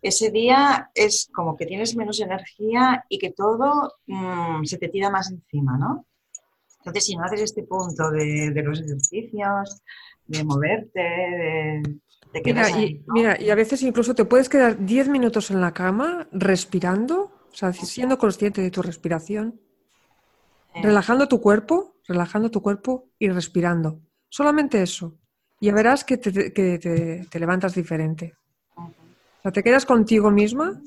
ese 0.00 0.30
día 0.30 0.90
es 0.94 1.28
como 1.34 1.54
que 1.56 1.66
tienes 1.66 1.96
menos 1.96 2.20
energía 2.20 3.04
y 3.10 3.18
que 3.18 3.32
todo 3.32 3.92
mm, 4.06 4.64
se 4.64 4.78
te 4.78 4.88
tira 4.88 5.10
más 5.10 5.30
encima, 5.30 5.76
¿no? 5.76 6.06
Entonces, 6.78 7.06
si 7.06 7.16
no 7.16 7.24
haces 7.24 7.42
este 7.42 7.62
punto 7.62 8.10
de, 8.10 8.50
de 8.50 8.62
los 8.62 8.80
ejercicios, 8.80 9.82
de 10.26 10.44
moverte, 10.44 11.00
de 11.00 12.00
mira, 13.12 13.40
y, 13.40 13.50
a 13.50 13.54
veces 13.54 13.82
incluso 13.82 14.14
te 14.14 14.24
puedes 14.24 14.48
quedar 14.48 14.84
10 14.84 15.08
minutos 15.08 15.50
en 15.50 15.60
la 15.60 15.72
cama 15.72 16.28
respirando, 16.32 17.32
o 17.52 17.54
sea, 17.54 17.72
siendo 17.72 18.18
consciente 18.18 18.60
de 18.60 18.70
tu 18.70 18.82
respiración, 18.82 19.60
relajando 20.74 21.28
tu 21.28 21.40
cuerpo, 21.40 21.96
relajando 22.08 22.50
tu 22.50 22.60
cuerpo 22.60 23.10
y 23.18 23.28
respirando. 23.28 24.00
Solamente 24.28 24.82
eso. 24.82 25.16
Y 25.60 25.66
ya 25.66 25.74
verás 25.74 26.04
que 26.04 26.16
te, 26.18 27.38
levantas 27.38 27.74
diferente. 27.74 28.34
O 28.76 29.42
sea, 29.42 29.52
te 29.52 29.62
quedas 29.62 29.86
contigo 29.86 30.30
misma, 30.30 30.80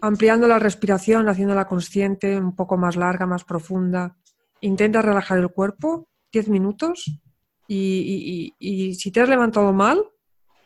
ampliando 0.00 0.46
la 0.46 0.58
respiración, 0.58 1.28
haciéndola 1.28 1.66
consciente, 1.66 2.38
un 2.38 2.54
poco 2.54 2.76
más 2.76 2.94
larga, 2.94 3.26
más 3.26 3.44
profunda. 3.44 4.16
Intenta 4.60 5.02
relajar 5.02 5.38
el 5.38 5.48
cuerpo 5.48 6.06
10 6.32 6.48
minutos 6.48 7.20
y, 7.68 8.94
si 8.98 9.10
te 9.10 9.20
has 9.20 9.28
levantado 9.28 9.72
mal, 9.72 10.04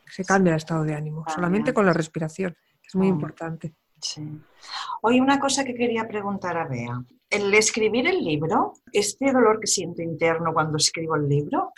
se 0.06 0.24
cambia 0.24 0.52
el 0.52 0.56
estado 0.56 0.84
de 0.84 0.94
ánimo, 0.94 1.24
solamente 1.28 1.72
con 1.72 1.86
la 1.86 1.92
respiración, 1.92 2.56
que 2.80 2.88
es 2.88 2.94
muy 2.94 3.06
mm. 3.08 3.14
importante. 3.14 3.74
Sí. 4.00 4.40
Hoy 5.02 5.20
una 5.20 5.38
cosa 5.38 5.64
que 5.64 5.74
quería 5.74 6.06
preguntar 6.08 6.56
a 6.56 6.66
Bea. 6.66 7.02
El 7.28 7.52
escribir 7.54 8.08
el 8.08 8.24
libro, 8.24 8.72
este 8.92 9.32
dolor 9.32 9.60
que 9.60 9.66
siento 9.66 10.02
interno 10.02 10.52
cuando 10.52 10.78
escribo 10.78 11.16
el 11.16 11.28
libro, 11.28 11.72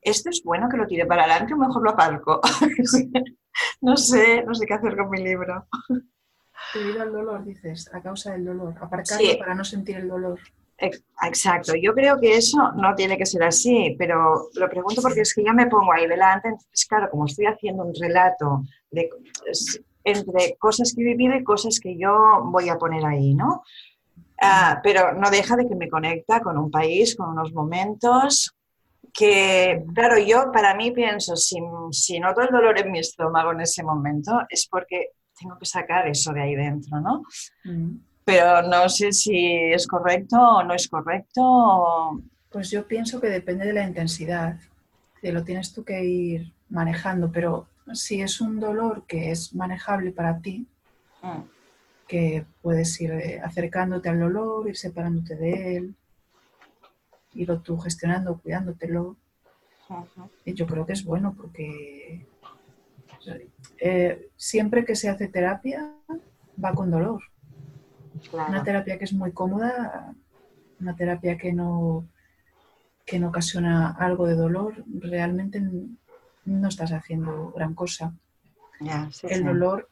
¿esto 0.00 0.30
es 0.30 0.42
bueno 0.44 0.68
que 0.68 0.76
lo 0.76 0.86
tire 0.86 1.06
para 1.06 1.24
adelante 1.24 1.54
o 1.54 1.56
mejor 1.56 1.82
lo 1.82 1.90
aparco? 1.90 2.40
no 3.80 3.96
sé, 3.96 4.44
no 4.44 4.54
sé 4.54 4.66
qué 4.66 4.74
hacer 4.74 4.96
con 4.96 5.10
mi 5.10 5.22
libro. 5.22 5.66
Debido 6.74 7.02
al 7.02 7.12
dolor, 7.12 7.44
dices, 7.44 7.92
a 7.92 8.00
causa 8.00 8.32
del 8.32 8.44
dolor. 8.44 8.74
Aparcarlo 8.80 9.38
para 9.38 9.54
no 9.54 9.64
sentir 9.64 9.96
el 9.96 10.08
dolor. 10.08 10.38
Exacto, 10.82 11.74
yo 11.80 11.94
creo 11.94 12.18
que 12.18 12.36
eso 12.36 12.72
no 12.72 12.94
tiene 12.96 13.16
que 13.16 13.24
ser 13.24 13.44
así, 13.44 13.94
pero 13.96 14.48
lo 14.54 14.68
pregunto 14.68 15.00
porque 15.00 15.20
es 15.20 15.32
que 15.32 15.44
yo 15.44 15.54
me 15.54 15.68
pongo 15.68 15.92
ahí 15.92 16.08
delante, 16.08 16.48
entonces 16.48 16.86
claro, 16.86 17.08
como 17.08 17.26
estoy 17.26 17.46
haciendo 17.46 17.84
un 17.84 17.94
relato 17.94 18.64
entre 20.04 20.56
cosas 20.58 20.92
que 20.92 21.12
he 21.12 21.38
y 21.38 21.44
cosas 21.44 21.78
que 21.78 21.96
yo 21.96 22.42
voy 22.46 22.68
a 22.68 22.78
poner 22.78 23.04
ahí, 23.04 23.34
¿no? 23.34 23.62
Ah, 24.40 24.80
pero 24.82 25.14
no 25.14 25.30
deja 25.30 25.54
de 25.54 25.68
que 25.68 25.76
me 25.76 25.88
conecta 25.88 26.40
con 26.40 26.58
un 26.58 26.68
país, 26.68 27.14
con 27.14 27.28
unos 27.28 27.52
momentos 27.52 28.52
que, 29.14 29.84
claro, 29.94 30.18
yo 30.18 30.50
para 30.50 30.74
mí 30.74 30.90
pienso, 30.90 31.36
si, 31.36 31.60
si 31.92 32.18
noto 32.18 32.40
el 32.40 32.50
dolor 32.50 32.76
en 32.80 32.90
mi 32.90 32.98
estómago 32.98 33.52
en 33.52 33.60
ese 33.60 33.84
momento, 33.84 34.32
es 34.48 34.66
porque 34.68 35.10
tengo 35.38 35.56
que 35.58 35.66
sacar 35.66 36.08
eso 36.08 36.32
de 36.32 36.42
ahí 36.42 36.56
dentro, 36.56 37.00
¿no? 37.00 37.22
Mm. 37.64 38.11
Pero 38.24 38.62
no 38.62 38.88
sé 38.88 39.12
si 39.12 39.36
es 39.72 39.86
correcto 39.86 40.36
o 40.40 40.62
no 40.62 40.74
es 40.74 40.88
correcto. 40.88 41.40
o- 41.42 42.20
Pues 42.50 42.70
yo 42.70 42.86
pienso 42.86 43.20
que 43.20 43.28
depende 43.28 43.66
de 43.66 43.72
la 43.72 43.86
intensidad, 43.86 44.58
que 45.20 45.32
lo 45.32 45.42
tienes 45.44 45.72
tú 45.72 45.84
que 45.84 46.04
ir 46.04 46.52
manejando, 46.68 47.30
pero 47.32 47.66
si 47.94 48.20
es 48.22 48.40
un 48.40 48.60
dolor 48.60 49.04
que 49.06 49.30
es 49.30 49.54
manejable 49.54 50.12
para 50.12 50.40
ti, 50.40 50.66
Mm, 51.22 51.42
que 52.08 52.44
puedes 52.60 53.00
ir 53.00 53.12
eh, 53.12 53.40
acercándote 53.42 54.08
al 54.08 54.20
dolor, 54.20 54.68
ir 54.68 54.76
separándote 54.76 55.36
de 55.36 55.76
él, 55.76 55.96
irlo 57.34 57.60
tú 57.60 57.78
gestionando, 57.78 58.38
cuidándotelo, 58.40 59.16
y 60.44 60.54
yo 60.54 60.66
creo 60.66 60.84
que 60.86 60.92
es 60.92 61.04
bueno 61.04 61.34
porque 61.36 62.26
eh, 63.78 64.28
siempre 64.36 64.84
que 64.84 64.94
se 64.96 65.08
hace 65.08 65.28
terapia 65.28 65.94
va 66.62 66.72
con 66.74 66.90
dolor. 66.90 67.20
Una 68.32 68.62
terapia 68.62 68.98
que 68.98 69.04
es 69.04 69.12
muy 69.12 69.32
cómoda, 69.32 70.14
una 70.80 70.96
terapia 70.96 71.36
que 71.36 71.52
no, 71.52 72.06
que 73.04 73.18
no 73.18 73.28
ocasiona 73.28 73.90
algo 73.90 74.26
de 74.26 74.34
dolor, 74.34 74.84
realmente 74.86 75.62
no 76.44 76.68
estás 76.68 76.92
haciendo 76.92 77.52
gran 77.52 77.74
cosa. 77.74 78.14
Ya, 78.80 79.08
sí, 79.12 79.26
El 79.30 79.38
sí. 79.38 79.44
dolor, 79.44 79.88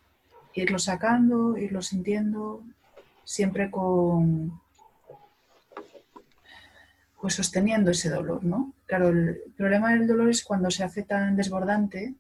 irlo 0.55 0.79
sacando, 0.79 1.57
irlo 1.57 1.83
sintiendo, 1.83 2.63
siempre 3.25 3.71
con 3.71 4.61
pues 7.21 7.35
sosteniendo 7.35 7.91
ese 7.91 8.09
dolor, 8.09 8.43
¿no? 8.45 8.73
Claro, 8.87 9.11
el 9.11 9.43
problema 9.57 9.93
del 9.93 10.07
dolor 10.07 10.31
es 10.31 10.43
cuando 10.43 10.71
se 10.71 10.83
hace 10.83 11.03
tan 11.03 11.37
desbordante 11.37 12.15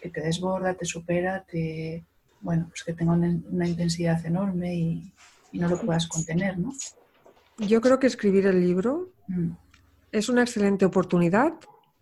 que 0.00 0.10
te 0.10 0.20
desborda, 0.20 0.74
te 0.74 0.84
supera, 0.84 1.42
te 1.42 2.04
bueno, 2.46 2.66
pues 2.68 2.82
que 2.84 2.94
tenga 2.94 3.12
una, 3.12 3.28
una 3.50 3.68
intensidad 3.68 4.24
enorme 4.24 4.74
y, 4.74 5.12
y 5.52 5.58
no 5.58 5.68
lo 5.68 5.78
puedas 5.80 6.06
contener, 6.06 6.58
¿no? 6.58 6.72
Yo 7.58 7.80
creo 7.80 7.98
que 7.98 8.06
escribir 8.06 8.46
el 8.46 8.60
libro 8.60 9.10
Mm, 9.28 9.50
es 10.12 10.28
una 10.28 10.42
excelente 10.42 10.84
oportunidad 10.84 11.52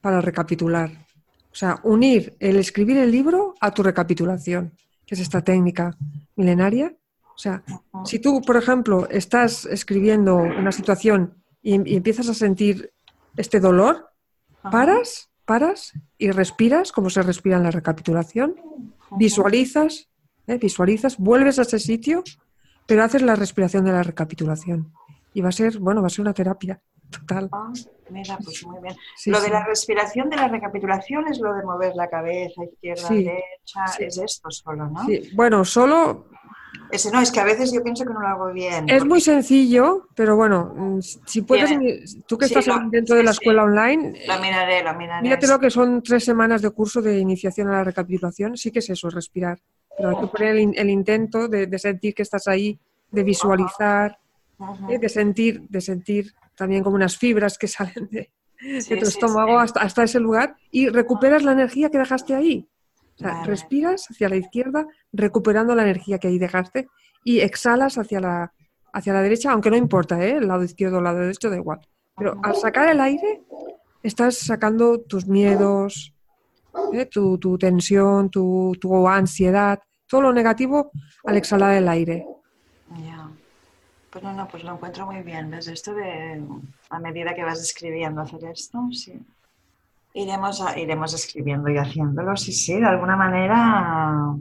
para 0.01 0.21
recapitular. 0.21 0.91
O 0.91 1.57
sea, 1.57 1.81
unir 1.85 2.37
el 2.41 2.57
escribir 2.57 2.99
el 2.99 3.11
libro 3.11 3.55
a 3.61 3.73
tu 3.73 3.83
recapitulación, 3.83 4.73
que 5.07 5.15
es 5.15 5.21
esta 5.21 5.43
técnica 5.43 5.97
milenaria. 6.37 6.95
O 7.35 7.39
sea, 7.39 7.63
si 8.05 8.19
tú, 8.19 8.43
por 8.43 8.57
ejemplo, 8.57 9.09
estás 9.09 9.65
escribiendo 9.67 10.37
una 10.37 10.73
situación 10.73 11.35
y, 11.63 11.91
y 11.91 11.97
empiezas 11.97 12.29
a 12.29 12.35
sentir 12.35 12.93
este 13.37 13.61
dolor, 13.61 14.11
paras, 14.63 15.31
paras 15.45 15.93
y 16.19 16.31
respiras, 16.31 16.93
como 16.93 17.11
se 17.11 17.23
respira 17.23 17.57
en 17.57 17.65
la 17.65 17.71
recapitulación, 17.71 18.55
visualizas, 19.17 20.09
¿eh? 20.47 20.59
visualizas, 20.59 21.19
vuelves 21.19 21.59
a 21.59 21.63
ese 21.63 21.79
sitio, 21.79 22.23
pero 22.87 23.03
haces 23.05 23.23
la 23.23 23.35
respiración 23.37 23.85
de 23.85 23.93
la 23.93 24.03
recapitulación. 24.03 24.93
Y 25.33 25.41
va 25.41 25.49
a 25.49 25.53
ser, 25.53 25.79
bueno, 25.79 26.01
va 26.01 26.07
a 26.07 26.11
ser 26.11 26.21
una 26.23 26.33
terapia 26.35 26.81
total. 27.11 27.49
Ah, 27.53 27.73
mira, 28.11 28.39
pues 28.43 28.65
muy 28.67 28.81
bien. 28.83 28.95
Sí, 29.17 29.31
lo 29.31 29.39
sí. 29.39 29.45
de 29.47 29.51
la 29.51 29.65
respiración 29.65 30.29
de 30.31 30.37
la 30.37 30.49
recapitulación 30.49 31.27
es 31.29 31.39
lo 31.41 31.53
de 31.55 31.63
mover 31.65 31.95
la 31.95 32.09
cabeza 32.09 32.65
izquierda, 32.65 33.09
Sí, 33.09 33.25
derecha, 33.25 33.85
es 34.01 34.19
esto 34.19 34.51
solo, 34.51 34.87
¿no? 34.89 35.07
Bueno, 35.35 35.65
solo 35.65 36.27
Ese 36.91 37.11
no, 37.11 37.21
es 37.21 37.31
que 37.33 37.41
a 37.41 37.45
veces 37.45 37.73
yo 37.73 37.83
pienso 37.83 38.05
que 38.05 38.13
no 38.13 38.21
lo 38.21 38.27
hago 38.29 38.53
bien. 38.53 38.89
es 38.89 38.99
porque- 38.99 39.09
muy 39.09 39.21
sencillo, 39.21 40.09
pero 40.15 40.37
bueno, 40.37 40.73
mm, 40.77 41.01
si 41.01 41.43
puedes, 41.43 41.71
tú 42.27 42.37
que 42.37 42.47
sí, 42.49 42.55
estás 42.55 42.67
lo- 42.67 42.89
dentro 42.91 43.17
de 43.17 43.23
la 43.23 43.33
sí. 43.33 43.39
escuela 43.41 43.65
online, 43.65 44.21
Lo 44.27 44.41
miraré, 44.41 44.83
lo 44.83 44.95
miraré. 44.95 45.23
mírate 45.23 45.47
lo 45.47 45.59
que 45.59 45.71
son 45.71 46.03
tres 46.03 46.25
semanas 46.25 46.63
de 46.63 46.71
curso 46.71 47.01
de 47.01 47.19
iniciación 47.19 47.69
a 47.69 47.73
la 47.73 47.85
recapitulación, 47.85 48.57
sí 48.57 48.71
que 48.71 48.81
es 48.81 48.91
eso, 48.91 49.09
respirar. 49.11 49.61
Pero 49.97 50.11
hay 50.11 50.17
que 50.17 50.27
poner 50.27 50.57
el, 50.57 50.73
el 50.77 50.91
intento 50.91 51.49
de, 51.49 51.67
de 51.67 51.79
sentir 51.79 52.15
que 52.15 52.23
estás 52.23 52.49
ahí, 52.49 52.79
de 53.11 53.23
visualizar. 53.23 54.19
¿eh? 54.89 54.99
de 54.99 55.09
sentir, 55.09 55.63
de 55.69 55.81
sentir 55.81 56.35
también 56.57 56.83
como 56.83 56.97
unas 56.97 57.17
fibras 57.17 57.59
que 57.59 57.69
salen 57.69 58.09
de, 58.11 58.31
tu 58.61 58.81
sí, 58.81 58.95
estómago 58.95 59.59
sí. 59.59 59.65
Hasta, 59.65 59.81
hasta 59.81 60.05
ese 60.05 60.21
lugar 60.21 60.57
y 60.71 60.89
recuperas 60.89 61.43
la 61.43 61.53
energía 61.53 61.91
que 61.91 61.99
dejaste 61.99 62.35
ahí. 62.35 62.69
O 63.15 63.19
sea, 63.19 63.33
Vale. 63.33 63.47
respiras 63.47 64.07
hacia 64.11 64.29
la 64.29 64.37
izquierda, 64.37 64.87
recuperando 65.13 65.75
la 65.75 65.83
energía 65.83 66.19
que 66.19 66.29
ahí 66.29 66.39
dejaste 66.39 66.89
y 67.23 67.41
exhalas 67.41 67.97
hacia 67.97 68.21
la, 68.21 68.53
hacia 68.93 69.13
la 69.13 69.23
derecha, 69.23 69.53
aunque 69.53 69.71
no 69.71 69.77
importa, 69.77 70.25
¿eh? 70.25 70.39
el 70.39 70.49
lado 70.49 70.65
izquierdo 70.65 70.97
o 70.97 70.99
el 70.99 71.05
lado 71.05 71.21
derecho, 71.21 71.49
da 71.49 71.57
igual. 71.57 71.81
Pero 72.17 72.39
al 72.43 72.57
sacar 72.57 72.89
el 72.89 73.01
aire, 73.01 73.43
estás 74.03 74.39
sacando 74.39 75.01
tus 75.01 75.27
miedos, 75.27 76.14
¿eh? 76.93 77.07
tu, 77.07 77.39
tu 77.39 77.57
tensión, 77.59 78.31
tu, 78.31 78.73
tu 78.81 79.07
ansiedad, 79.09 79.79
todo 80.09 80.23
lo 80.23 80.33
negativo 80.33 80.91
al 81.25 81.37
exhalar 81.37 81.75
el 81.75 81.89
aire. 81.89 82.27
Ya. 83.05 83.29
Pues 84.11 84.23
no, 84.23 84.33
no, 84.33 84.47
pues 84.49 84.63
lo 84.65 84.75
encuentro 84.75 85.07
muy 85.07 85.23
bien. 85.23 85.51
Desde 85.51 85.73
esto 85.73 85.95
de, 85.95 86.43
a 86.91 86.99
medida 87.01 87.35
que 87.35 87.43
vas 87.43 87.61
escribiendo, 87.61 88.21
hacer 88.21 88.45
esto, 88.45 88.79
sí. 88.93 89.13
Iremos, 90.13 90.61
a- 90.61 90.79
iremos 90.79 91.13
escribiendo 91.13 91.69
y 91.71 91.77
haciéndolo, 91.77 92.37
sí, 92.37 92.53
sí, 92.53 92.75
de 92.79 92.87
alguna 92.87 93.17
manera 93.17 94.37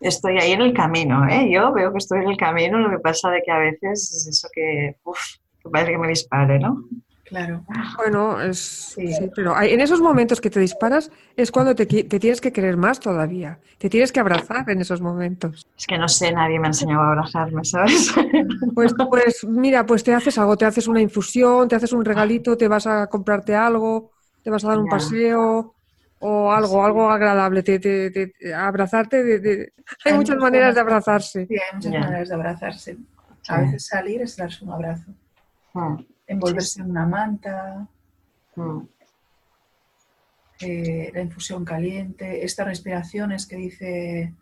estoy 0.00 0.38
ahí 0.38 0.52
en 0.52 0.62
el 0.62 0.72
camino, 0.72 1.28
¿eh? 1.28 1.50
Yo 1.52 1.72
veo 1.74 1.92
que 1.92 1.98
estoy 1.98 2.22
en 2.22 2.30
el 2.30 2.36
camino, 2.38 2.78
lo 2.78 2.88
que 2.90 2.98
pasa 3.00 3.28
de 3.30 3.42
que 3.42 3.50
a 3.50 3.58
veces 3.58 4.10
es 4.14 4.26
eso 4.28 4.48
que, 4.50 4.96
uf, 5.04 5.18
que 5.62 5.68
parece 5.68 5.92
que 5.92 5.98
me 5.98 6.08
dispare, 6.08 6.58
¿no? 6.58 6.84
Claro. 7.30 7.64
Bueno, 7.96 8.40
es, 8.40 8.58
Sí. 8.58 9.06
sí, 9.12 9.30
pero 9.36 9.54
hay- 9.56 9.72
en 9.72 9.80
esos 9.80 10.00
momentos 10.00 10.40
que 10.40 10.50
te 10.50 10.58
disparas 10.58 11.12
es 11.36 11.52
cuando 11.52 11.76
te, 11.76 11.86
tienes 11.86 12.40
que 12.40 12.52
querer 12.52 12.76
más 12.76 12.98
todavía. 12.98 13.60
Te 13.78 13.88
tienes 13.88 14.10
que 14.10 14.18
abrazar 14.18 14.68
en 14.68 14.80
esos 14.80 15.00
momentos. 15.00 15.64
Es 15.78 15.86
que 15.86 15.96
no 15.96 16.08
sé, 16.08 16.32
nadie 16.32 16.58
me 16.58 16.66
ha 16.66 16.70
enseñado 16.70 17.02
a 17.02 17.08
abrazarme, 17.10 17.64
¿sabes? 17.64 18.12
Pues, 18.74 18.92
pues 19.08 19.44
mira, 19.46 19.86
pues 19.86 20.02
te 20.02 20.12
haces 20.12 20.36
algo, 20.38 20.56
te 20.56 20.64
haces 20.64 20.88
una 20.88 21.00
infusión, 21.00 21.68
te 21.68 21.76
haces 21.76 21.92
un 21.92 22.04
regalito, 22.04 22.56
te 22.56 22.66
vas 22.66 22.86
a 22.88 23.06
comprarte 23.06 23.54
algo, 23.54 24.10
te 24.42 24.50
vas 24.50 24.64
a 24.64 24.68
dar 24.68 24.78
un 24.78 24.86
Ya. 24.86 24.90
paseo 24.90 25.74
o 26.18 26.52
algo, 26.52 26.84
algo 26.84 27.08
agradable. 27.10 27.62
Te, 27.62 27.78
te- 27.78 28.10
te- 28.10 28.26
te- 28.26 28.52
abrazarte, 28.54 29.22
de, 29.22 29.38
de- 29.38 29.72
hay 30.04 30.12
Hay 30.12 30.18
muchas 30.18 30.36
maneras 30.38 30.74
de 30.74 30.80
abrazarse. 30.80 31.46
Sí, 31.46 31.54
hay 31.54 31.76
muchas 31.76 31.92
Ya. 31.92 32.00
maneras 32.00 32.28
de 32.28 32.34
abrazarse. 32.34 32.96
A 33.48 33.60
veces 33.60 33.86
salir 33.86 34.20
es 34.22 34.36
darse 34.36 34.64
un 34.64 34.72
abrazo, 34.72 35.04
Mm, 35.74 35.96
envolverse 36.30 36.80
en 36.80 36.90
una 36.90 37.06
manta, 37.06 37.88
mm. 38.54 38.80
eh, 40.60 41.10
la 41.12 41.22
infusión 41.22 41.64
caliente, 41.64 42.44
estas 42.44 42.68
respiraciones 42.68 43.46
que 43.46 43.56
dice 43.56 44.34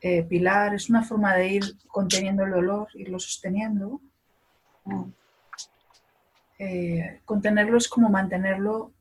eh, 0.00 0.22
Pilar, 0.24 0.74
es 0.74 0.90
una 0.90 1.04
forma 1.04 1.34
de 1.36 1.46
ir 1.46 1.64
conteniendo 1.86 2.42
el 2.42 2.50
dolor, 2.50 2.88
irlo 2.94 3.20
sosteniendo. 3.20 4.00
Mm. 4.84 5.04
Eh, 6.58 7.20
contenerlo 7.24 7.78
es 7.78 7.86
como 7.86 8.08
mantenerlo, 8.08 8.92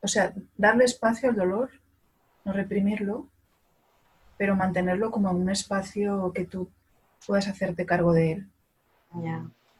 o 0.00 0.06
sea, 0.06 0.32
darle 0.56 0.84
espacio 0.84 1.30
al 1.30 1.36
dolor, 1.36 1.70
no 2.44 2.52
reprimirlo, 2.52 3.26
pero 4.38 4.54
mantenerlo 4.54 5.10
como 5.10 5.30
en 5.30 5.36
un 5.36 5.50
espacio 5.50 6.30
que 6.32 6.44
tú 6.44 6.70
puedas 7.26 7.48
hacerte 7.48 7.86
cargo 7.86 8.12
de 8.12 8.32
él. 8.32 8.48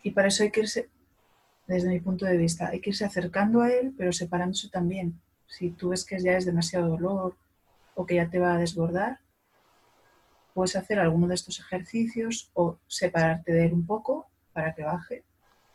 Y 0.02 0.10
para 0.10 0.28
eso 0.28 0.42
hay 0.42 0.50
que 0.50 0.60
irse, 0.60 0.88
desde 1.66 1.88
mi 1.88 2.00
punto 2.00 2.26
de 2.26 2.36
vista, 2.36 2.68
hay 2.68 2.80
que 2.80 2.90
irse 2.90 3.04
acercando 3.04 3.62
a 3.62 3.70
él, 3.70 3.94
pero 3.96 4.12
separándose 4.12 4.68
también. 4.68 5.20
Si 5.46 5.70
tú 5.70 5.90
ves 5.90 6.04
que 6.04 6.18
ya 6.18 6.36
es 6.36 6.46
demasiado 6.46 6.88
dolor 6.88 7.36
o 7.94 8.06
que 8.06 8.16
ya 8.16 8.28
te 8.28 8.38
va 8.38 8.54
a 8.54 8.58
desbordar, 8.58 9.20
puedes 10.52 10.76
hacer 10.76 10.98
alguno 10.98 11.26
de 11.26 11.34
estos 11.34 11.58
ejercicios 11.60 12.50
o 12.54 12.78
separarte 12.86 13.52
de 13.52 13.66
él 13.66 13.72
un 13.72 13.86
poco 13.86 14.26
para 14.52 14.74
que 14.74 14.84
baje 14.84 15.24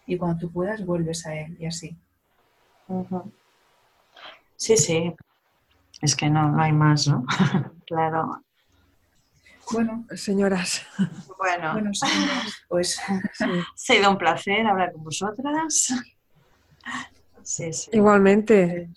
y 0.06 0.18
cuando 0.18 0.40
tú 0.40 0.52
puedas 0.52 0.86
vuelves 0.86 1.26
a 1.26 1.36
él 1.36 1.56
y 1.60 1.66
así. 1.66 1.98
Sí, 4.56 4.76
sí. 4.78 5.14
Es 6.02 6.16
que 6.16 6.30
no, 6.30 6.50
no 6.50 6.62
hay 6.62 6.72
más, 6.72 7.08
¿no? 7.08 7.26
claro. 7.86 8.44
Bueno, 9.72 10.06
Señoras, 10.16 10.82
Bueno, 11.38 11.74
bueno, 11.74 11.94
señoras, 11.94 12.49
pues 12.70 13.01
sí. 13.34 13.43
ha 13.43 13.65
sido 13.76 14.11
un 14.11 14.17
placer 14.17 14.65
hablar 14.65 14.93
con 14.93 15.03
vosotras. 15.03 15.93
Sí, 17.43 17.74
sí. 17.74 17.89
igualmente. 17.93 18.89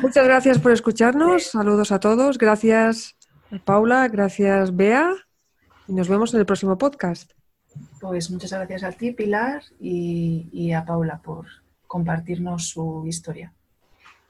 Muchas 0.00 0.24
gracias 0.24 0.58
por 0.58 0.72
escucharnos. 0.72 1.48
Saludos 1.48 1.92
a 1.92 2.00
todos. 2.00 2.38
Gracias 2.38 3.16
Paula, 3.64 4.08
gracias 4.08 4.74
Bea. 4.74 5.12
Y 5.88 5.92
nos 5.92 6.08
vemos 6.08 6.32
en 6.32 6.40
el 6.40 6.46
próximo 6.46 6.78
podcast. 6.78 7.32
Pues 8.00 8.30
muchas 8.30 8.52
gracias 8.52 8.84
a 8.84 8.92
ti, 8.92 9.12
Pilar, 9.12 9.62
y, 9.80 10.48
y 10.52 10.72
a 10.72 10.84
Paula 10.84 11.20
por 11.22 11.46
compartirnos 11.86 12.68
su 12.68 13.04
historia. 13.06 13.52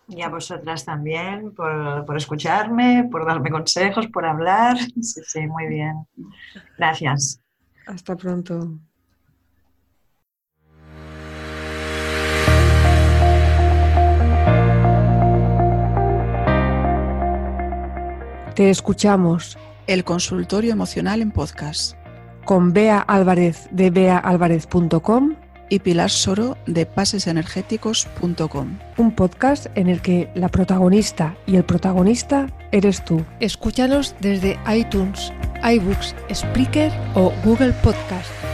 Y 0.08 0.22
a 0.22 0.28
vosotras 0.28 0.84
también 0.84 1.54
por, 1.54 2.04
por 2.06 2.16
escucharme, 2.16 3.08
por 3.10 3.26
darme 3.26 3.50
consejos, 3.50 4.08
por 4.08 4.24
hablar. 4.24 4.78
Sí, 4.78 5.20
sí, 5.24 5.46
muy 5.46 5.68
bien. 5.68 6.06
Gracias. 6.78 7.40
Hasta 7.90 8.16
pronto. 8.16 8.78
Te 18.54 18.70
escuchamos 18.70 19.58
El 19.88 20.04
consultorio 20.04 20.72
emocional 20.72 21.20
en 21.20 21.32
podcast 21.32 21.96
con 22.44 22.72
Bea 22.72 23.00
Álvarez 23.00 23.68
de 23.72 23.90
beaalvarez.com 23.90 25.34
y 25.70 25.78
Pilar 25.78 26.10
Soro 26.10 26.58
de 26.66 26.84
pasesenergéticos.com. 26.84 28.78
un 28.98 29.14
podcast 29.14 29.66
en 29.74 29.88
el 29.88 30.02
que 30.02 30.28
la 30.34 30.48
protagonista 30.48 31.34
y 31.46 31.56
el 31.56 31.64
protagonista 31.64 32.48
eres 32.72 33.02
tú. 33.04 33.24
Escúchanos 33.40 34.14
desde 34.20 34.58
iTunes, 34.70 35.32
iBooks, 35.62 36.14
Spreaker 36.34 36.92
o 37.14 37.32
Google 37.44 37.72
Podcast. 37.82 38.49